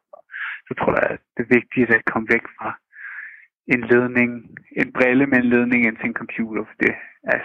så 0.67 0.71
tror 0.79 0.93
jeg, 1.01 1.07
at 1.15 1.21
det 1.35 1.41
er 1.45 1.53
vigtigt 1.59 1.89
at 1.97 2.05
komme 2.11 2.27
væk 2.35 2.45
fra 2.57 2.69
en 3.73 3.81
ledning, 3.91 4.31
en 4.81 4.89
brille 4.97 5.25
med 5.31 5.37
en 5.37 5.49
ledning 5.53 5.79
ind 5.87 5.97
til 5.97 6.07
en 6.09 6.19
computer, 6.21 6.63
for 6.69 6.75
det 6.83 6.93
er 7.33 7.39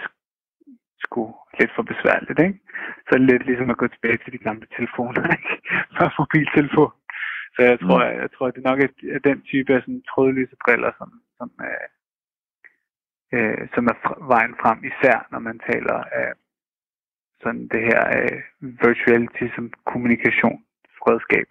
sgu 1.03 1.21
lidt 1.59 1.71
for 1.75 1.83
besværligt, 1.91 2.39
ikke? 2.45 2.59
Så 3.05 3.09
er 3.13 3.17
det 3.19 3.29
lidt 3.31 3.45
ligesom 3.45 3.69
at 3.69 3.77
gå 3.77 3.87
tilbage 3.87 4.17
til 4.23 4.33
de 4.33 4.37
gamle 4.47 4.67
telefoner, 4.77 5.21
ikke? 5.37 5.51
Fra 5.97 6.05
mobiltelefon. 6.19 6.91
Så 7.55 7.61
jeg 7.71 7.79
tror, 7.79 7.99
mm. 8.05 8.19
jeg 8.21 8.29
tror, 8.31 8.51
det 8.51 8.65
er 8.65 8.69
nok 8.69 8.79
et, 8.79 9.15
er 9.15 9.19
den 9.19 9.41
type 9.41 9.75
af 9.75 9.81
sådan 9.81 10.03
trådløse 10.09 10.55
briller, 10.65 10.91
som, 10.97 11.09
som, 11.37 11.49
øh, 11.67 11.87
øh, 13.33 13.67
som 13.73 13.83
er 13.91 13.97
vejen 14.33 14.55
frem, 14.61 14.79
især 14.91 15.27
når 15.31 15.39
man 15.39 15.59
taler 15.59 15.97
af 16.21 16.33
sådan 17.41 17.67
det 17.67 17.81
her 17.89 18.01
øh, 18.17 18.41
virtuality 18.61 19.45
som 19.55 19.71
kommunikationsredskab. 19.85 21.49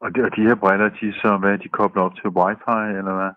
Og 0.00 0.14
de, 0.14 0.24
og 0.24 0.36
de 0.36 0.42
her 0.48 0.54
briller, 0.54 0.88
de 0.88 1.12
så, 1.12 1.36
hvad 1.36 1.52
er 1.52 1.56
de 1.56 1.68
koblet 1.68 2.04
op 2.04 2.14
til 2.14 2.28
wifi, 2.38 2.80
eller 2.98 3.14
hvad? 3.18 3.32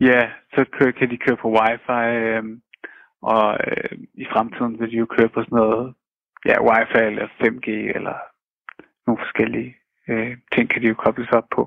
Ja, 0.00 0.30
så 0.54 0.64
kører, 0.72 0.92
kan 0.92 1.10
de 1.10 1.18
køre 1.18 1.36
på 1.36 1.48
wifi, 1.58 2.02
øh, 2.24 2.44
og 3.22 3.58
øh, 3.66 3.98
i 4.14 4.24
fremtiden 4.32 4.80
vil 4.80 4.90
de 4.90 4.96
jo 4.96 5.06
køre 5.06 5.28
på 5.28 5.40
sådan 5.42 5.56
noget, 5.56 5.94
ja, 6.44 6.56
wifi 6.68 7.04
eller 7.10 7.26
5G, 7.26 7.68
eller 7.96 8.16
nogle 9.06 9.22
forskellige 9.24 9.79
øh, 10.10 10.36
ting 10.54 10.64
kan 10.70 10.82
de 10.82 10.88
jo 10.92 10.94
kobles 11.04 11.30
op 11.38 11.48
på. 11.56 11.62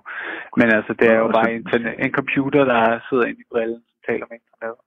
Men 0.60 0.68
altså, 0.78 0.94
det 1.00 1.08
er 1.14 1.18
jo 1.24 1.28
bare 1.38 1.56
internet, 1.60 1.94
en 2.06 2.14
computer, 2.20 2.62
der 2.72 3.00
sidder 3.08 3.26
inde 3.26 3.42
i 3.46 3.52
brillen, 3.52 3.82
som 3.90 4.00
taler 4.08 4.26
med 4.30 4.38
internet. 4.42 4.78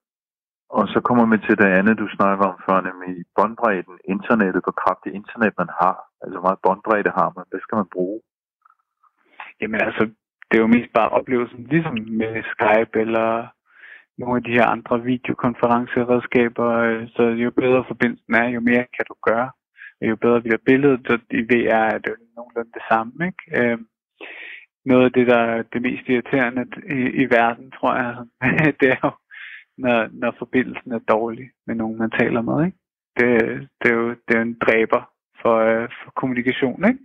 Og 0.78 0.84
så 0.92 0.98
kommer 1.00 1.24
vi 1.26 1.38
til 1.46 1.56
det 1.62 1.70
andet, 1.78 1.98
du 1.98 2.08
snakker 2.08 2.44
om 2.52 2.58
før, 2.66 2.78
nemlig 2.88 3.24
båndbredden, 3.36 3.98
internettet, 4.14 4.62
hvor 4.64 4.76
kraftigt 4.82 5.14
internet 5.14 5.52
man 5.58 5.70
har. 5.80 5.96
Altså, 6.22 6.34
hvor 6.38 6.46
meget 6.48 6.64
båndbredde 6.64 7.12
har 7.18 7.28
man? 7.36 7.44
Hvad 7.50 7.60
skal 7.60 7.76
man 7.76 7.92
bruge? 7.96 8.20
Jamen 9.60 9.80
altså, 9.86 10.02
det 10.48 10.56
er 10.56 10.64
jo 10.66 10.74
mest 10.76 10.92
bare 10.98 11.08
oplevelsen, 11.18 11.62
ligesom 11.72 11.94
med 12.22 12.32
Skype 12.52 12.94
eller 13.04 13.28
nogle 14.18 14.36
af 14.36 14.44
de 14.44 14.56
her 14.58 14.66
andre 14.66 15.02
videokonferenceredskaber. 15.02 16.68
øh, 16.86 17.08
Så 17.08 17.22
jo 17.22 17.50
bedre 17.50 17.84
forbindelsen 17.88 18.34
er, 18.34 18.48
jo 18.48 18.60
mere 18.60 18.84
kan 18.96 19.04
du 19.08 19.14
gøre. 19.28 19.50
Jo 20.00 20.16
bedre 20.16 20.40
bliver 20.40 20.58
billedet, 20.66 21.00
så 21.06 21.18
i 21.30 21.42
VR 21.42 21.84
er 21.94 21.98
det 21.98 22.10
jo 22.10 22.16
nogenlunde 22.36 22.72
det 22.74 22.82
samme. 22.90 23.26
Ikke? 23.26 23.62
Øh, 23.62 23.78
Noget 24.86 25.04
af 25.04 25.12
det, 25.12 25.26
der 25.26 25.38
er 25.38 25.62
det 25.62 25.82
mest 25.82 26.08
irriterende 26.08 26.64
i, 26.98 27.00
i 27.22 27.24
verden, 27.24 27.70
tror 27.70 27.94
jeg, 27.96 28.12
det 28.80 28.88
er 28.88 29.00
jo, 29.04 29.10
når, 29.78 30.08
når 30.12 30.34
forbindelsen 30.38 30.92
er 30.92 30.98
dårlig 30.98 31.50
med 31.66 31.74
nogen, 31.74 31.98
man 31.98 32.10
taler 32.10 32.42
med. 32.42 32.66
Ikke? 32.66 32.78
Det, 33.18 33.28
det, 33.82 33.90
er 33.90 33.94
jo, 33.94 34.08
det 34.08 34.34
er 34.34 34.38
jo 34.38 34.42
en 34.42 34.58
dræber 34.66 35.02
for, 35.42 35.56
øh, 35.56 35.88
for 36.04 36.10
kommunikation. 36.10 36.84
Ikke? 36.88 37.00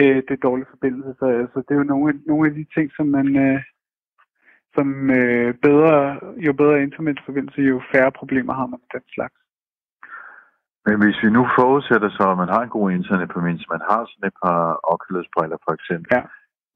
Øh, 0.00 0.16
det 0.16 0.30
er 0.30 0.46
dårlige 0.48 0.66
forbindelse, 0.70 1.10
så, 1.18 1.26
så 1.52 1.58
det 1.66 1.74
er 1.74 1.80
jo 1.82 1.92
nogle, 1.92 2.22
nogle 2.26 2.48
af 2.48 2.54
de 2.54 2.66
ting, 2.74 2.90
som 2.96 3.06
man 3.06 3.36
øh, 3.36 3.60
som 4.74 5.10
øh, 5.10 5.54
bedre, 5.54 6.20
jo 6.46 6.52
bedre 6.52 6.82
internetforbindelse, 6.82 7.60
jo 7.60 7.82
færre 7.94 8.12
problemer 8.12 8.52
har 8.52 8.66
man 8.66 8.80
med 8.80 9.00
den 9.00 9.08
slags. 9.14 9.41
Men 10.86 10.96
hvis 11.02 11.18
vi 11.24 11.30
nu 11.30 11.42
forudsætter 11.58 12.10
så, 12.10 12.24
at 12.30 12.38
man 12.42 12.48
har 12.54 12.62
en 12.62 12.76
god 12.78 12.90
internetforbindelse, 12.90 13.66
man 13.76 13.84
har 13.90 14.00
sådan 14.10 14.28
et 14.30 14.36
par 14.44 14.62
Oculus-briller 14.94 15.58
for 15.64 15.72
eksempel, 15.78 16.08
Ja. 16.16 16.22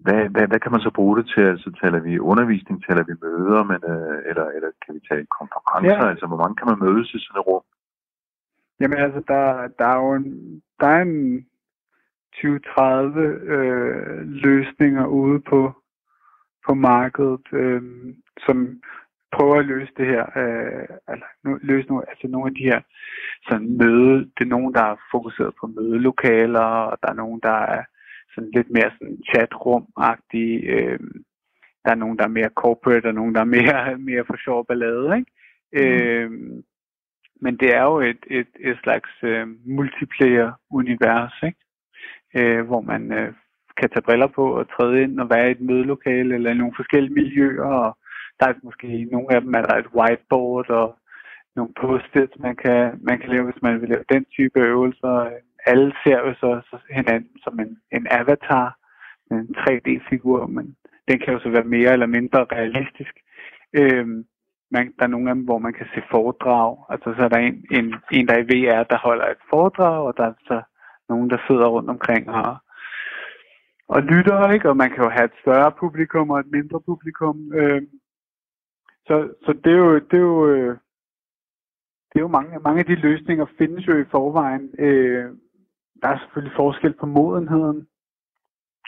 hvad, 0.05 0.23
hvad, 0.35 0.47
hvad 0.51 0.61
kan 0.61 0.73
man 0.73 0.81
så 0.87 0.91
bruge 0.99 1.17
det 1.19 1.27
til? 1.35 1.43
Altså 1.53 1.69
taler 1.83 2.01
vi 2.09 2.19
undervisning, 2.19 2.77
taler 2.85 3.05
vi 3.11 3.15
møder, 3.25 3.63
men, 3.71 3.81
øh, 3.93 4.19
eller, 4.31 4.47
eller 4.57 4.71
kan 4.83 4.95
vi 4.95 5.01
tale 5.11 5.27
konferencer? 5.39 6.05
Ja. 6.05 6.11
Altså 6.13 6.27
hvor 6.27 6.37
mange 6.43 6.57
kan 6.57 6.69
man 6.71 6.79
mødes 6.85 7.09
i 7.15 7.19
sådan 7.25 7.41
et 7.41 7.47
rum? 7.47 7.63
Jamen 8.81 8.99
altså, 8.99 9.21
der, 9.29 9.69
der 9.79 9.87
er 9.95 9.99
jo 10.05 10.15
en, 10.15 10.27
der 10.81 10.87
er 10.97 11.03
en 11.03 11.47
20-30 12.37 13.19
øh, 13.55 14.21
løsninger 14.47 15.07
ude 15.07 15.41
på, 15.51 15.61
på 16.67 16.75
markedet, 16.75 17.47
øh, 17.53 17.83
som 18.47 18.57
prøver 19.33 19.57
at 19.59 19.67
løse 19.67 19.93
det 19.97 20.07
her, 20.07 20.25
øh, 20.37 20.89
eller 21.13 21.27
løse 21.63 21.89
nogle, 21.89 22.05
altså 22.11 22.29
nogle 22.29 22.51
af 22.51 22.55
de 22.55 22.69
her 22.71 22.81
sådan 23.49 23.77
møde, 23.77 24.19
det 24.37 24.43
er 24.45 24.55
nogen, 24.57 24.75
der 24.75 24.83
er 24.83 24.97
fokuseret 25.11 25.55
på 25.61 25.67
mødelokaler, 25.67 26.69
og 26.91 26.99
der 27.03 27.09
er 27.11 27.21
nogen, 27.23 27.41
der 27.43 27.59
er 27.77 27.83
sådan 28.35 28.51
lidt 28.55 28.71
mere 28.71 28.91
sådan 28.99 29.19
chatrum-agtige, 29.31 30.57
øh, 30.75 30.99
der 31.85 31.91
er 31.91 32.03
nogen, 32.03 32.19
der 32.19 32.25
er 32.25 32.37
mere 32.39 32.51
corporate, 32.63 33.07
og 33.07 33.15
nogen, 33.15 33.35
der 33.35 33.41
er 33.41 33.55
mere, 33.59 33.99
mere 34.11 34.25
for 34.27 34.37
sjov 34.45 34.67
ballade, 34.67 35.17
ikke? 35.19 35.31
Mm. 35.73 35.81
Øh, 35.81 36.31
men 37.41 37.57
det 37.57 37.75
er 37.75 37.83
jo 37.83 38.01
et, 38.01 38.23
et, 38.27 38.49
et 38.61 38.79
slags 38.83 39.11
øh, 39.23 39.47
multiplayer-univers, 39.65 41.43
ikke? 41.43 41.59
Øh, 42.37 42.67
hvor 42.67 42.81
man 42.81 43.13
øh, 43.13 43.33
kan 43.77 43.91
tage 43.91 44.03
briller 44.03 44.27
på 44.27 44.59
og 44.59 44.71
træde 44.71 45.03
ind 45.03 45.21
og 45.21 45.31
være 45.31 45.49
i 45.49 45.51
et 45.51 45.61
mødelokale 45.61 46.35
eller 46.35 46.51
i 46.51 46.55
nogle 46.55 46.73
forskellige 46.77 47.15
miljøer, 47.15 47.65
og 47.65 47.99
der 48.41 48.47
er 48.49 48.55
måske 48.63 49.09
nogle 49.13 49.35
af 49.35 49.41
dem, 49.41 49.55
er 49.55 49.63
der 49.63 49.77
et 49.77 49.91
whiteboard 49.95 50.71
og 50.71 50.99
nogle 51.57 51.73
post-its, 51.81 52.39
man 52.39 52.57
kan, 52.57 52.99
man 53.09 53.19
kan 53.19 53.31
lave, 53.31 53.45
hvis 53.45 53.63
man 53.63 53.81
vil 53.81 53.89
lave 53.89 54.05
den 54.13 54.25
type 54.25 54.61
øvelser. 54.61 55.31
Alle 55.67 55.93
ser 56.05 56.19
jo 56.19 56.35
så, 56.35 56.51
så 56.71 56.77
hinanden 56.91 57.37
som 57.45 57.61
en, 57.61 57.79
en 57.93 58.07
avatar, 58.11 58.79
en 59.31 59.57
3D-figur, 59.59 60.47
men 60.47 60.77
den 61.09 61.19
kan 61.19 61.33
jo 61.35 61.41
så 61.41 61.49
være 61.51 61.65
mere 61.65 61.93
eller 61.93 62.07
mindre 62.07 62.47
realistisk. 62.53 63.15
Øhm, 63.73 64.25
man, 64.71 64.93
der 64.99 65.05
er 65.05 65.15
nogle 65.15 65.31
af 65.31 65.35
dem, 65.35 65.45
hvor 65.45 65.59
man 65.59 65.73
kan 65.73 65.87
se 65.95 66.03
foredrag. 66.11 66.77
Altså 66.89 67.15
så 67.17 67.25
er 67.25 67.29
der 67.29 67.39
en, 67.39 67.65
en, 67.71 67.95
en 68.13 68.29
der 68.29 68.35
er 68.35 68.45
i 68.45 68.51
VR, 68.51 68.83
der 68.83 68.99
holder 68.99 69.27
et 69.27 69.43
foredrag, 69.51 70.07
og 70.07 70.17
der 70.17 70.25
er 70.25 70.33
så 70.47 70.63
nogen, 71.09 71.31
der 71.31 71.39
sidder 71.47 71.67
rundt 71.67 71.91
omkring 71.91 72.31
og, 72.31 72.57
og 73.89 74.03
lytter, 74.03 74.51
ikke? 74.51 74.69
Og 74.69 74.77
man 74.77 74.91
kan 74.91 75.05
jo 75.05 75.11
have 75.11 75.25
et 75.25 75.41
større 75.43 75.73
publikum 75.81 76.31
og 76.31 76.41
et 76.41 76.51
mindre 76.53 76.81
publikum. 76.81 77.53
Øhm, 77.55 77.89
så, 79.07 79.35
så 79.45 79.53
det 79.65 79.73
er 79.73 79.77
jo, 79.77 79.99
det 79.99 80.13
er 80.13 80.27
jo, 80.33 80.49
øh, 80.49 80.77
det 82.09 82.17
er 82.17 82.21
jo 82.21 82.29
mange, 82.29 82.59
mange 82.59 82.81
af 82.81 82.87
de 82.87 82.95
løsninger 82.95 83.47
findes 83.59 83.87
jo 83.89 83.99
i 83.99 84.05
forvejen. 84.11 84.75
Øh, 84.79 85.31
der 86.03 86.09
er 86.09 86.19
selvfølgelig 86.19 86.57
forskel 86.57 86.95
på 86.95 87.07
modenheden 87.07 87.89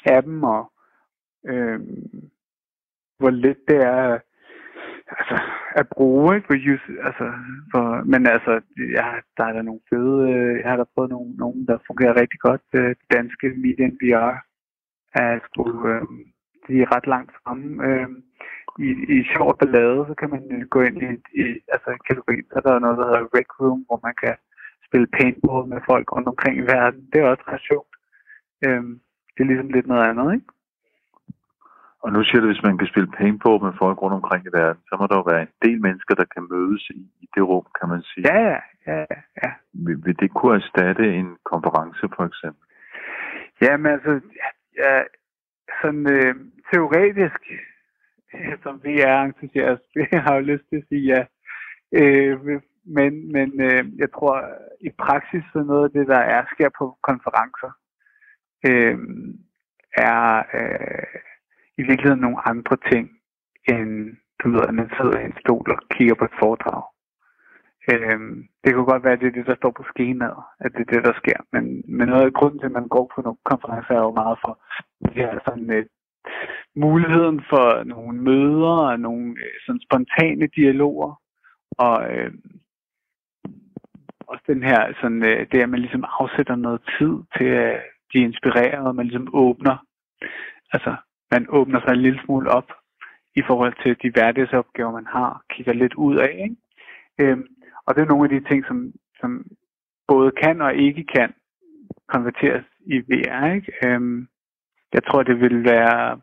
af 0.04 0.22
dem, 0.22 0.42
og 0.42 0.72
øh, 1.46 1.80
hvor 3.18 3.30
let 3.30 3.58
det 3.68 3.76
er 3.76 4.18
altså, 5.08 5.42
at 5.80 5.88
bruge, 5.88 6.36
ikke? 6.36 6.46
For 6.46 6.54
use, 6.72 7.02
altså, 7.08 7.26
for, 7.72 8.04
men 8.04 8.26
altså, 8.26 8.52
ja, 8.98 9.06
der 9.36 9.44
er 9.44 9.52
der 9.52 9.62
nogle 9.62 9.80
fede, 9.90 10.32
øh, 10.32 10.60
jeg 10.60 10.70
har 10.70 10.76
da 10.76 10.84
prøvet 10.94 11.10
nogle, 11.10 11.30
nogle 11.36 11.66
der 11.66 11.78
fungerer 11.86 12.20
rigtig 12.20 12.40
godt. 12.40 12.62
Øh, 12.74 12.88
det 12.88 13.12
danske 13.12 13.48
Median 13.48 13.98
VR 14.02 14.34
er 15.14 15.38
sgu, 15.44 15.88
øh, 15.88 16.02
de 16.68 16.82
er 16.82 16.96
ret 16.96 17.06
langt 17.06 17.32
fremme. 17.42 17.86
Øh, 17.86 18.08
i, 18.86 18.88
i 19.14 19.16
sjov 19.32 19.58
ballade, 19.58 20.04
så 20.08 20.14
kan 20.20 20.30
man 20.30 20.42
gå 20.74 20.80
ind 20.88 20.96
i, 21.02 21.08
i 21.42 21.44
altså 21.74 21.90
kategorien, 22.08 22.46
så 22.48 22.54
er 22.56 22.60
der 22.60 22.84
noget, 22.84 22.98
der 22.98 23.06
hedder 23.06 23.32
Rec 23.36 23.50
Room, 23.60 23.80
hvor 23.86 24.00
man 24.06 24.14
kan 24.22 24.34
spille 24.86 25.08
paintball 25.16 25.68
med 25.72 25.80
folk 25.90 26.06
rundt 26.14 26.28
omkring 26.32 26.54
i 26.58 26.68
verden. 26.74 27.00
Det 27.10 27.18
er 27.20 27.28
også 27.32 27.44
ret 27.52 27.64
sjovt. 27.70 27.92
Øhm, 28.66 28.94
det 29.32 29.40
er 29.42 29.50
ligesom 29.50 29.70
lidt 29.76 29.86
noget 29.86 30.04
andet, 30.08 30.34
ikke? 30.36 30.48
Og 32.04 32.12
nu 32.12 32.20
siger 32.24 32.40
du, 32.40 32.46
hvis 32.46 32.66
man 32.68 32.78
kan 32.78 32.90
spille 32.92 33.10
paintball 33.18 33.64
med 33.66 33.72
folk 33.82 34.02
rundt 34.02 34.18
omkring 34.20 34.42
i 34.46 34.56
verden, 34.60 34.82
så 34.88 34.96
må 34.98 35.04
der 35.06 35.16
jo 35.20 35.30
være 35.32 35.42
en 35.42 35.54
del 35.64 35.80
mennesker, 35.86 36.14
der 36.14 36.26
kan 36.34 36.44
mødes 36.52 36.84
i, 36.90 37.00
i 37.24 37.26
det 37.34 37.42
rum, 37.50 37.66
kan 37.78 37.88
man 37.88 38.02
sige. 38.02 38.24
Ja, 38.32 38.38
ja, 38.86 38.98
ja. 39.12 39.20
ja. 39.42 39.50
Vil, 39.84 39.96
vil 40.04 40.16
det 40.20 40.30
kunne 40.34 40.56
erstatte 40.60 41.04
en 41.20 41.30
konference, 41.52 42.04
for 42.16 42.24
eksempel? 42.30 42.64
Jamen 43.62 43.92
altså, 43.94 44.12
ja, 44.40 44.48
ja, 44.82 45.02
sådan 45.80 46.06
øh, 46.16 46.34
teoretisk 46.72 47.40
som 48.62 48.74
VR-entusiast, 48.84 49.84
jeg 50.12 50.22
har 50.22 50.34
jo 50.34 50.40
lyst 50.40 50.64
til 50.68 50.76
at 50.76 50.88
sige 50.88 51.04
ja. 51.14 51.24
Øh, 51.92 52.60
men 52.96 53.32
men 53.32 53.60
øh, 53.60 53.98
jeg 53.98 54.12
tror, 54.12 54.44
i 54.80 54.90
praksis 54.98 55.44
så 55.52 55.58
noget 55.62 55.84
af 55.84 55.90
det, 55.90 56.06
der 56.08 56.18
er 56.18 56.44
sker 56.52 56.70
på 56.78 56.98
konferencer, 57.02 57.72
øh, 58.68 58.98
er 59.96 60.42
øh, 60.58 61.20
i 61.78 61.82
virkeligheden 61.82 62.20
nogle 62.20 62.48
andre 62.48 62.76
ting, 62.90 63.10
end 63.72 64.16
du 64.40 64.50
ved, 64.50 64.62
at 64.68 64.74
man 64.74 64.90
sidder 64.96 65.18
i 65.20 65.24
en 65.24 65.36
stol 65.40 65.70
og 65.70 65.78
kigger 65.90 66.14
på 66.14 66.24
et 66.24 66.38
foredrag. 66.42 66.82
Øh, 67.92 68.20
det 68.62 68.70
kan 68.74 68.84
godt 68.84 69.04
være, 69.04 69.12
at 69.12 69.20
det 69.20 69.28
er 69.28 69.36
det, 69.38 69.46
der 69.46 69.56
står 69.56 69.70
på 69.70 69.84
skemaet, 69.92 70.42
at 70.60 70.72
det 70.72 70.80
er 70.80 70.92
det, 70.94 71.04
der 71.04 71.12
sker. 71.22 71.38
Men, 71.52 71.64
men 71.96 72.08
noget 72.08 72.26
af 72.26 72.32
grunden 72.32 72.58
til, 72.58 72.66
at 72.66 72.78
man 72.80 72.88
går 72.88 73.12
på 73.14 73.22
nogle 73.22 73.38
konferencer, 73.44 73.94
er 73.94 74.04
jo 74.08 74.20
meget 74.22 74.38
for 74.44 74.54
det 75.02 75.12
her 75.12 75.38
sådan 75.46 75.70
et 75.70 75.88
muligheden 76.76 77.42
for 77.50 77.84
nogle 77.84 78.22
møder 78.22 78.76
og 78.90 79.00
nogle 79.00 79.30
øh, 79.30 79.54
sådan 79.66 79.80
spontane 79.80 80.46
dialoger. 80.56 81.20
Og 81.70 81.96
øh, 82.12 82.32
også 84.28 84.44
den 84.46 84.62
her, 84.62 84.92
sådan, 85.00 85.22
øh, 85.22 85.46
det 85.52 85.62
at 85.62 85.68
man 85.68 85.80
ligesom 85.80 86.04
afsætter 86.20 86.56
noget 86.56 86.80
tid 86.98 87.14
til 87.36 87.44
at 87.44 87.82
de 88.12 88.18
inspireret, 88.18 88.86
og 88.86 88.94
man 88.94 89.06
ligesom 89.06 89.28
åbner, 89.32 89.76
altså 90.72 90.96
man 91.30 91.46
åbner 91.48 91.80
sig 91.80 91.92
en 91.92 92.02
lille 92.02 92.20
smule 92.24 92.50
op 92.50 92.70
i 93.34 93.42
forhold 93.46 93.74
til 93.82 93.96
de 94.02 94.10
hverdagsopgaver, 94.10 94.92
man 94.92 95.06
har, 95.06 95.42
kigger 95.50 95.72
lidt 95.72 95.94
ud 95.94 96.16
af. 96.16 96.34
Ikke? 96.44 96.56
Øhm, 97.18 97.46
og 97.86 97.94
det 97.94 98.02
er 98.02 98.06
nogle 98.06 98.24
af 98.24 98.40
de 98.40 98.48
ting, 98.48 98.64
som, 98.66 98.92
som 99.20 99.44
både 100.08 100.30
kan 100.42 100.60
og 100.60 100.74
ikke 100.74 101.04
kan 101.14 101.32
konverteres 102.08 102.64
i 102.86 102.98
VR. 102.98 103.54
Ikke? 103.54 103.72
Øhm, 103.86 104.28
jeg 104.92 105.04
tror, 105.04 105.22
det 105.22 105.40
vil 105.40 105.64
være 105.64 106.20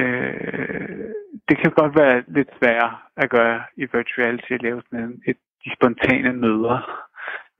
Øh, 0.00 1.10
det 1.48 1.56
kan 1.58 1.70
godt 1.70 1.94
være 1.96 2.24
lidt 2.28 2.50
sværere 2.58 2.96
at 3.16 3.30
gøre 3.30 3.62
i 3.76 3.84
virtuality 3.92 4.52
at 4.52 4.62
lave 4.62 4.82
sådan 4.82 5.22
et, 5.26 5.36
de 5.64 5.70
spontane 5.76 6.32
møder 6.32 6.78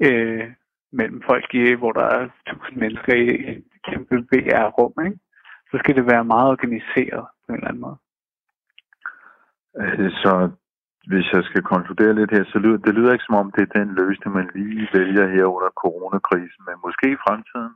øh, 0.07 0.51
mellem 0.93 1.23
folk, 1.27 1.55
i, 1.55 1.75
hvor 1.75 1.93
der 1.93 2.05
er 2.05 2.29
tusind 2.47 2.77
mennesker 2.77 3.15
i 3.15 3.29
et 3.51 3.65
kæmpe 3.89 4.17
VR-rum. 4.17 4.95
Ikke? 5.07 5.19
Så 5.71 5.79
skal 5.79 5.95
det 5.97 6.07
være 6.07 6.25
meget 6.25 6.49
organiseret 6.51 7.27
på 7.47 7.53
en 7.53 7.55
eller 7.55 7.69
anden 7.69 7.81
måde. 7.87 7.99
Så 10.23 10.51
hvis 11.07 11.33
jeg 11.33 11.45
skal 11.45 11.63
konkludere 11.63 12.15
lidt 12.15 12.31
her, 12.31 12.45
så 12.45 12.59
lyder 12.59 12.77
det 12.77 12.95
lyder 12.95 13.13
ikke 13.13 13.25
som 13.25 13.35
om, 13.35 13.53
det 13.53 13.63
er 13.63 13.79
den 13.81 13.95
løsning, 13.95 14.35
man 14.35 14.51
lige 14.55 14.89
vælger 14.93 15.27
her 15.35 15.45
under 15.57 15.71
coronakrisen, 15.83 16.63
men 16.67 16.77
måske 16.85 17.07
i 17.13 17.23
fremtiden? 17.27 17.75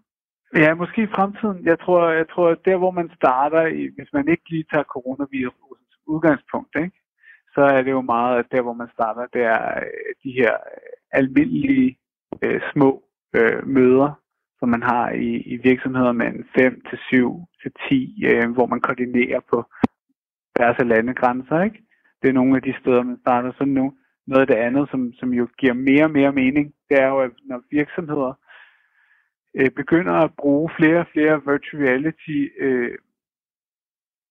Ja, 0.56 0.74
måske 0.74 1.02
i 1.02 1.14
fremtiden. 1.16 1.64
Jeg 1.64 1.78
tror, 1.80 2.10
jeg 2.10 2.28
tror 2.28 2.54
der 2.54 2.76
hvor 2.76 2.90
man 2.90 3.10
starter, 3.16 3.62
hvis 3.96 4.12
man 4.12 4.28
ikke 4.28 4.50
lige 4.50 4.64
tager 4.72 4.84
coronavirusens 4.84 5.94
udgangspunkt, 6.06 6.74
ikke? 6.84 6.98
så 7.54 7.60
er 7.60 7.82
det 7.82 7.90
jo 7.90 8.00
meget, 8.00 8.38
at 8.38 8.46
der 8.52 8.62
hvor 8.62 8.72
man 8.72 8.90
starter, 8.92 9.26
det 9.32 9.42
er 9.42 9.64
øh, 9.76 10.10
de 10.24 10.30
her 10.40 10.52
øh, 10.52 11.20
almindelige 11.20 11.98
øh, 12.44 12.60
små 12.72 13.02
øh, 13.36 13.66
møder, 13.66 14.10
som 14.58 14.68
man 14.68 14.82
har 14.82 15.10
i, 15.10 15.30
i 15.52 15.56
virksomheder 15.56 16.12
med 16.12 16.30
5 16.58 16.82
til 16.90 16.98
7 16.98 17.46
til 17.62 17.72
10, 17.88 18.24
øh, 18.30 18.50
hvor 18.50 18.66
man 18.66 18.80
koordinerer 18.80 19.40
på 19.50 19.64
deres 20.56 20.78
landegrænser. 20.78 21.62
Ikke? 21.62 21.80
Det 22.22 22.28
er 22.28 22.38
nogle 22.40 22.56
af 22.56 22.62
de 22.62 22.74
steder, 22.80 23.02
man 23.02 23.18
starter. 23.20 23.52
sådan 23.52 23.72
nu 23.72 23.92
noget 24.26 24.40
af 24.40 24.46
det 24.46 24.62
andet, 24.66 24.88
som, 24.90 25.12
som 25.12 25.28
jo 25.34 25.48
giver 25.58 25.74
mere 25.74 26.04
og 26.04 26.10
mere 26.10 26.32
mening, 26.32 26.74
det 26.88 26.96
er 27.02 27.08
jo, 27.08 27.18
at 27.20 27.30
når 27.44 27.60
virksomheder 27.70 28.32
øh, 29.54 29.70
begynder 29.70 30.12
at 30.12 30.30
bruge 30.38 30.70
flere 30.78 31.00
og 31.00 31.06
flere 31.12 31.42
virtual 31.46 31.82
reality 31.84 32.38
øh, 32.58 32.98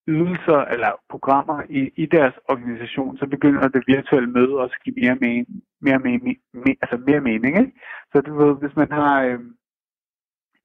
ydelser 0.08 0.60
eller 0.74 0.92
programmer 1.10 1.64
i, 1.70 1.92
i 1.96 2.06
deres 2.06 2.34
organisation, 2.50 3.18
så 3.18 3.26
begynder 3.28 3.68
det 3.68 3.84
virtuelle 3.88 4.30
møde 4.30 4.54
også 4.64 4.76
at 4.80 4.84
give 4.84 4.96
mere 5.04 5.16
mening, 5.16 5.48
mere, 5.82 6.00
mening, 6.00 6.38
mere, 6.54 6.76
altså 6.82 6.98
mere 7.08 7.22
mening. 7.22 7.58
Ikke? 7.60 7.72
Så 8.12 8.22
du 8.22 8.32
ved, 8.42 8.56
hvis 8.56 8.76
man 8.76 8.92
har 8.92 9.24
øh, 9.24 9.40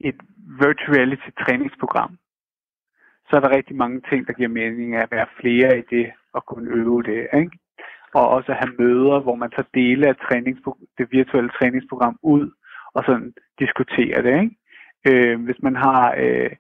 et 0.00 0.20
virtual 0.61 0.96
reality 0.96 1.30
træningsprogram, 1.40 2.18
så 3.28 3.36
er 3.36 3.40
der 3.40 3.57
rigtig 3.57 3.76
mange 3.76 4.00
ting, 4.11 4.26
der 4.26 4.32
giver 4.32 4.48
mening 4.48 4.96
at 4.96 5.11
være 5.11 5.26
flere 5.40 5.78
i 5.78 5.82
det 5.90 6.12
og 6.32 6.46
kunne 6.46 6.70
øve 6.70 7.03
det. 7.03 7.28
Ikke? 7.34 7.59
Og 8.14 8.28
også 8.28 8.53
at 8.53 8.59
have 8.59 8.74
møder, 8.78 9.20
hvor 9.20 9.34
man 9.34 9.50
tager 9.50 9.74
dele 9.74 10.09
af 10.09 10.14
det 10.98 11.07
virtuelle 11.12 11.50
træningsprogram 11.50 12.18
ud 12.22 12.50
og 12.95 13.05
sådan 13.07 13.34
diskutere 13.59 14.22
det. 14.22 14.34
Ikke? 14.43 14.57
Øh, 15.09 15.45
hvis 15.45 15.62
man 15.62 15.76
har 15.76 16.14
øh, 16.18 16.51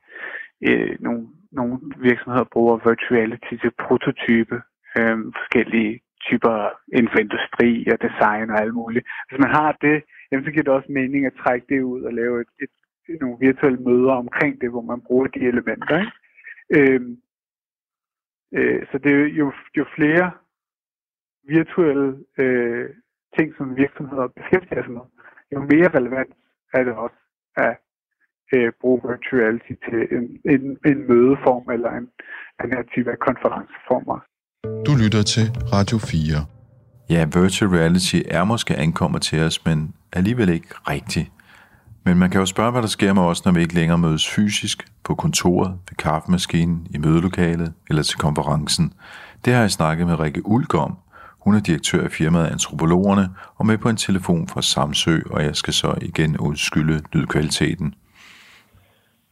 øh, 0.66 0.96
nogle, 1.00 1.28
nogle 1.52 1.78
virksomheder 1.98 2.44
bruger 2.44 2.88
virtuality 2.90 3.54
til 3.62 3.72
prototype, 3.86 4.56
øh, 4.98 5.18
forskellige 5.40 6.00
typer 6.26 6.56
inden 6.96 7.10
for 7.12 7.18
industri 7.18 7.86
og 7.92 7.98
design 8.06 8.50
og 8.50 8.60
alt 8.60 8.74
muligt. 8.74 9.06
Hvis 9.28 9.40
man 9.40 9.50
har 9.50 9.72
det, 9.80 10.02
jamen, 10.28 10.44
så 10.44 10.50
giver 10.50 10.62
det 10.62 10.72
også 10.72 10.92
mening 10.92 11.26
at 11.26 11.40
trække 11.44 11.66
det 11.68 11.82
ud 11.82 12.02
og 12.02 12.12
lave 12.12 12.40
et, 12.40 12.52
et, 12.62 12.70
nogle 13.20 13.36
virtuelle 13.40 13.78
møder 13.78 14.12
omkring 14.12 14.60
det, 14.60 14.70
hvor 14.70 14.82
man 14.82 15.00
bruger 15.00 15.26
de 15.26 15.40
elementer. 15.40 15.98
Ikke? 15.98 16.12
Øh, 16.76 17.00
øh, 18.54 18.86
så 18.90 18.98
det 18.98 19.12
er 19.12 19.26
jo, 19.26 19.52
jo 19.76 19.84
flere 19.96 20.30
virtuelle 21.48 22.24
øh, 22.38 22.90
ting, 23.38 23.54
som 23.56 23.76
virksomheder 23.76 24.26
beskæftiger 24.26 24.82
sig 24.82 24.92
med, 24.92 25.06
jo 25.52 25.60
mere 25.72 25.88
relevant 25.98 26.32
er 26.74 26.82
det 26.84 26.92
også 27.04 27.20
at 27.56 27.76
øh, 28.54 28.72
bruge 28.80 29.00
virtual 29.08 29.42
reality 29.42 29.72
til 29.86 30.00
en, 30.16 30.24
en, 30.52 30.62
en 30.90 30.98
mødeform 31.10 31.70
eller 31.74 31.90
en, 31.90 32.06
en 32.64 32.70
her 32.74 32.82
type 32.94 33.10
af 33.10 33.18
konferenceformer. 33.28 34.18
Du 34.86 34.92
lytter 35.02 35.22
til 35.34 35.46
Radio 35.76 35.98
4. 35.98 36.46
Ja, 37.10 37.24
virtual 37.24 37.70
reality 37.70 38.16
er 38.28 38.44
måske 38.44 38.76
ankommet 38.76 39.22
til 39.22 39.42
os, 39.42 39.64
men 39.64 39.94
alligevel 40.12 40.48
ikke 40.48 40.74
rigtigt. 40.94 41.30
Men 42.04 42.18
man 42.18 42.30
kan 42.30 42.40
jo 42.40 42.46
spørge, 42.46 42.72
hvad 42.72 42.82
der 42.82 42.88
sker 42.88 43.12
med 43.12 43.22
os, 43.22 43.44
når 43.44 43.52
vi 43.52 43.60
ikke 43.60 43.74
længere 43.74 43.98
mødes 43.98 44.30
fysisk, 44.30 44.88
på 45.04 45.14
kontoret, 45.14 45.70
ved 45.88 45.96
kaffemaskinen, 45.96 46.86
i 46.90 46.98
mødelokalet 46.98 47.72
eller 47.88 48.02
til 48.02 48.18
konferencen. 48.18 48.92
Det 49.44 49.52
har 49.52 49.60
jeg 49.60 49.70
snakket 49.70 50.06
med 50.06 50.20
Rikke 50.20 50.46
Ulk 50.46 50.74
om. 50.74 50.96
Hun 51.44 51.54
er 51.54 51.62
direktør 51.68 52.02
i 52.06 52.14
firmaet 52.18 52.52
Antropologerne 52.56 53.26
og 53.58 53.66
med 53.66 53.78
på 53.78 53.88
en 53.88 53.96
telefon 53.96 54.48
fra 54.52 54.62
Samsø, 54.62 55.16
og 55.34 55.40
jeg 55.48 55.54
skal 55.56 55.74
så 55.82 55.90
igen 56.08 56.30
udskylde 56.48 56.96
lydkvaliteten. 57.12 57.94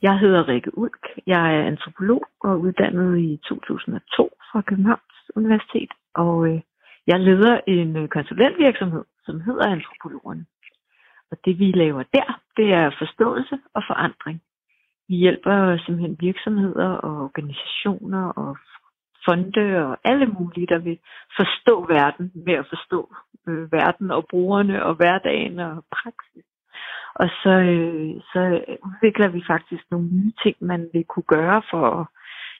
Jeg 0.03 0.19
hedder 0.19 0.49
Rikke 0.49 0.79
Ulk. 0.79 1.07
Jeg 1.27 1.57
er 1.57 1.63
antropolog 1.73 2.23
og 2.41 2.61
uddannet 2.61 3.19
i 3.19 3.41
2002 3.49 4.31
fra 4.53 4.61
Københavns 4.61 5.19
Universitet, 5.37 5.93
og 6.15 6.49
øh, 6.49 6.61
jeg 7.07 7.21
leder 7.21 7.61
en 7.67 7.97
øh, 7.97 8.09
konsulentvirksomhed, 8.09 9.05
som 9.27 9.41
hedder 9.41 9.67
Antropologerne. 9.67 10.45
Og 11.31 11.37
det 11.45 11.59
vi 11.59 11.73
laver 11.73 12.03
der, 12.19 12.41
det 12.57 12.73
er 12.73 12.91
forståelse 12.99 13.59
og 13.75 13.83
forandring. 13.91 14.43
Vi 15.09 15.15
hjælper 15.15 15.79
simpelthen 15.85 16.17
virksomheder 16.21 16.91
og 17.07 17.15
organisationer 17.25 18.25
og 18.43 18.57
fonde 19.25 19.87
og 19.87 19.99
alle 20.05 20.27
mulige, 20.27 20.67
der 20.67 20.79
vil 20.79 20.99
forstå 21.37 21.87
verden 21.87 22.33
med 22.47 22.55
at 22.55 22.67
forstå 22.69 23.15
øh, 23.49 23.73
verden 23.73 24.11
og 24.11 24.27
brugerne 24.31 24.85
og 24.85 24.95
hverdagen 24.95 25.59
og 25.59 25.85
praksis. 25.91 26.45
Og 27.15 27.29
så, 27.43 27.51
øh, 27.51 28.15
så 28.33 28.41
udvikler 28.89 29.29
vi 29.29 29.43
faktisk 29.47 29.85
nogle 29.91 30.09
nye 30.09 30.33
ting, 30.43 30.57
man 30.61 30.91
vil 30.93 31.05
kunne 31.05 31.29
gøre 31.37 31.63
for 31.71 31.85
at 32.01 32.07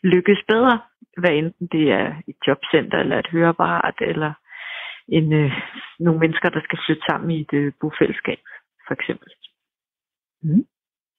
lykkes 0.03 0.43
bedre, 0.49 0.81
hvad 1.17 1.31
enten 1.31 1.67
det 1.73 1.93
er 1.93 2.09
et 2.29 2.37
jobcenter 2.47 2.99
eller 2.99 3.19
et 3.19 3.31
høreapparat 3.33 3.95
eller 4.01 4.33
en, 5.09 5.33
øh, 5.33 5.53
nogle 5.99 6.21
mennesker, 6.21 6.49
der 6.49 6.61
skal 6.65 6.79
flytte 6.87 7.03
sammen 7.11 7.31
i 7.31 7.41
et 7.41 7.53
øh, 7.53 7.73
bofællesskab, 7.81 8.43
for 8.87 8.95
eksempel. 8.95 9.29
Mm. 10.43 10.65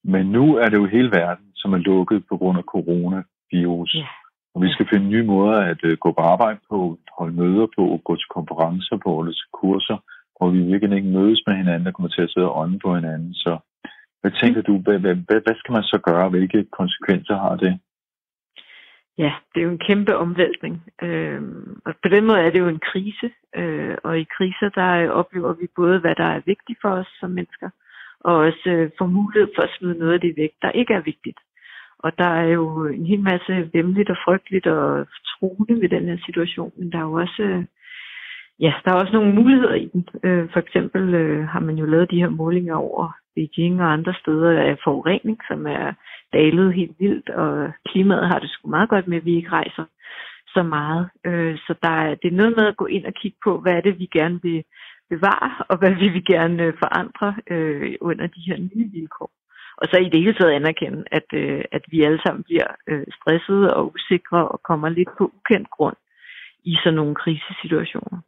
Men 0.03 0.25
nu 0.25 0.55
er 0.55 0.69
det 0.69 0.77
jo 0.77 0.85
hele 0.85 1.11
verden, 1.11 1.45
som 1.55 1.73
er 1.73 1.77
lukket 1.77 2.25
på 2.29 2.37
grund 2.37 2.57
af 2.57 2.63
coronavirus. 2.63 3.95
Ja. 3.95 4.07
Og 4.55 4.61
vi 4.61 4.71
skal 4.71 4.87
finde 4.91 5.07
nye 5.09 5.23
måder 5.23 5.57
at 5.71 5.81
øh, 5.83 5.97
gå 5.97 6.11
på 6.11 6.21
arbejde 6.21 6.59
på, 6.69 6.97
holde 7.17 7.35
møder 7.35 7.67
på, 7.77 8.01
gå 8.05 8.15
til 8.15 8.29
konferencer 8.37 8.97
på, 9.03 9.09
holde 9.15 9.33
til 9.33 9.49
kurser, 9.53 9.97
hvor 10.37 10.49
vi 10.49 10.59
virkelig 10.71 10.97
ikke 10.97 11.17
mødes 11.17 11.41
med 11.47 11.55
hinanden, 11.55 11.85
der 11.85 11.91
kommer 11.91 12.09
til 12.09 12.21
at 12.21 12.31
sidde 12.31 12.49
og 12.49 12.57
ånde 12.61 12.79
på 12.79 12.95
hinanden. 12.95 13.33
Så 13.33 13.57
hvad 14.21 14.31
tænker 14.41 14.61
du, 14.61 14.77
hvad, 14.77 14.99
hvad, 14.99 15.15
hvad 15.45 15.55
skal 15.57 15.73
man 15.73 15.83
så 15.83 15.97
gøre? 16.09 16.29
Hvilke 16.29 16.65
konsekvenser 16.79 17.35
har 17.37 17.55
det? 17.55 17.79
Ja, 19.17 19.33
det 19.51 19.59
er 19.59 19.65
jo 19.65 19.71
en 19.71 19.85
kæmpe 19.87 20.17
omvæltning. 20.17 20.83
Øh, 21.01 21.41
og 21.85 21.93
på 22.03 22.09
den 22.09 22.25
måde 22.25 22.39
er 22.39 22.49
det 22.49 22.59
jo 22.59 22.67
en 22.67 22.85
krise. 22.91 23.29
Øh, 23.55 23.95
og 24.03 24.19
i 24.19 24.25
kriser, 24.37 24.69
der 24.69 25.09
oplever 25.09 25.53
vi 25.53 25.67
både, 25.75 25.99
hvad 25.99 26.15
der 26.15 26.23
er 26.23 26.41
vigtigt 26.45 26.79
for 26.81 26.89
os 26.89 27.11
som 27.19 27.31
mennesker, 27.31 27.69
og 28.19 28.35
også 28.35 28.69
øh, 28.69 28.91
får 28.97 29.05
mulighed 29.05 29.47
for 29.55 29.61
at 29.61 29.75
smide 29.77 29.99
noget 29.99 30.13
af 30.13 30.19
det 30.19 30.33
væk, 30.37 30.53
der 30.61 30.71
ikke 30.71 30.93
er 30.93 31.01
vigtigt. 31.01 31.39
Og 32.03 32.11
der 32.17 32.31
er 32.41 32.47
jo 32.47 32.85
en 32.85 33.05
hel 33.05 33.19
masse 33.19 33.69
vemmeligt 33.73 34.09
og 34.09 34.17
frygteligt 34.25 34.67
og 34.67 35.07
truende 35.31 35.81
ved 35.81 35.89
den 35.89 36.05
her 36.07 36.17
situation, 36.25 36.71
men 36.77 36.91
der 36.91 36.97
er 36.97 37.03
jo 37.03 37.13
også, 37.13 37.41
øh, 37.43 37.63
ja, 38.59 38.73
der 38.85 38.91
er 38.91 38.95
også 38.95 39.13
nogle 39.13 39.35
muligheder 39.35 39.75
i 39.75 39.89
den. 39.93 40.07
Øh, 40.23 40.49
for 40.53 40.59
eksempel 40.59 41.13
øh, 41.13 41.47
har 41.47 41.59
man 41.59 41.75
jo 41.75 41.85
lavet 41.85 42.11
de 42.11 42.21
her 42.23 42.29
målinger 42.29 42.75
over 42.75 43.11
Beijing 43.35 43.81
og 43.81 43.93
andre 43.93 44.13
steder 44.13 44.61
af 44.61 44.77
forurening, 44.83 45.37
som 45.47 45.67
er 45.67 45.93
dalet 46.33 46.73
helt 46.73 46.95
vildt, 46.99 47.29
og 47.29 47.71
klimaet 47.87 48.27
har 48.27 48.39
det 48.39 48.49
sgu 48.49 48.69
meget 48.69 48.89
godt 48.89 49.07
med, 49.07 49.17
at 49.17 49.25
vi 49.25 49.35
ikke 49.35 49.49
rejser 49.49 49.85
så 50.47 50.63
meget. 50.63 51.09
Øh, 51.25 51.57
så 51.57 51.75
der 51.83 51.89
er, 51.89 52.15
det 52.15 52.27
er 52.27 52.39
noget 52.41 52.55
med 52.57 52.65
at 52.67 52.77
gå 52.77 52.85
ind 52.85 53.05
og 53.05 53.13
kigge 53.13 53.37
på, 53.43 53.59
hvad 53.59 53.73
er 53.73 53.81
det, 53.81 53.99
vi 53.99 54.05
gerne 54.05 54.39
vil 54.43 54.63
bevare, 55.09 55.51
og 55.69 55.77
hvad 55.77 55.93
vil 56.01 56.13
vi 56.13 56.21
gerne 56.33 56.63
øh, 56.63 56.73
forandre 56.83 57.35
øh, 57.53 57.95
under 58.01 58.27
de 58.27 58.41
her 58.47 58.57
nye 58.57 58.89
vilkår. 58.91 59.31
Og 59.81 59.87
så 59.91 59.97
i 59.99 60.09
det 60.09 60.19
hele 60.23 60.37
taget 60.37 60.51
anerkende, 60.51 61.03
at, 61.11 61.27
øh, 61.33 61.63
at 61.71 61.83
vi 61.91 62.03
alle 62.03 62.21
sammen 62.25 62.43
bliver 62.43 62.69
øh, 62.89 63.05
stressede 63.17 63.73
og 63.77 63.93
usikre 63.93 64.47
og 64.47 64.61
kommer 64.63 64.89
lidt 64.89 65.09
på 65.17 65.31
ukendt 65.37 65.69
grund 65.69 65.95
i 66.63 66.73
sådan 66.83 66.93
nogle 66.99 67.15
krisesituationer. 67.15 68.19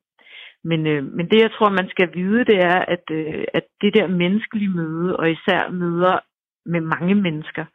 Men, 0.63 0.87
øh, 0.87 1.03
men 1.03 1.25
det, 1.29 1.41
jeg 1.41 1.51
tror, 1.51 1.69
man 1.69 1.89
skal 1.89 2.09
vide, 2.13 2.45
det 2.45 2.57
er, 2.71 2.79
at, 2.95 3.05
øh, 3.11 3.43
at 3.53 3.65
det 3.81 3.93
der 3.93 4.07
menneskelige 4.07 4.75
møde, 4.79 5.17
og 5.17 5.31
især 5.31 5.69
møder 5.69 6.19
med 6.65 6.81
mange 6.81 7.15
mennesker, 7.15 7.65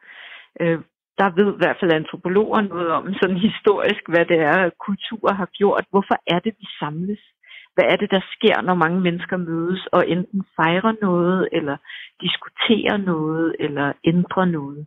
øh, 0.60 0.78
der 1.18 1.36
ved 1.38 1.54
i 1.54 1.60
hvert 1.62 1.76
fald 1.80 1.92
antropologer 1.92 2.60
noget 2.60 2.90
om 2.90 3.14
sådan 3.14 3.36
historisk, 3.48 4.02
hvad 4.08 4.24
det 4.24 4.38
er, 4.40 4.70
kultur 4.86 5.32
har 5.32 5.48
gjort. 5.58 5.84
Hvorfor 5.90 6.16
er 6.26 6.38
det, 6.38 6.54
vi 6.60 6.66
samles? 6.78 7.20
Hvad 7.74 7.84
er 7.92 7.96
det, 7.96 8.10
der 8.10 8.20
sker, 8.34 8.62
når 8.62 8.74
mange 8.74 9.00
mennesker 9.00 9.36
mødes 9.36 9.86
og 9.86 10.08
enten 10.08 10.44
fejrer 10.56 10.92
noget, 11.02 11.48
eller 11.52 11.76
diskuterer 12.20 12.96
noget, 12.96 13.56
eller 13.58 13.92
ændrer 14.04 14.44
noget. 14.44 14.86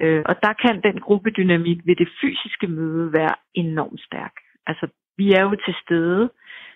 Øh, 0.00 0.22
og 0.26 0.34
der 0.42 0.52
kan 0.52 0.82
den 0.82 1.00
gruppedynamik 1.00 1.78
ved 1.86 1.96
det 1.96 2.08
fysiske 2.20 2.66
møde 2.66 3.12
være 3.12 3.34
enormt 3.54 4.00
stærk. 4.00 4.32
Altså, 4.66 4.86
vi 5.16 5.32
er 5.32 5.42
jo 5.42 5.50
til 5.66 5.74
stede 5.84 6.30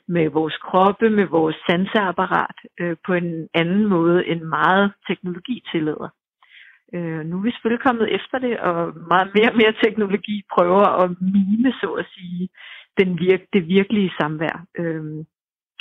med 0.08 0.28
vores 0.28 0.56
kroppe, 0.56 1.10
med 1.10 1.26
vores 1.26 1.56
sanseapparat, 1.70 2.56
øh, 2.80 2.96
på 3.06 3.14
en 3.14 3.48
anden 3.54 3.86
måde 3.86 4.26
end 4.26 4.40
meget 4.42 4.92
teknologi 5.08 5.62
tillader. 5.72 6.08
Øh, 6.94 7.20
nu 7.26 7.38
er 7.38 7.42
vi 7.42 7.50
selvfølgelig 7.50 7.86
kommet 7.86 8.14
efter 8.14 8.38
det, 8.38 8.60
og 8.60 8.78
meget 9.12 9.30
mere 9.34 9.50
og 9.50 9.56
mere 9.56 9.74
teknologi 9.84 10.42
prøver 10.54 10.86
at 11.02 11.10
mime, 11.20 11.72
så 11.72 11.90
at 11.92 12.06
sige, 12.14 12.48
den 12.98 13.18
virk, 13.18 13.40
det 13.52 13.68
virkelige 13.68 14.12
samvær. 14.20 14.64
Øh, 14.78 15.04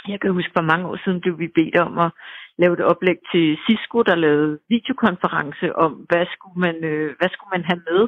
jeg 0.07 0.19
kan 0.19 0.31
huske, 0.31 0.55
for 0.57 0.61
mange 0.71 0.87
år 0.87 0.97
siden 1.03 1.21
blev 1.21 1.39
vi 1.39 1.47
bedt 1.47 1.77
om 1.77 1.97
at 1.97 2.11
lave 2.57 2.73
et 2.73 2.83
oplæg 2.91 3.17
til 3.31 3.57
Cisco, 3.65 3.97
der 4.01 4.15
lavede 4.15 4.59
videokonference 4.69 5.75
om, 5.75 5.91
hvad 6.09 6.25
skulle 6.33 6.59
man, 6.65 6.75
øh, 6.83 7.15
hvad 7.17 7.29
skulle 7.31 7.53
man 7.55 7.65
have 7.69 7.81
med, 7.91 8.01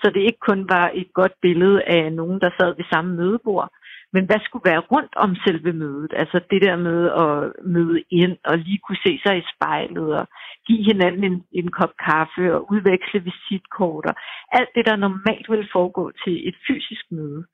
så 0.00 0.10
det 0.14 0.20
ikke 0.20 0.42
kun 0.48 0.68
var 0.68 0.90
et 0.94 1.10
godt 1.14 1.34
billede 1.42 1.82
af 1.82 2.12
nogen, 2.12 2.40
der 2.40 2.50
sad 2.58 2.76
ved 2.76 2.84
samme 2.92 3.16
mødebord, 3.16 3.68
men 4.14 4.24
hvad 4.26 4.40
skulle 4.44 4.70
være 4.70 4.86
rundt 4.92 5.14
om 5.16 5.36
selve 5.46 5.72
mødet? 5.72 6.12
Altså 6.16 6.40
det 6.50 6.62
der 6.62 6.76
med 6.76 7.00
at 7.24 7.66
møde 7.74 8.02
ind 8.10 8.36
og 8.44 8.58
lige 8.58 8.80
kunne 8.86 9.04
se 9.06 9.20
sig 9.26 9.38
i 9.38 9.48
spejlet 9.54 10.08
og 10.18 10.26
give 10.66 10.84
hinanden 10.84 11.24
en, 11.24 11.44
en 11.52 11.70
kop 11.70 11.92
kaffe 12.08 12.54
og 12.54 12.72
udveksle 12.72 13.20
visitkort 13.20 14.04
og 14.06 14.14
alt 14.52 14.70
det, 14.74 14.86
der 14.86 14.96
normalt 14.96 15.46
vil 15.50 15.68
foregå 15.72 16.12
til 16.24 16.48
et 16.48 16.56
fysisk 16.66 17.04
møde 17.10 17.44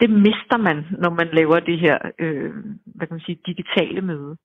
det 0.00 0.10
mister 0.10 0.56
man, 0.56 0.86
når 1.02 1.10
man 1.10 1.28
laver 1.32 1.60
det 1.60 1.78
her 1.78 1.98
øh, 2.18 2.54
hvad 2.94 3.06
kan 3.06 3.14
man 3.14 3.26
sige, 3.26 3.46
digitale 3.46 4.00
møde. 4.00 4.36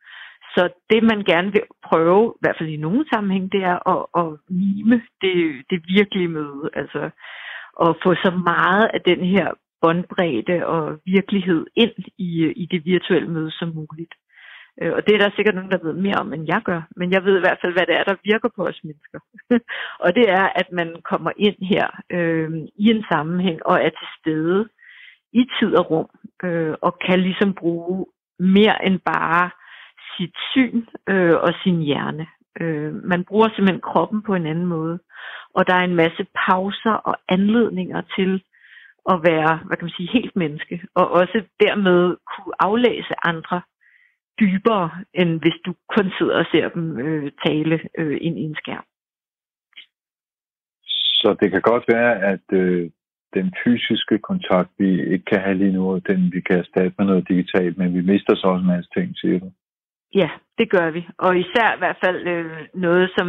Så 0.56 0.70
det, 0.90 1.04
man 1.04 1.24
gerne 1.24 1.52
vil 1.52 1.64
prøve, 1.84 2.34
i 2.36 2.40
hvert 2.42 2.56
fald 2.58 2.70
i 2.70 2.78
nogle 2.78 3.06
sammenhæng, 3.14 3.52
det 3.52 3.64
er 3.64 3.78
at, 3.94 4.02
at 4.22 4.30
mime 4.50 5.02
det, 5.22 5.66
det 5.70 5.80
virkelige 5.88 6.28
møde. 6.28 6.70
Altså 6.74 7.10
at 7.86 7.96
få 8.04 8.16
så 8.16 8.32
meget 8.54 8.90
af 8.94 9.02
den 9.02 9.20
her 9.26 9.48
båndbredde 9.82 10.66
og 10.66 11.00
virkelighed 11.06 11.66
ind 11.76 11.96
i, 12.18 12.32
i 12.64 12.66
det 12.72 12.86
virtuelle 12.86 13.30
møde 13.30 13.52
som 13.52 13.70
muligt. 13.76 14.14
Øh, 14.82 14.94
og 14.94 15.08
det 15.08 15.14
er 15.14 15.20
der 15.20 15.36
sikkert 15.36 15.56
nogen, 15.56 15.72
der 15.72 15.84
ved 15.84 15.94
mere 15.94 16.20
om, 16.24 16.34
end 16.34 16.46
jeg 16.48 16.62
gør. 16.66 16.82
Men 16.96 17.12
jeg 17.12 17.24
ved 17.24 17.38
i 17.38 17.46
hvert 17.46 17.60
fald, 17.62 17.74
hvad 17.74 17.86
det 17.88 17.96
er, 18.00 18.04
der 18.04 18.16
virker 18.24 18.50
på 18.56 18.62
os 18.66 18.80
mennesker. 18.84 19.20
og 20.06 20.16
det 20.16 20.26
er, 20.30 20.46
at 20.62 20.68
man 20.72 20.96
kommer 21.12 21.32
ind 21.38 21.58
her 21.74 21.88
øh, 22.10 22.52
i 22.84 22.86
en 22.94 23.04
sammenhæng 23.12 23.60
og 23.66 23.76
er 23.86 23.90
til 23.90 24.08
stede 24.20 24.70
i 25.34 25.46
tid 25.60 25.76
og 25.76 25.92
rum, 25.92 26.10
øh, 26.44 26.76
og 26.82 27.00
kan 27.06 27.20
ligesom 27.20 27.54
bruge 27.54 28.06
mere 28.40 28.86
end 28.86 29.00
bare 29.00 29.50
sit 30.18 30.36
syn 30.52 30.86
øh, 31.10 31.36
og 31.36 31.54
sin 31.64 31.82
hjerne. 31.82 32.28
Øh, 32.62 32.94
man 32.94 33.24
bruger 33.24 33.48
simpelthen 33.50 33.82
kroppen 33.82 34.22
på 34.22 34.36
en 34.36 34.46
anden 34.46 34.66
måde, 34.66 35.00
og 35.54 35.68
der 35.68 35.76
er 35.76 35.84
en 35.84 35.96
masse 35.96 36.26
pauser 36.46 36.94
og 36.94 37.16
anledninger 37.30 38.02
til 38.16 38.44
at 39.10 39.20
være, 39.24 39.60
hvad 39.66 39.78
kan 39.78 39.86
man 39.86 39.98
sige, 39.98 40.14
helt 40.14 40.36
menneske, 40.36 40.82
og 40.96 41.12
også 41.12 41.44
dermed 41.60 42.18
kunne 42.32 42.54
aflæse 42.60 43.14
andre 43.24 43.62
dybere, 44.40 44.92
end 45.14 45.40
hvis 45.42 45.58
du 45.66 45.74
kun 45.96 46.12
sidder 46.18 46.38
og 46.40 46.46
ser 46.52 46.70
dem 46.70 47.00
øh, 47.00 47.32
tale 47.46 47.80
øh, 47.98 48.18
ind 48.22 48.38
i 48.40 48.42
en 48.42 48.56
skærm. 48.56 48.86
Så 51.22 51.36
det 51.40 51.52
kan 51.52 51.62
godt 51.62 51.86
være, 51.88 52.14
at 52.34 52.46
øh, 52.54 52.90
den 53.34 53.54
fysiske 53.64 54.18
kontakt, 54.18 54.70
vi 54.78 54.90
ikke 55.14 55.26
kan 55.26 55.42
have 55.42 55.58
lige 55.58 55.74
nu, 55.74 56.00
den 56.10 56.32
vi 56.34 56.42
kan 56.42 56.58
erstatte 56.60 56.94
med 56.98 57.06
noget 57.06 57.30
digitalt, 57.30 57.78
men 57.78 57.94
vi 57.94 58.02
mister 58.02 58.36
så 58.36 58.48
også 58.48 58.62
en 58.62 58.74
masse 58.76 58.90
ting, 58.98 59.08
siger 59.18 59.40
du? 59.40 59.52
Ja, 60.16 60.30
det 60.58 60.70
gør 60.70 60.92
vi. 60.92 61.08
Og 61.18 61.40
især 61.40 61.76
i 61.76 61.80
hvert 61.82 62.00
fald 62.04 62.28
øh, 62.28 62.58
noget, 62.74 63.12
som 63.18 63.28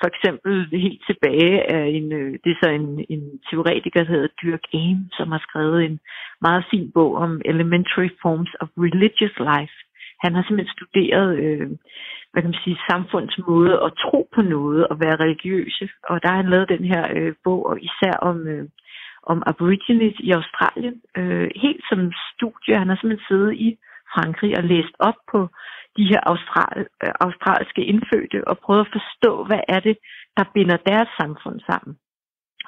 for 0.00 0.08
eksempel 0.12 0.52
helt 0.86 1.02
tilbage 1.10 1.72
af 1.76 1.84
en, 1.98 2.12
øh, 2.12 2.32
det 2.44 2.50
er 2.50 2.60
så 2.62 2.70
en, 2.70 3.04
en 3.14 3.22
teoretiker, 3.50 4.00
der 4.00 4.12
hedder 4.12 4.28
Dirk 4.42 4.64
Aim, 4.74 4.98
som 5.18 5.32
har 5.34 5.42
skrevet 5.48 5.84
en 5.84 6.00
meget 6.40 6.64
fin 6.70 6.92
bog 6.94 7.14
om 7.14 7.42
Elementary 7.44 8.10
Forms 8.22 8.52
of 8.60 8.68
Religious 8.86 9.36
Life. 9.50 9.76
Han 10.24 10.34
har 10.34 10.42
simpelthen 10.42 10.76
studeret, 10.78 11.30
øh, 11.44 11.68
hvad 12.30 12.40
kan 12.42 12.50
man 12.52 12.64
sige, 12.64 12.86
samfunds 12.90 13.38
måde 13.48 13.74
at 13.86 13.90
tro 14.04 14.28
på 14.34 14.42
noget 14.42 14.88
og 14.90 15.00
være 15.00 15.20
religiøse. 15.24 15.88
Og 16.10 16.22
der 16.22 16.28
har 16.28 16.36
han 16.42 16.50
lavet 16.50 16.68
den 16.68 16.84
her 16.92 17.02
øh, 17.16 17.32
bog, 17.44 17.66
og 17.66 17.76
især 17.88 18.14
om, 18.30 18.36
øh, 18.48 18.64
om 19.32 19.42
aborigines 19.46 20.16
i 20.28 20.30
Australien. 20.38 20.96
Øh, 21.16 21.50
helt 21.64 21.84
som 21.90 22.12
studie. 22.34 22.78
Han 22.80 22.88
har 22.88 22.96
simpelthen 22.96 23.28
siddet 23.28 23.52
i 23.66 23.68
Frankrig 24.14 24.52
og 24.58 24.64
læst 24.64 24.94
op 24.98 25.18
på 25.32 25.40
de 25.96 26.04
her 26.10 26.20
austral, 26.32 26.86
øh, 27.04 27.12
australske 27.26 27.82
indfødte 27.92 28.48
og 28.48 28.58
prøvet 28.58 28.84
at 28.86 28.92
forstå, 28.96 29.44
hvad 29.48 29.60
er 29.68 29.80
det, 29.80 29.96
der 30.36 30.44
binder 30.54 30.76
deres 30.90 31.10
samfund 31.20 31.60
sammen. 31.70 31.94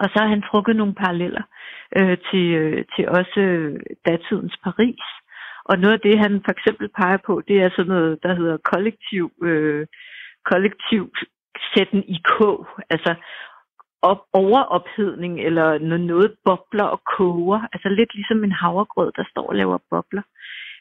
Og 0.02 0.06
så 0.10 0.16
har 0.22 0.28
han 0.34 0.42
trukket 0.42 0.76
nogle 0.76 0.94
paralleller 0.94 1.44
øh, 1.98 2.16
til, 2.30 2.46
øh, 2.60 2.84
til 2.94 3.04
også 3.08 3.40
øh, 3.40 3.80
datidens 4.06 4.56
Paris. 4.64 5.04
Og 5.64 5.78
noget 5.78 5.94
af 5.94 6.00
det, 6.00 6.18
han 6.18 6.42
for 6.44 6.52
eksempel 6.56 6.88
peger 7.00 7.20
på, 7.26 7.42
det 7.48 7.56
er 7.62 7.70
sådan 7.70 7.92
noget, 7.94 8.22
der 8.22 8.34
hedder 8.34 8.56
kollektiv, 8.72 9.32
øh, 9.42 9.86
kollektiv 10.50 11.02
sætten 11.74 12.02
i 12.14 12.18
K. 12.30 12.34
Altså 12.94 13.14
op, 14.02 14.22
overophedning, 14.32 15.40
eller 15.40 15.78
når 15.78 15.96
noget 15.96 16.34
bobler 16.44 16.84
og 16.84 17.00
koger. 17.16 17.60
Altså 17.72 17.88
lidt 17.88 18.14
ligesom 18.14 18.44
en 18.44 18.52
havregrød, 18.52 19.12
der 19.16 19.24
står 19.30 19.46
og 19.48 19.56
laver 19.56 19.78
bobler. 19.90 20.22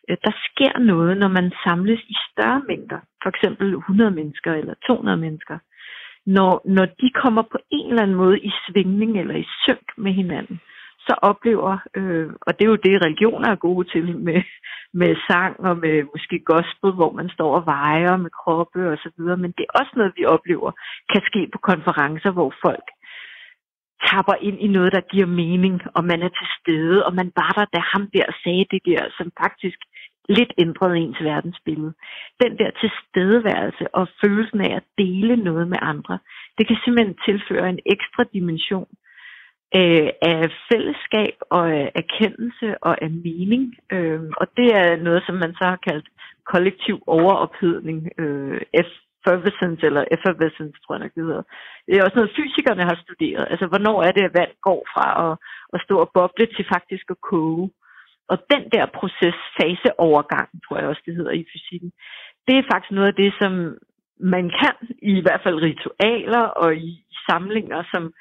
Øh, 0.09 0.17
der 0.25 0.33
sker 0.47 0.79
noget, 0.79 1.17
når 1.17 1.27
man 1.27 1.51
samles 1.63 2.01
i 2.13 2.15
større 2.31 2.61
mængder. 2.67 2.99
For 3.23 3.29
eksempel 3.29 3.73
100 3.73 4.11
mennesker 4.11 4.53
eller 4.53 4.73
200 4.87 5.17
mennesker 5.17 5.57
når, 6.25 6.61
når 6.65 6.85
de 6.85 7.09
kommer 7.23 7.41
på 7.41 7.57
en 7.71 7.89
eller 7.89 8.03
anden 8.03 8.17
måde 8.23 8.39
i 8.39 8.51
svingning 8.65 9.19
eller 9.19 9.35
i 9.35 9.47
synk 9.63 9.87
med 9.97 10.13
hinanden, 10.13 10.59
så 11.07 11.13
oplever, 11.21 11.77
øh, 11.95 12.29
og 12.41 12.51
det 12.53 12.63
er 12.65 12.69
jo 12.73 12.85
det, 12.87 13.05
religioner 13.05 13.49
er 13.49 13.65
gode 13.67 13.89
til 13.93 14.17
med, 14.17 14.41
med 15.01 15.15
sang 15.29 15.59
og 15.59 15.77
med 15.77 15.95
måske 16.13 16.39
gospel, 16.53 16.91
hvor 16.99 17.11
man 17.11 17.29
står 17.29 17.55
og 17.57 17.65
vejer 17.65 18.17
med 18.17 18.31
kroppe 18.41 18.91
og 18.91 18.97
så 19.03 19.09
videre, 19.17 19.37
men 19.37 19.51
det 19.57 19.65
er 19.65 19.79
også 19.79 19.93
noget, 19.95 20.13
vi 20.17 20.25
oplever 20.25 20.71
kan 21.11 21.21
ske 21.29 21.41
på 21.53 21.59
konferencer, 21.71 22.31
hvor 22.31 22.53
folk 22.65 22.87
tapper 24.07 24.35
ind 24.47 24.57
i 24.59 24.67
noget, 24.67 24.91
der 24.93 25.09
giver 25.13 25.25
mening, 25.25 25.81
og 25.95 26.03
man 26.11 26.21
er 26.21 26.31
til 26.39 26.47
stede, 26.59 27.05
og 27.05 27.13
man 27.19 27.31
var 27.35 27.51
der, 27.57 27.65
da 27.73 27.79
ham 27.93 28.09
der 28.15 28.27
sagde 28.43 28.65
det 28.71 28.81
der, 28.85 29.03
som 29.17 29.31
faktisk 29.43 29.79
lidt 30.29 30.53
ændrede 30.57 30.97
ens 30.97 31.21
verdensbillede. 31.21 31.93
Den 32.43 32.57
der 32.57 32.69
tilstedeværelse 32.81 33.95
og 33.95 34.07
følelsen 34.23 34.61
af 34.61 34.75
at 34.75 34.83
dele 34.97 35.35
noget 35.35 35.67
med 35.67 35.77
andre, 35.81 36.19
det 36.57 36.67
kan 36.67 36.77
simpelthen 36.83 37.17
tilføre 37.25 37.69
en 37.69 37.79
ekstra 37.85 38.23
dimension 38.33 38.89
øh, 39.75 40.09
af 40.21 40.51
fællesskab 40.71 41.35
og 41.49 41.71
af 41.71 41.91
erkendelse 41.95 42.83
og 42.83 43.01
af 43.01 43.11
mening. 43.11 43.75
Øh, 43.91 44.21
og 44.37 44.47
det 44.57 44.67
er 44.81 45.03
noget, 45.07 45.23
som 45.25 45.35
man 45.35 45.53
så 45.53 45.63
har 45.63 45.79
kaldt 45.87 46.07
kollektiv 46.45 47.03
overophedning, 47.07 48.09
øh, 48.19 48.61
effervescence 49.19 49.85
eller 49.85 50.03
effervescence, 50.15 50.77
tror 50.79 50.95
jeg 50.95 51.03
nok 51.03 51.15
det 51.15 51.25
hedder. 51.29 51.43
Det 51.85 51.93
er 51.95 52.03
også 52.03 52.17
noget, 52.19 52.37
fysikerne 52.39 52.83
har 52.89 52.97
studeret. 53.05 53.47
Altså, 53.51 53.65
hvornår 53.67 53.97
er 54.07 54.11
det, 54.11 54.23
at 54.25 54.37
vand 54.39 54.53
går 54.67 54.81
fra 54.93 55.05
at, 55.25 55.37
at 55.73 55.79
stå 55.85 55.95
og 56.03 56.11
boble 56.13 56.45
til 56.55 56.65
faktisk 56.73 57.05
at 57.09 57.21
koge? 57.31 57.69
Og 58.31 58.37
den 58.53 58.63
der 58.73 58.85
proces, 58.99 59.37
faseovergang, 59.57 60.49
tror 60.63 60.77
jeg 60.77 60.87
også, 60.87 61.03
det 61.05 61.15
hedder 61.15 61.31
i 61.31 61.45
fysikken, 61.51 61.91
det 62.47 62.55
er 62.57 62.69
faktisk 62.71 62.91
noget 62.91 63.07
af 63.07 63.19
det, 63.23 63.31
som 63.41 63.51
man 64.19 64.45
kan, 64.61 64.75
i 65.01 65.21
hvert 65.21 65.41
fald 65.43 65.63
ritualer 65.67 66.45
og 66.63 66.75
i 66.75 67.05
samlinger, 67.29 67.83
som 67.93 68.13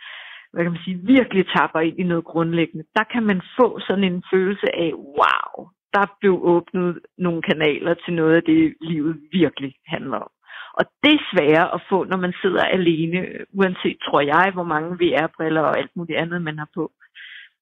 hvad 0.53 0.62
kan 0.64 0.72
man 0.72 0.84
sige, 0.84 1.01
virkelig 1.16 1.46
tapper 1.57 1.80
ind 1.80 1.99
i 2.01 2.03
noget 2.03 2.24
grundlæggende. 2.24 2.84
Der 2.96 3.05
kan 3.12 3.22
man 3.22 3.40
få 3.61 3.80
sådan 3.80 4.05
en 4.05 4.22
følelse 4.32 4.68
af, 4.74 4.92
wow, 4.94 5.68
der 5.94 6.16
blev 6.20 6.34
åbnet 6.42 7.01
nogle 7.18 7.42
kanaler 7.42 7.94
til 7.94 8.14
noget 8.14 8.36
af 8.36 8.42
det, 8.42 8.74
livet 8.80 9.20
virkelig 9.32 9.74
handler 9.86 10.18
om. 10.18 10.30
Og 10.78 10.84
det 11.02 11.12
er 11.14 11.28
sværere 11.32 11.74
at 11.74 11.80
få, 11.88 12.04
når 12.04 12.16
man 12.16 12.32
sidder 12.42 12.64
alene, 12.64 13.18
uanset, 13.58 13.98
tror 14.06 14.20
jeg, 14.20 14.50
hvor 14.54 14.66
mange 14.74 14.98
VR-briller 15.00 15.60
og 15.60 15.78
alt 15.78 15.90
muligt 15.96 16.18
andet, 16.18 16.42
man 16.42 16.58
har 16.58 16.68
på. 16.74 16.92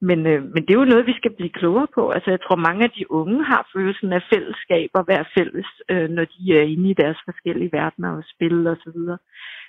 Men, 0.01 0.27
øh, 0.27 0.43
men 0.43 0.63
det 0.63 0.71
er 0.71 0.81
jo 0.81 0.93
noget, 0.93 1.07
vi 1.07 1.17
skal 1.17 1.35
blive 1.37 1.57
klogere 1.61 1.87
på. 1.95 2.11
Altså, 2.11 2.31
jeg 2.31 2.41
tror, 2.41 2.57
mange 2.57 2.85
af 2.85 2.91
de 2.91 3.11
unge 3.11 3.45
har 3.45 3.69
følelsen 3.75 4.13
af 4.13 4.23
fællesskab 4.33 4.91
og 4.95 5.05
være 5.09 5.25
fælles, 5.39 5.69
øh, 5.91 6.09
når 6.11 6.25
de 6.25 6.59
er 6.59 6.63
inde 6.63 6.91
i 6.91 7.01
deres 7.03 7.19
forskellige 7.25 7.73
verdener 7.73 8.11
og 8.17 8.25
spil 8.35 8.67
og 8.67 8.77
så 8.85 8.91
videre. 8.95 9.19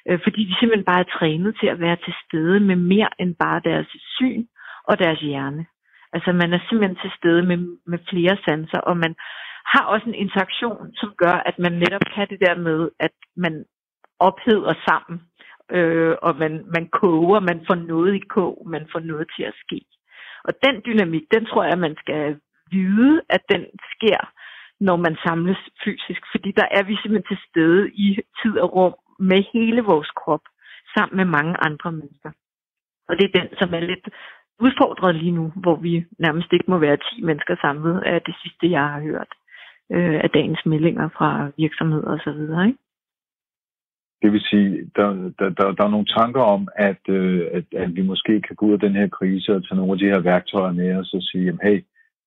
Øh, 0.08 0.20
fordi 0.24 0.42
de 0.50 0.56
simpelthen 0.60 0.90
bare 0.92 1.00
er 1.00 1.14
trænet 1.18 1.58
til 1.60 1.68
at 1.68 1.80
være 1.80 1.98
til 2.06 2.14
stede 2.26 2.60
med 2.60 2.76
mere 2.76 3.10
end 3.20 3.36
bare 3.36 3.62
deres 3.70 3.88
syn 4.18 4.44
og 4.84 5.00
deres 5.00 5.20
hjerne. 5.20 5.66
Altså, 6.14 6.32
man 6.32 6.54
er 6.54 6.60
simpelthen 6.60 6.98
til 7.04 7.12
stede 7.18 7.42
med, 7.50 7.58
med 7.92 8.00
flere 8.10 8.38
sanser, 8.46 8.80
og 8.80 8.98
man 8.98 9.16
har 9.74 9.84
også 9.94 10.06
en 10.08 10.22
interaktion, 10.26 10.94
som 10.94 11.10
gør, 11.18 11.36
at 11.50 11.60
man 11.60 11.72
netop 11.72 12.06
kan 12.16 12.28
det 12.30 12.40
der 12.46 12.56
med, 12.56 12.90
at 13.00 13.16
man 13.36 13.66
opheder 14.20 14.74
sammen, 14.88 15.22
øh, 15.72 16.16
og 16.22 16.36
man, 16.36 16.54
man 16.76 16.88
koger, 16.88 17.40
man 17.40 17.60
får 17.68 17.76
noget 17.76 18.16
i 18.16 18.24
kog, 18.36 18.64
man 18.66 18.88
får 18.92 19.00
noget 19.00 19.28
til 19.36 19.44
at 19.44 19.54
ske. 19.64 19.82
Og 20.44 20.54
den 20.66 20.82
dynamik, 20.86 21.24
den 21.34 21.46
tror 21.46 21.64
jeg, 21.64 21.80
man 21.80 21.96
skal 22.04 22.40
vide, 22.72 23.22
at 23.30 23.42
den 23.54 23.66
sker, 23.94 24.20
når 24.80 24.96
man 24.96 25.18
samles 25.26 25.58
fysisk. 25.84 26.22
Fordi 26.32 26.52
der 26.52 26.68
er 26.72 26.84
vi 26.84 26.96
simpelthen 26.96 27.30
til 27.30 27.46
stede 27.50 27.92
i 27.92 28.20
tid 28.42 28.60
og 28.60 28.76
rum 28.76 28.96
med 29.20 29.44
hele 29.54 29.82
vores 29.82 30.10
krop, 30.10 30.46
sammen 30.98 31.18
med 31.18 31.26
mange 31.26 31.56
andre 31.68 31.92
mennesker. 31.92 32.32
Og 33.10 33.14
det 33.18 33.26
er 33.26 33.40
den, 33.40 33.50
som 33.60 33.74
er 33.74 33.80
lidt 33.80 34.10
udfordret 34.60 35.16
lige 35.16 35.32
nu, 35.32 35.52
hvor 35.56 35.76
vi 35.76 36.06
nærmest 36.20 36.54
ikke 36.54 36.72
må 36.72 36.78
være 36.78 36.98
10 36.98 37.22
mennesker 37.22 37.56
samlet, 37.62 38.02
af 38.02 38.22
det 38.22 38.36
sidste, 38.42 38.72
jeg 38.72 38.84
har 38.90 39.02
hørt 39.02 39.32
øh, 39.96 40.20
af 40.24 40.30
dagens 40.30 40.66
meldinger 40.66 41.10
fra 41.18 41.52
virksomheder 41.58 42.10
osv. 42.16 42.42
Ikke? 42.68 42.80
Det 44.22 44.32
vil 44.32 44.42
sige, 44.42 44.92
der, 44.96 45.08
der, 45.40 45.50
der, 45.58 45.72
der 45.78 45.84
er 45.84 45.96
nogle 45.96 46.14
tanker 46.20 46.42
om, 46.42 46.68
at, 46.76 47.02
øh, 47.10 47.42
at, 47.58 47.66
at 47.84 47.96
vi 47.96 48.02
måske 48.02 48.42
kan 48.42 48.56
gå 48.56 48.66
ud 48.66 48.74
af 48.74 48.80
den 48.80 48.96
her 48.96 49.08
krise 49.08 49.56
og 49.56 49.64
tage 49.64 49.78
nogle 49.78 49.94
af 49.94 50.00
de 50.00 50.12
her 50.14 50.20
værktøjer 50.20 50.74
med 50.74 50.96
os 50.96 51.14
og 51.14 51.22
sige, 51.22 51.46
jamen, 51.46 51.62
hey, 51.64 51.84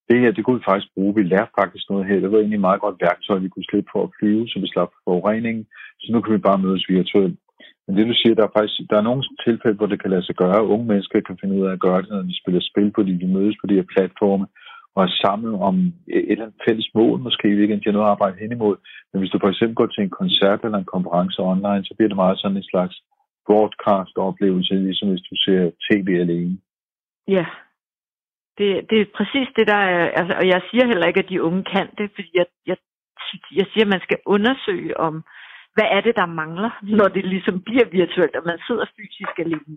det 0.09 0.21
her, 0.21 0.31
det 0.33 0.45
kunne 0.45 0.59
vi 0.59 0.69
faktisk 0.71 0.95
bruge. 0.95 1.15
Vi 1.15 1.23
lærte 1.23 1.53
faktisk 1.61 1.85
noget 1.91 2.07
her. 2.07 2.21
Det 2.21 2.33
var 2.33 2.39
egentlig 2.39 2.61
et 2.61 2.69
meget 2.69 2.81
godt 2.81 3.03
værktøj, 3.07 3.39
vi 3.39 3.49
kunne 3.49 3.71
slippe 3.71 3.91
for 3.93 4.03
at 4.05 4.15
flyve, 4.19 4.49
så 4.49 4.57
vi 4.61 4.69
slap 4.69 4.91
for 4.93 5.03
forureningen. 5.09 5.67
Så 6.01 6.07
nu 6.13 6.21
kan 6.21 6.33
vi 6.35 6.47
bare 6.49 6.63
mødes 6.65 6.89
virtuelt. 6.89 7.39
Men 7.85 7.97
det 7.97 8.07
du 8.07 8.15
siger, 8.17 8.35
der 8.35 8.45
er 8.47 8.57
faktisk 8.59 8.81
der 8.91 8.97
er 8.99 9.09
nogle 9.09 9.23
tilfælde, 9.47 9.77
hvor 9.77 9.91
det 9.91 10.01
kan 10.03 10.11
lade 10.11 10.27
sig 10.27 10.37
gøre. 10.45 10.67
Unge 10.73 10.87
mennesker 10.87 11.21
kan 11.21 11.39
finde 11.41 11.55
ud 11.59 11.67
af 11.67 11.73
at 11.73 11.85
gøre 11.87 12.03
det, 12.03 12.11
når 12.11 12.23
de 12.23 12.41
spiller 12.41 12.61
spil 12.71 12.91
på 12.93 13.03
de, 13.03 13.21
de 13.23 13.29
mødes 13.37 13.57
på 13.61 13.67
de 13.67 13.79
her 13.79 13.89
platforme 13.95 14.47
og 15.01 15.07
er 15.07 15.21
sammen 15.27 15.53
om 15.69 15.75
et 16.17 16.31
eller 16.31 16.45
andet 16.45 16.63
fælles 16.67 16.89
mål, 16.95 17.19
måske 17.27 17.49
vi 17.49 17.63
ikke 17.63 17.81
har 17.85 17.93
noget 17.93 18.07
at 18.07 18.15
arbejde 18.15 18.41
hen 18.43 18.53
imod. 18.53 18.77
Men 19.11 19.19
hvis 19.21 19.33
du 19.33 19.39
for 19.41 19.51
eksempel 19.51 19.75
går 19.75 19.87
til 19.87 20.03
en 20.05 20.17
koncert 20.21 20.61
eller 20.65 20.79
en 20.79 20.93
konference 20.95 21.39
online, 21.53 21.85
så 21.85 21.93
bliver 21.95 22.11
det 22.11 22.23
meget 22.23 22.39
sådan 22.39 22.57
en 22.57 22.71
slags 22.73 22.97
broadcast-oplevelse, 23.47 24.75
ligesom 24.75 25.09
hvis 25.09 25.27
du 25.31 25.35
ser 25.45 25.61
tv 25.87 26.09
alene. 26.25 26.55
Ja, 27.37 27.47
det, 28.59 28.69
det 28.91 28.99
er 29.01 29.15
præcis 29.19 29.49
det, 29.57 29.67
der 29.73 29.81
er... 29.95 30.03
Altså, 30.19 30.35
og 30.41 30.47
jeg 30.53 30.61
siger 30.71 30.87
heller 30.87 31.07
ikke, 31.07 31.23
at 31.23 31.33
de 31.33 31.43
unge 31.43 31.65
kan 31.75 31.89
det, 31.99 32.07
fordi 32.15 32.31
jeg, 32.41 32.47
jeg, 32.71 32.77
jeg 33.59 33.67
siger, 33.73 33.85
at 33.85 33.95
man 33.95 34.05
skal 34.07 34.19
undersøge 34.27 35.01
om, 35.01 35.15
hvad 35.75 35.89
er 35.97 36.01
det, 36.01 36.15
der 36.17 36.27
mangler, 36.27 36.71
når 36.83 37.09
det 37.17 37.25
ligesom 37.25 37.57
bliver 37.69 37.87
virtuelt, 38.01 38.37
og 38.37 38.43
man 38.47 38.59
sidder 38.67 38.85
fysisk 38.97 39.35
alene. 39.45 39.77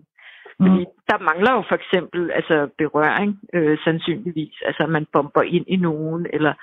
Fordi 0.62 0.82
mm. 0.84 0.94
der 1.10 1.18
mangler 1.28 1.52
jo 1.56 1.62
for 1.68 1.76
eksempel 1.80 2.30
altså 2.38 2.56
berøring, 2.78 3.32
øh, 3.54 3.78
sandsynligvis. 3.84 4.56
Altså 4.68 4.86
man 4.86 5.06
bomber 5.12 5.42
ind 5.42 5.66
i 5.68 5.76
nogen, 5.76 6.26
eller 6.32 6.54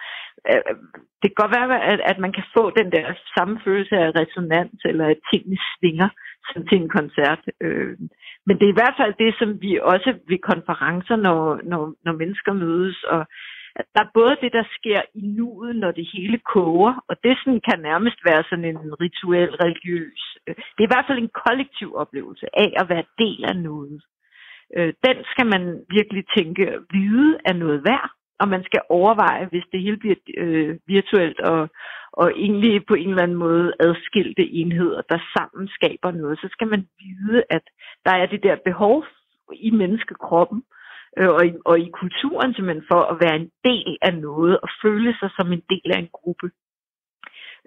øh, 0.51 0.75
det 1.21 1.27
kan 1.29 1.41
godt 1.41 1.55
være, 1.57 1.83
at, 1.91 1.99
at 2.11 2.17
man 2.19 2.33
kan 2.37 2.43
få 2.57 2.63
den 2.79 2.91
der 2.91 3.05
samme 3.37 3.59
følelse 3.65 3.95
af 3.95 4.11
resonans, 4.21 4.79
eller 4.85 5.05
at 5.07 5.19
tingene 5.33 5.57
svinger 5.71 6.09
som 6.53 6.67
til 6.67 6.77
en 6.81 6.89
koncert. 6.89 7.41
Øh, 7.61 7.97
men 8.45 8.55
det 8.57 8.65
er 8.65 8.73
i 8.73 8.79
hvert 8.81 8.97
fald 8.99 9.13
det, 9.23 9.31
som 9.39 9.49
vi 9.61 9.79
også 9.93 10.09
ved 10.29 10.39
konferencer, 10.51 11.15
når, 11.15 11.59
når, 11.63 11.93
når 12.05 12.13
mennesker 12.21 12.53
mødes, 12.53 13.03
og 13.03 13.25
der 13.75 14.01
er 14.03 14.11
både 14.13 14.37
det, 14.41 14.53
der 14.53 14.63
sker 14.77 15.01
i 15.13 15.21
nuet, 15.21 15.75
når 15.75 15.91
det 15.91 16.07
hele 16.13 16.37
koger, 16.53 16.93
og 17.09 17.15
det 17.23 17.37
sådan 17.37 17.61
kan 17.69 17.79
nærmest 17.79 18.19
være 18.25 18.43
sådan 18.49 18.65
en 18.65 19.01
rituel, 19.01 19.51
religiøs. 19.63 20.21
Øh, 20.47 20.55
det 20.55 20.81
er 20.81 20.89
i 20.89 20.93
hvert 20.93 21.07
fald 21.07 21.19
en 21.19 21.35
kollektiv 21.45 21.95
oplevelse 21.95 22.45
af 22.53 22.73
at 22.81 22.89
være 22.89 23.05
del 23.17 23.45
af 23.51 23.57
noget. 23.57 24.01
Øh, 24.77 24.93
den 25.07 25.17
skal 25.31 25.47
man 25.53 25.63
virkelig 25.89 26.23
tænke, 26.37 26.63
vide 26.91 27.37
af 27.45 27.55
noget 27.55 27.83
værd, 27.89 28.09
og 28.39 28.47
man 28.47 28.63
skal 28.63 28.81
overveje, 28.89 29.45
hvis 29.45 29.63
det 29.71 29.81
hele 29.81 29.97
bliver 29.97 30.15
øh, 30.37 30.77
virtuelt 30.87 31.39
og, 31.39 31.69
og 32.13 32.31
egentlig 32.35 32.85
på 32.85 32.93
en 32.93 33.09
eller 33.09 33.23
anden 33.23 33.37
måde 33.37 33.73
adskilte 33.79 34.43
enheder, 34.49 35.01
der 35.01 35.19
sammen 35.37 35.67
skaber 35.67 36.11
noget, 36.11 36.39
så 36.39 36.47
skal 36.51 36.67
man 36.67 36.87
vide, 36.99 37.43
at 37.49 37.63
der 38.05 38.11
er 38.11 38.25
det 38.25 38.43
der 38.43 38.55
behov 38.65 39.05
i 39.53 39.69
menneskekroppen, 39.71 40.63
øh, 40.67 40.80
Øh, 41.17 41.29
og, 41.37 41.45
i, 41.45 41.53
og 41.65 41.79
i 41.79 41.89
kulturen 42.01 42.53
simpelthen 42.53 42.85
for 42.91 43.01
at 43.11 43.17
være 43.23 43.35
en 43.35 43.49
del 43.63 43.97
af 44.01 44.13
noget 44.27 44.59
og 44.63 44.69
føle 44.83 45.15
sig 45.19 45.29
som 45.37 45.51
en 45.51 45.63
del 45.69 45.87
af 45.95 45.99
en 45.99 46.09
gruppe. 46.19 46.51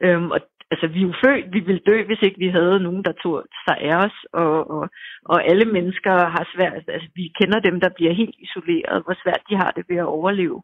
Øhm, 0.03 0.31
og 0.31 0.41
altså 0.71 0.87
vi 0.87 0.99
er 1.01 1.09
jo 1.11 1.15
født, 1.25 1.53
vi 1.57 1.61
vil 1.61 1.81
dø, 1.87 1.97
hvis 2.05 2.23
ikke 2.23 2.39
vi 2.39 2.49
havde 2.49 2.85
nogen, 2.87 3.05
der 3.05 3.13
tog 3.13 3.45
sig 3.67 3.77
af 3.89 3.97
os, 4.07 4.17
og, 4.33 4.71
og, 4.71 4.85
og 5.33 5.39
alle 5.51 5.67
mennesker 5.77 6.15
har 6.35 6.45
svært, 6.55 6.83
altså 6.97 7.09
vi 7.15 7.33
kender 7.41 7.61
dem, 7.61 7.81
der 7.81 7.91
bliver 7.97 8.13
helt 8.13 8.37
isoleret, 8.47 9.03
hvor 9.05 9.17
svært 9.23 9.43
de 9.49 9.55
har 9.63 9.71
det 9.77 9.85
ved 9.89 9.97
at 9.97 10.13
overleve. 10.19 10.63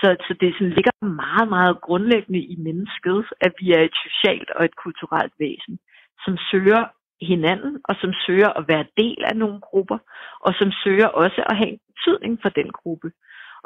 Så, 0.00 0.08
så 0.26 0.32
det 0.40 0.54
sådan 0.54 0.76
ligger 0.78 0.94
meget, 1.24 1.48
meget 1.48 1.80
grundlæggende 1.80 2.42
i 2.54 2.56
mennesket, 2.68 3.18
at 3.40 3.52
vi 3.60 3.66
er 3.76 3.82
et 3.88 3.96
socialt 4.06 4.50
og 4.56 4.64
et 4.64 4.76
kulturelt 4.84 5.34
væsen, 5.38 5.78
som 6.24 6.34
søger 6.50 6.82
hinanden, 7.30 7.80
og 7.84 7.94
som 8.00 8.12
søger 8.26 8.50
at 8.58 8.64
være 8.68 8.92
del 8.96 9.20
af 9.30 9.36
nogle 9.36 9.60
grupper, 9.60 9.98
og 10.40 10.52
som 10.54 10.70
søger 10.84 11.06
også 11.06 11.42
at 11.50 11.56
have 11.56 11.68
en 11.68 11.80
betydning 11.88 12.38
for 12.42 12.48
den 12.48 12.70
gruppe. 12.70 13.10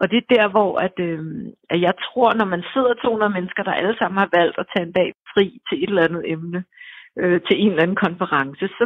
Og 0.01 0.11
det 0.11 0.19
er 0.19 0.35
der, 0.37 0.49
hvor 0.49 0.79
at, 0.87 0.97
øh, 1.09 1.21
at 1.71 1.81
jeg 1.81 1.95
tror, 2.07 2.35
når 2.35 2.45
man 2.45 2.63
sidder 2.73 2.95
200 2.95 3.33
mennesker, 3.33 3.63
der 3.63 3.73
alle 3.73 3.97
sammen 3.99 4.19
har 4.19 4.31
valgt 4.39 4.59
at 4.59 4.67
tage 4.73 4.87
en 4.87 4.93
dag 4.93 5.09
fri 5.33 5.47
til 5.69 5.83
et 5.83 5.89
eller 5.89 6.09
andet 6.09 6.23
emne, 6.33 6.65
øh, 7.21 7.41
til 7.47 7.57
en 7.63 7.71
eller 7.71 7.83
anden 7.83 8.03
konference, 8.07 8.67
så 8.79 8.85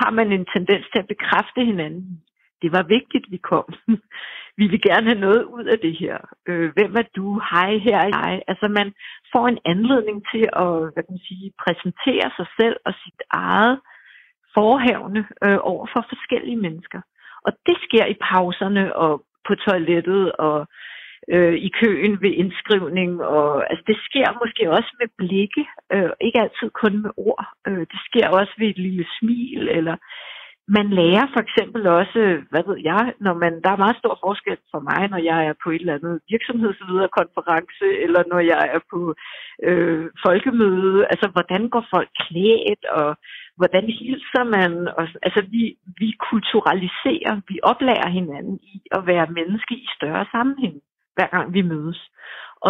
har 0.00 0.10
man 0.10 0.32
en 0.32 0.46
tendens 0.54 0.86
til 0.92 0.98
at 1.02 1.12
bekræfte 1.14 1.64
hinanden. 1.70 2.22
Det 2.62 2.72
var 2.72 2.82
vigtigt, 2.96 3.26
vi 3.30 3.36
kom. 3.36 3.66
vi 4.60 4.64
vil 4.72 4.80
gerne 4.88 5.06
have 5.10 5.24
noget 5.26 5.44
ud 5.44 5.64
af 5.64 5.78
det 5.78 5.94
her. 6.02 6.18
Øh, 6.48 6.72
hvem 6.76 6.96
er 6.96 7.06
du? 7.16 7.40
Hej, 7.50 7.70
her 7.76 7.98
er 7.98 8.10
jeg. 8.18 8.42
Altså 8.48 8.68
man 8.68 8.88
får 9.32 9.48
en 9.48 9.58
anledning 9.64 10.18
til 10.32 10.44
at 10.62 10.72
hvad 10.92 11.02
kan 11.02 11.14
man 11.16 11.28
sige, 11.28 11.52
præsentere 11.64 12.28
sig 12.36 12.46
selv 12.60 12.76
og 12.86 12.92
sit 13.04 13.22
eget 13.30 13.80
forhævne 14.54 15.20
øh, 15.44 15.58
over 15.72 15.86
for 15.92 16.02
forskellige 16.08 16.62
mennesker. 16.66 17.00
Og 17.46 17.52
det 17.66 17.76
sker 17.86 18.06
i 18.06 18.16
pauserne 18.30 18.96
og 18.96 19.22
på 19.46 19.54
toilettet 19.54 20.32
og 20.32 20.66
øh, 21.28 21.54
i 21.54 21.70
køen 21.80 22.22
ved 22.22 22.32
indskrivning. 22.42 23.22
Og, 23.22 23.70
altså, 23.70 23.84
det 23.86 23.98
sker 24.08 24.38
måske 24.42 24.70
også 24.70 24.90
med 25.00 25.08
blikke, 25.18 25.64
øh, 25.92 26.10
ikke 26.20 26.40
altid 26.40 26.70
kun 26.82 27.02
med 27.02 27.10
ord. 27.16 27.46
Øh, 27.68 27.84
det 27.92 28.00
sker 28.08 28.28
også 28.28 28.52
ved 28.58 28.68
et 28.68 28.78
lille 28.78 29.06
smil, 29.18 29.68
eller 29.68 29.96
man 30.68 30.88
lærer 30.98 31.26
for 31.34 31.40
eksempel 31.46 31.86
også, 31.86 32.20
hvad 32.50 32.62
ved 32.68 32.78
jeg, 32.90 33.12
når 33.20 33.34
man, 33.34 33.52
der 33.64 33.70
er 33.70 33.84
meget 33.84 33.96
stor 34.02 34.18
forskel 34.26 34.58
for 34.72 34.80
mig, 34.90 35.00
når 35.08 35.22
jeg 35.30 35.46
er 35.46 35.54
på 35.64 35.70
et 35.70 35.80
eller 35.80 35.94
andet 35.98 36.20
virksomhedslederkonference, 36.32 37.86
eller 38.04 38.22
når 38.32 38.40
jeg 38.52 38.62
er 38.74 38.80
på 38.92 39.14
øh, 39.68 40.06
folkemøde, 40.26 41.06
altså 41.12 41.28
hvordan 41.34 41.62
går 41.68 41.84
folk 41.94 42.10
klædt, 42.24 42.84
og 43.00 43.10
hvordan 43.56 43.84
hilser 44.00 44.44
man? 44.44 44.72
Og, 44.98 45.04
altså, 45.26 45.40
vi, 45.54 45.76
vi 46.00 46.08
kulturaliserer, 46.30 47.34
vi 47.48 47.56
oplærer 47.62 48.08
hinanden 48.08 48.58
i 48.62 48.82
at 48.90 49.06
være 49.06 49.34
menneske 49.38 49.74
i 49.74 49.86
større 49.96 50.26
sammenhæng, 50.32 50.76
hver 51.16 51.26
gang 51.26 51.54
vi 51.54 51.62
mødes. 51.62 52.00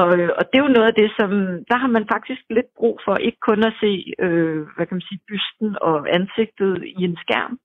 Og, 0.01 0.09
og 0.39 0.43
det 0.49 0.57
er 0.57 0.67
jo 0.67 0.77
noget 0.77 0.91
af 0.93 0.99
det, 1.01 1.11
som, 1.19 1.31
der 1.71 1.77
har 1.83 1.91
man 1.97 2.07
faktisk 2.15 2.43
lidt 2.51 2.71
brug 2.79 3.01
for, 3.05 3.15
ikke 3.17 3.41
kun 3.49 3.65
at 3.65 3.75
se, 3.83 3.93
øh, 4.19 4.61
hvad 4.75 4.87
kan 4.87 4.97
man 4.99 5.09
sige, 5.09 5.27
bysten 5.29 5.71
og 5.81 5.97
ansigtet 6.19 6.73
i 6.99 7.01
en 7.09 7.17
skærm, 7.25 7.59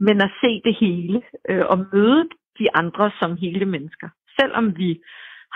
men 0.00 0.16
at 0.26 0.32
se 0.42 0.50
det 0.66 0.74
hele 0.80 1.22
øh, 1.48 1.64
og 1.72 1.78
møde 1.92 2.28
de 2.58 2.66
andre 2.80 3.10
som 3.20 3.36
hele 3.36 3.66
mennesker. 3.74 4.08
Selvom 4.40 4.76
vi 4.76 5.00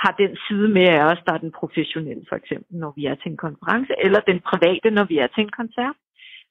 har 0.02 0.12
den 0.22 0.36
side 0.46 0.68
med 0.68 0.88
af 0.88 1.04
os, 1.12 1.22
der 1.26 1.32
er 1.34 1.44
den 1.46 1.52
professionelle, 1.60 2.24
for 2.28 2.36
eksempel, 2.36 2.72
når 2.82 2.92
vi 2.96 3.02
er 3.06 3.14
til 3.14 3.30
en 3.30 3.42
konference, 3.46 3.92
eller 4.04 4.20
den 4.20 4.40
private, 4.50 4.90
når 4.90 5.04
vi 5.04 5.16
er 5.18 5.26
til 5.26 5.42
en 5.42 5.56
koncert 5.60 5.96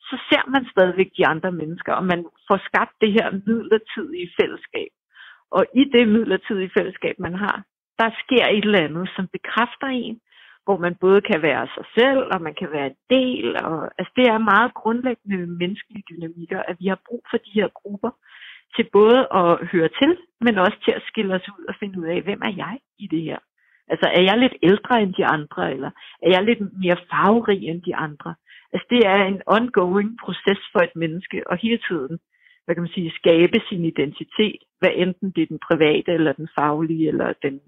så 0.08 0.16
ser 0.30 0.44
man 0.54 0.64
stadigvæk 0.74 1.10
de 1.18 1.28
andre 1.28 1.52
mennesker, 1.52 1.94
og 1.94 2.06
man 2.06 2.26
får 2.48 2.60
skabt 2.70 2.94
det 3.02 3.12
her 3.12 3.28
midlertidige 3.48 4.30
fællesskab. 4.40 4.92
Og 5.52 5.66
i 5.76 5.84
det 5.96 6.08
midlertidige 6.08 6.72
fællesskab, 6.78 7.16
man 7.20 7.34
har, 7.34 7.64
der 8.00 8.10
sker 8.24 8.46
et 8.48 8.66
eller 8.66 8.86
andet, 8.88 9.10
som 9.16 9.28
bekræfter 9.28 9.88
en, 9.88 10.20
hvor 10.66 10.78
man 10.78 10.96
både 11.06 11.22
kan 11.22 11.42
være 11.42 11.68
sig 11.76 11.86
selv, 11.98 12.22
og 12.34 12.42
man 12.42 12.56
kan 12.60 12.72
være 12.72 12.88
en 12.88 13.00
del. 13.10 13.48
Og, 13.66 13.78
altså 13.98 14.12
det 14.16 14.26
er 14.28 14.50
meget 14.54 14.74
grundlæggende 14.74 15.38
menneskelige 15.62 16.08
dynamikker, 16.12 16.60
at 16.70 16.76
vi 16.80 16.88
har 16.88 17.00
brug 17.08 17.24
for 17.32 17.38
de 17.38 17.52
her 17.60 17.68
grupper 17.80 18.12
til 18.76 18.86
både 18.98 19.20
at 19.42 19.68
høre 19.72 19.90
til, 20.02 20.12
men 20.42 20.58
også 20.58 20.78
til 20.86 20.92
at 20.92 21.06
skille 21.10 21.36
os 21.36 21.50
ud 21.58 21.64
og 21.70 21.76
finde 21.80 22.00
ud 22.02 22.06
af, 22.06 22.22
hvem 22.22 22.42
er 22.50 22.54
jeg 22.64 22.80
i 23.00 23.08
det 23.08 23.22
her? 23.22 23.40
Altså 23.92 24.08
er 24.18 24.22
jeg 24.30 24.38
lidt 24.38 24.56
ældre 24.64 25.02
end 25.02 25.14
de 25.14 25.26
andre, 25.26 25.74
eller 25.74 25.92
er 26.26 26.30
jeg 26.36 26.44
lidt 26.44 26.62
mere 26.84 26.98
farverig 27.12 27.62
end 27.70 27.82
de 27.82 27.96
andre? 27.96 28.36
Altså 28.74 28.88
det 28.90 29.02
er 29.06 29.22
en 29.26 29.42
ongoing 29.46 30.18
proces 30.24 30.62
for 30.72 30.80
et 30.80 30.96
menneske, 30.96 31.38
og 31.50 31.58
hele 31.58 31.80
tiden, 31.90 32.20
hvad 32.66 32.76
kan 32.76 32.84
man 32.84 32.96
sige, 32.96 33.20
skabe 33.22 33.58
sin 33.70 33.86
identitet, 33.86 34.62
hvad 34.80 34.90
enten 34.96 35.32
det 35.32 35.42
er 35.42 35.52
den 35.54 35.60
private, 35.70 36.12
eller 36.12 36.34
den 36.34 36.48
faglige, 36.60 37.08
eller 37.08 37.34
den 37.42 37.60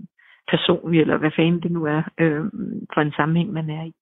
personlige, 0.52 1.02
eller 1.02 1.18
hvad 1.18 1.32
fanden 1.36 1.62
det 1.62 1.72
nu 1.72 1.86
er, 1.86 2.04
øh, 2.20 2.46
for 2.94 3.02
en 3.02 3.14
sammenhæng, 3.18 3.54
man 3.54 3.70
er 3.70 3.84
i. 3.84 3.94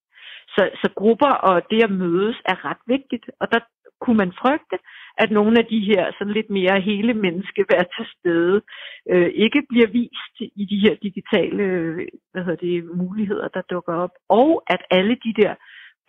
Så, 0.56 0.70
så 0.82 0.89
grupper 0.95 1.34
og 1.50 1.62
det 1.72 1.84
at 1.84 1.91
mødes 1.91 2.38
er 2.45 2.66
ret 2.66 2.84
vigtigt, 2.88 3.26
og 3.39 3.52
der 3.54 3.60
kunne 4.02 4.18
man 4.18 4.34
frygte, 4.41 4.78
at 5.18 5.32
nogle 5.32 5.60
af 5.60 5.66
de 5.66 5.80
her 5.80 6.12
sådan 6.18 6.34
lidt 6.34 6.50
mere 6.50 6.82
hele 6.82 7.14
menneske 7.14 7.66
være 7.72 7.86
til 7.95 8.06
stede, 8.16 8.62
øh, 9.10 9.30
ikke 9.45 9.62
bliver 9.70 9.88
vist 9.88 10.36
i 10.62 10.66
de 10.72 10.80
her 10.84 10.95
digitale 10.95 11.64
øh, 11.64 12.08
hvad 12.32 12.43
hedder 12.43 12.66
det, 12.68 12.97
muligheder, 12.97 13.47
der 13.47 13.62
dukker 13.62 13.93
op, 13.93 14.14
og 14.30 14.64
at 14.68 14.82
alle 14.91 15.16
de 15.26 15.34
der 15.41 15.54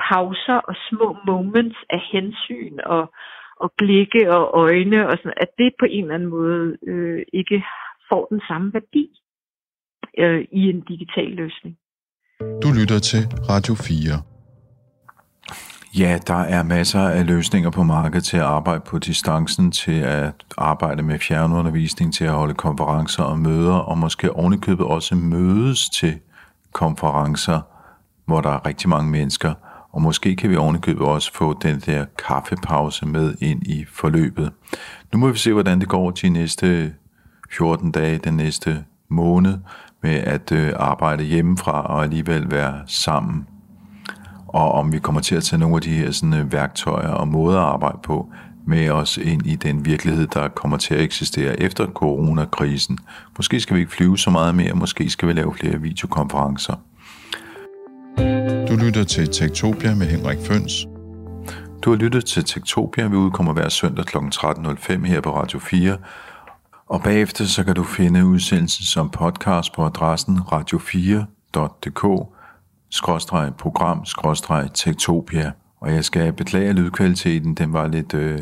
pauser 0.09 0.59
og 0.69 0.75
små 0.89 1.17
moments 1.27 1.79
af 1.91 2.01
hensyn 2.13 2.79
og, 2.87 3.05
og 3.63 3.73
blikke 3.79 4.23
og 4.37 4.45
øjne, 4.65 5.09
og 5.09 5.15
sådan, 5.19 5.41
at 5.45 5.51
det 5.59 5.71
på 5.81 5.87
en 5.91 6.05
eller 6.05 6.15
anden 6.15 6.29
måde 6.29 6.77
øh, 6.87 7.23
ikke 7.33 7.65
får 8.09 8.27
den 8.33 8.41
samme 8.49 8.73
værdi 8.75 9.05
øh, 10.19 10.41
i 10.53 10.63
en 10.73 10.81
digital 10.81 11.31
løsning. 11.43 11.77
Du 12.63 12.69
lytter 12.81 12.99
til 13.11 13.23
Radio 13.51 13.75
4. 13.75 14.23
Ja, 15.99 16.19
der 16.27 16.43
er 16.57 16.63
masser 16.63 17.01
af 17.01 17.27
løsninger 17.27 17.71
på 17.71 17.83
markedet 17.83 18.25
til 18.25 18.37
at 18.37 18.43
arbejde 18.43 18.83
på 18.91 18.99
distancen, 18.99 19.73
til 19.73 20.01
at 20.01 20.45
arbejde 20.59 21.03
med 21.03 21.19
fjernundervisning, 21.19 22.15
til 22.15 22.25
at 22.25 22.31
holde 22.31 22.55
konferencer 22.55 23.23
og 23.23 23.39
møder, 23.39 23.75
og 23.75 23.99
måske 23.99 24.33
ovenikøbet 24.33 24.87
også 24.87 25.15
mødes 25.15 25.89
til 25.89 26.21
konferencer, 26.73 27.61
hvor 28.27 28.41
der 28.41 28.51
er 28.51 28.67
rigtig 28.67 28.89
mange 28.89 29.11
mennesker– 29.11 29.55
og 29.93 30.03
måske 30.03 30.37
kan 30.37 30.51
vi 30.51 30.57
ovenikøbet 30.57 31.07
også 31.07 31.33
få 31.35 31.59
den 31.63 31.81
der 31.87 32.05
kaffepause 32.27 33.07
med 33.07 33.35
ind 33.41 33.63
i 33.63 33.85
forløbet. 33.93 34.53
Nu 35.13 35.19
må 35.19 35.29
vi 35.29 35.39
se, 35.39 35.53
hvordan 35.53 35.81
det 35.81 35.89
går 35.89 36.11
de 36.11 36.29
næste 36.29 36.95
14 37.51 37.91
dage, 37.93 38.19
den 38.19 38.35
næste 38.35 38.85
måned, 39.09 39.59
med 40.03 40.15
at 40.15 40.53
øh, 40.53 40.73
arbejde 40.77 41.25
hjemmefra 41.25 41.87
og 41.87 42.03
alligevel 42.03 42.51
være 42.51 42.81
sammen. 42.87 43.47
Og 44.49 44.73
om 44.73 44.93
vi 44.93 44.99
kommer 44.99 45.21
til 45.21 45.35
at 45.35 45.43
tage 45.43 45.61
nogle 45.61 45.77
af 45.77 45.83
de 45.83 45.95
her 45.95 46.11
sådan, 46.11 46.35
øh, 46.35 46.53
værktøjer 46.53 47.09
og 47.09 47.29
måder 47.29 47.61
at 47.61 47.67
arbejde 47.67 47.99
på 48.03 48.29
med 48.67 48.91
os 48.91 49.17
ind 49.17 49.47
i 49.47 49.57
den 49.57 49.85
virkelighed, 49.85 50.27
der 50.27 50.49
kommer 50.49 50.77
til 50.77 50.95
at 50.95 51.01
eksistere 51.01 51.61
efter 51.61 51.87
coronakrisen. 51.87 52.99
Måske 53.37 53.61
skal 53.61 53.77
vi 53.77 53.81
ikke 53.81 53.93
flyve 53.93 54.19
så 54.19 54.31
meget 54.31 54.55
mere, 54.55 54.75
måske 54.75 55.11
skal 55.11 55.29
vi 55.29 55.33
lave 55.33 55.55
flere 55.55 55.81
videokonferencer. 55.81 56.75
Lytter 58.81 59.05
til 59.05 59.29
Tektopia 59.29 59.95
med 59.95 60.07
Henrik 60.07 60.39
Føns. 60.39 60.87
Du 61.83 61.91
har 61.91 61.97
lyttet 61.97 62.25
til 62.25 62.45
Tektopia. 62.45 63.07
Vi 63.07 63.17
udkommer 63.17 63.53
hver 63.53 63.69
søndag 63.69 64.05
kl. 64.05 64.17
13.05 64.17 65.07
her 65.07 65.21
på 65.21 65.37
Radio 65.37 65.59
4. 65.59 65.97
Og 66.87 67.03
bagefter 67.03 67.45
så 67.45 67.65
kan 67.65 67.75
du 67.75 67.85
finde 67.85 68.27
udsendelsen 68.27 68.85
som 68.85 69.11
podcast 69.11 69.73
på 69.73 69.85
adressen 69.85 70.39
radio4.dk 70.39 72.29
skråstreg 72.91 73.53
program 73.59 74.05
skråstreg 74.05 74.69
tektopia. 74.75 75.53
Og 75.81 75.95
jeg 75.95 76.05
skal 76.05 76.33
beklage 76.33 76.73
lydkvaliteten, 76.73 77.55
den 77.55 77.73
var 77.73 77.89
lidt 77.89 78.15
øh, 78.15 78.41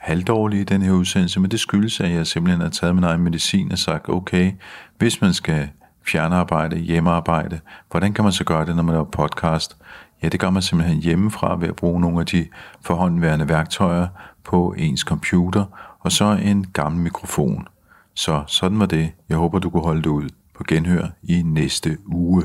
halvdårlig 0.00 0.60
i 0.60 0.64
den 0.64 0.82
her 0.82 0.92
udsendelse, 0.92 1.40
men 1.40 1.50
det 1.50 1.60
skyldes, 1.60 2.00
at 2.00 2.10
jeg 2.10 2.26
simpelthen 2.26 2.60
har 2.60 2.68
taget 2.68 2.94
min 2.94 3.04
egen 3.04 3.20
medicin 3.20 3.72
og 3.72 3.78
sagt, 3.78 4.08
okay, 4.08 4.52
hvis 4.98 5.20
man 5.20 5.34
skal 5.34 5.68
fjernarbejde, 6.08 6.76
hjemmearbejde. 6.78 7.60
Hvordan 7.90 8.12
kan 8.12 8.24
man 8.24 8.32
så 8.32 8.44
gøre 8.44 8.66
det, 8.66 8.76
når 8.76 8.82
man 8.82 8.92
laver 8.92 9.04
podcast? 9.04 9.76
Ja, 10.22 10.28
det 10.28 10.40
gør 10.40 10.50
man 10.50 10.62
simpelthen 10.62 10.98
hjemmefra 10.98 11.56
ved 11.56 11.68
at 11.68 11.76
bruge 11.76 12.00
nogle 12.00 12.20
af 12.20 12.26
de 12.26 12.46
forhåndværende 12.84 13.48
værktøjer 13.48 14.06
på 14.44 14.74
ens 14.78 15.00
computer, 15.00 15.64
og 16.00 16.12
så 16.12 16.38
en 16.44 16.66
gammel 16.72 17.02
mikrofon. 17.02 17.68
Så 18.14 18.42
sådan 18.46 18.80
var 18.80 18.86
det. 18.86 19.10
Jeg 19.28 19.36
håber, 19.36 19.58
du 19.58 19.70
kunne 19.70 19.82
holde 19.82 20.02
det 20.02 20.10
ud 20.10 20.28
på 20.54 20.64
genhør 20.68 21.06
i 21.22 21.42
næste 21.42 21.98
uge. 22.06 22.42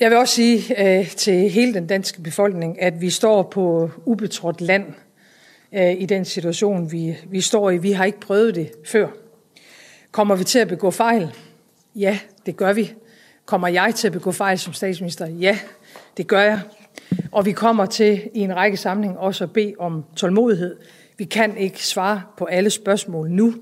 Jeg 0.00 0.10
vil 0.10 0.18
også 0.18 0.34
sige 0.34 0.82
øh, 0.98 1.06
til 1.10 1.50
hele 1.50 1.74
den 1.74 1.86
danske 1.86 2.22
befolkning, 2.22 2.82
at 2.82 3.00
vi 3.00 3.10
står 3.10 3.42
på 3.42 3.90
ubetrådt 4.04 4.60
land 4.60 4.84
øh, 5.74 5.92
i 5.98 6.06
den 6.06 6.24
situation, 6.24 6.92
vi, 6.92 7.16
vi 7.30 7.40
står 7.40 7.70
i. 7.70 7.78
Vi 7.78 7.92
har 7.92 8.04
ikke 8.04 8.20
prøvet 8.20 8.54
det 8.54 8.70
før. 8.86 9.08
Kommer 10.10 10.36
vi 10.36 10.44
til 10.44 10.58
at 10.58 10.68
begå 10.68 10.90
fejl? 10.90 11.32
Ja, 11.98 12.18
det 12.46 12.56
gør 12.56 12.72
vi. 12.72 12.92
Kommer 13.44 13.68
jeg 13.68 13.94
til 13.94 14.06
at 14.06 14.12
begå 14.12 14.32
fejl 14.32 14.58
som 14.58 14.72
statsminister? 14.72 15.26
Ja, 15.26 15.58
det 16.16 16.26
gør 16.26 16.40
jeg. 16.40 16.60
Og 17.32 17.46
vi 17.46 17.52
kommer 17.52 17.86
til 17.86 18.30
i 18.34 18.40
en 18.40 18.56
række 18.56 18.76
sammenhæng 18.76 19.18
også 19.18 19.44
at 19.44 19.52
bede 19.52 19.74
om 19.78 20.04
tålmodighed. 20.16 20.76
Vi 21.18 21.24
kan 21.24 21.56
ikke 21.56 21.86
svare 21.86 22.22
på 22.38 22.44
alle 22.44 22.70
spørgsmål 22.70 23.30
nu. 23.30 23.54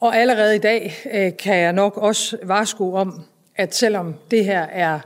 Og 0.00 0.16
allerede 0.16 0.56
i 0.56 0.58
dag 0.58 0.94
øh, 1.12 1.32
kan 1.36 1.56
jeg 1.56 1.72
nok 1.72 1.96
også 1.96 2.38
varsko 2.42 2.92
om, 2.92 3.22
at 3.56 3.74
selvom 3.74 4.14
det 4.30 4.44
her 4.44 4.60
er 4.60 5.00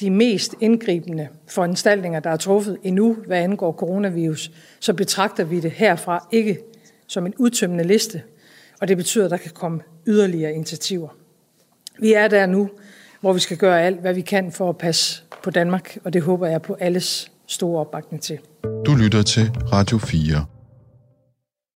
de 0.00 0.10
mest 0.10 0.54
indgribende 0.60 1.28
foranstaltninger, 1.48 2.20
der 2.20 2.30
er 2.30 2.36
truffet 2.36 2.78
endnu, 2.82 3.14
hvad 3.26 3.38
angår 3.38 3.72
coronavirus, 3.72 4.50
så 4.80 4.92
betragter 4.92 5.44
vi 5.44 5.60
det 5.60 5.70
herfra 5.70 6.28
ikke 6.32 6.58
som 7.06 7.26
en 7.26 7.34
udtømmende 7.38 7.84
liste, 7.84 8.22
og 8.80 8.88
det 8.88 8.96
betyder, 8.96 9.24
at 9.24 9.30
der 9.30 9.36
kan 9.36 9.50
komme 9.50 9.80
yderligere 10.06 10.52
initiativer. 10.52 11.17
Vi 12.00 12.12
er 12.12 12.28
der 12.28 12.46
nu, 12.46 12.70
hvor 13.20 13.32
vi 13.32 13.40
skal 13.40 13.56
gøre 13.56 13.82
alt, 13.82 14.00
hvad 14.00 14.14
vi 14.14 14.20
kan 14.20 14.52
for 14.52 14.68
at 14.68 14.78
passe 14.78 15.22
på 15.42 15.50
Danmark, 15.50 15.98
og 16.04 16.12
det 16.12 16.22
håber 16.22 16.46
jeg 16.46 16.62
på 16.62 16.76
alles 16.80 17.32
store 17.46 17.80
opbakning 17.80 18.22
til. 18.22 18.38
Du 18.86 18.94
lytter 18.94 19.22
til 19.22 19.50
Radio 19.72 19.98
4. 19.98 20.57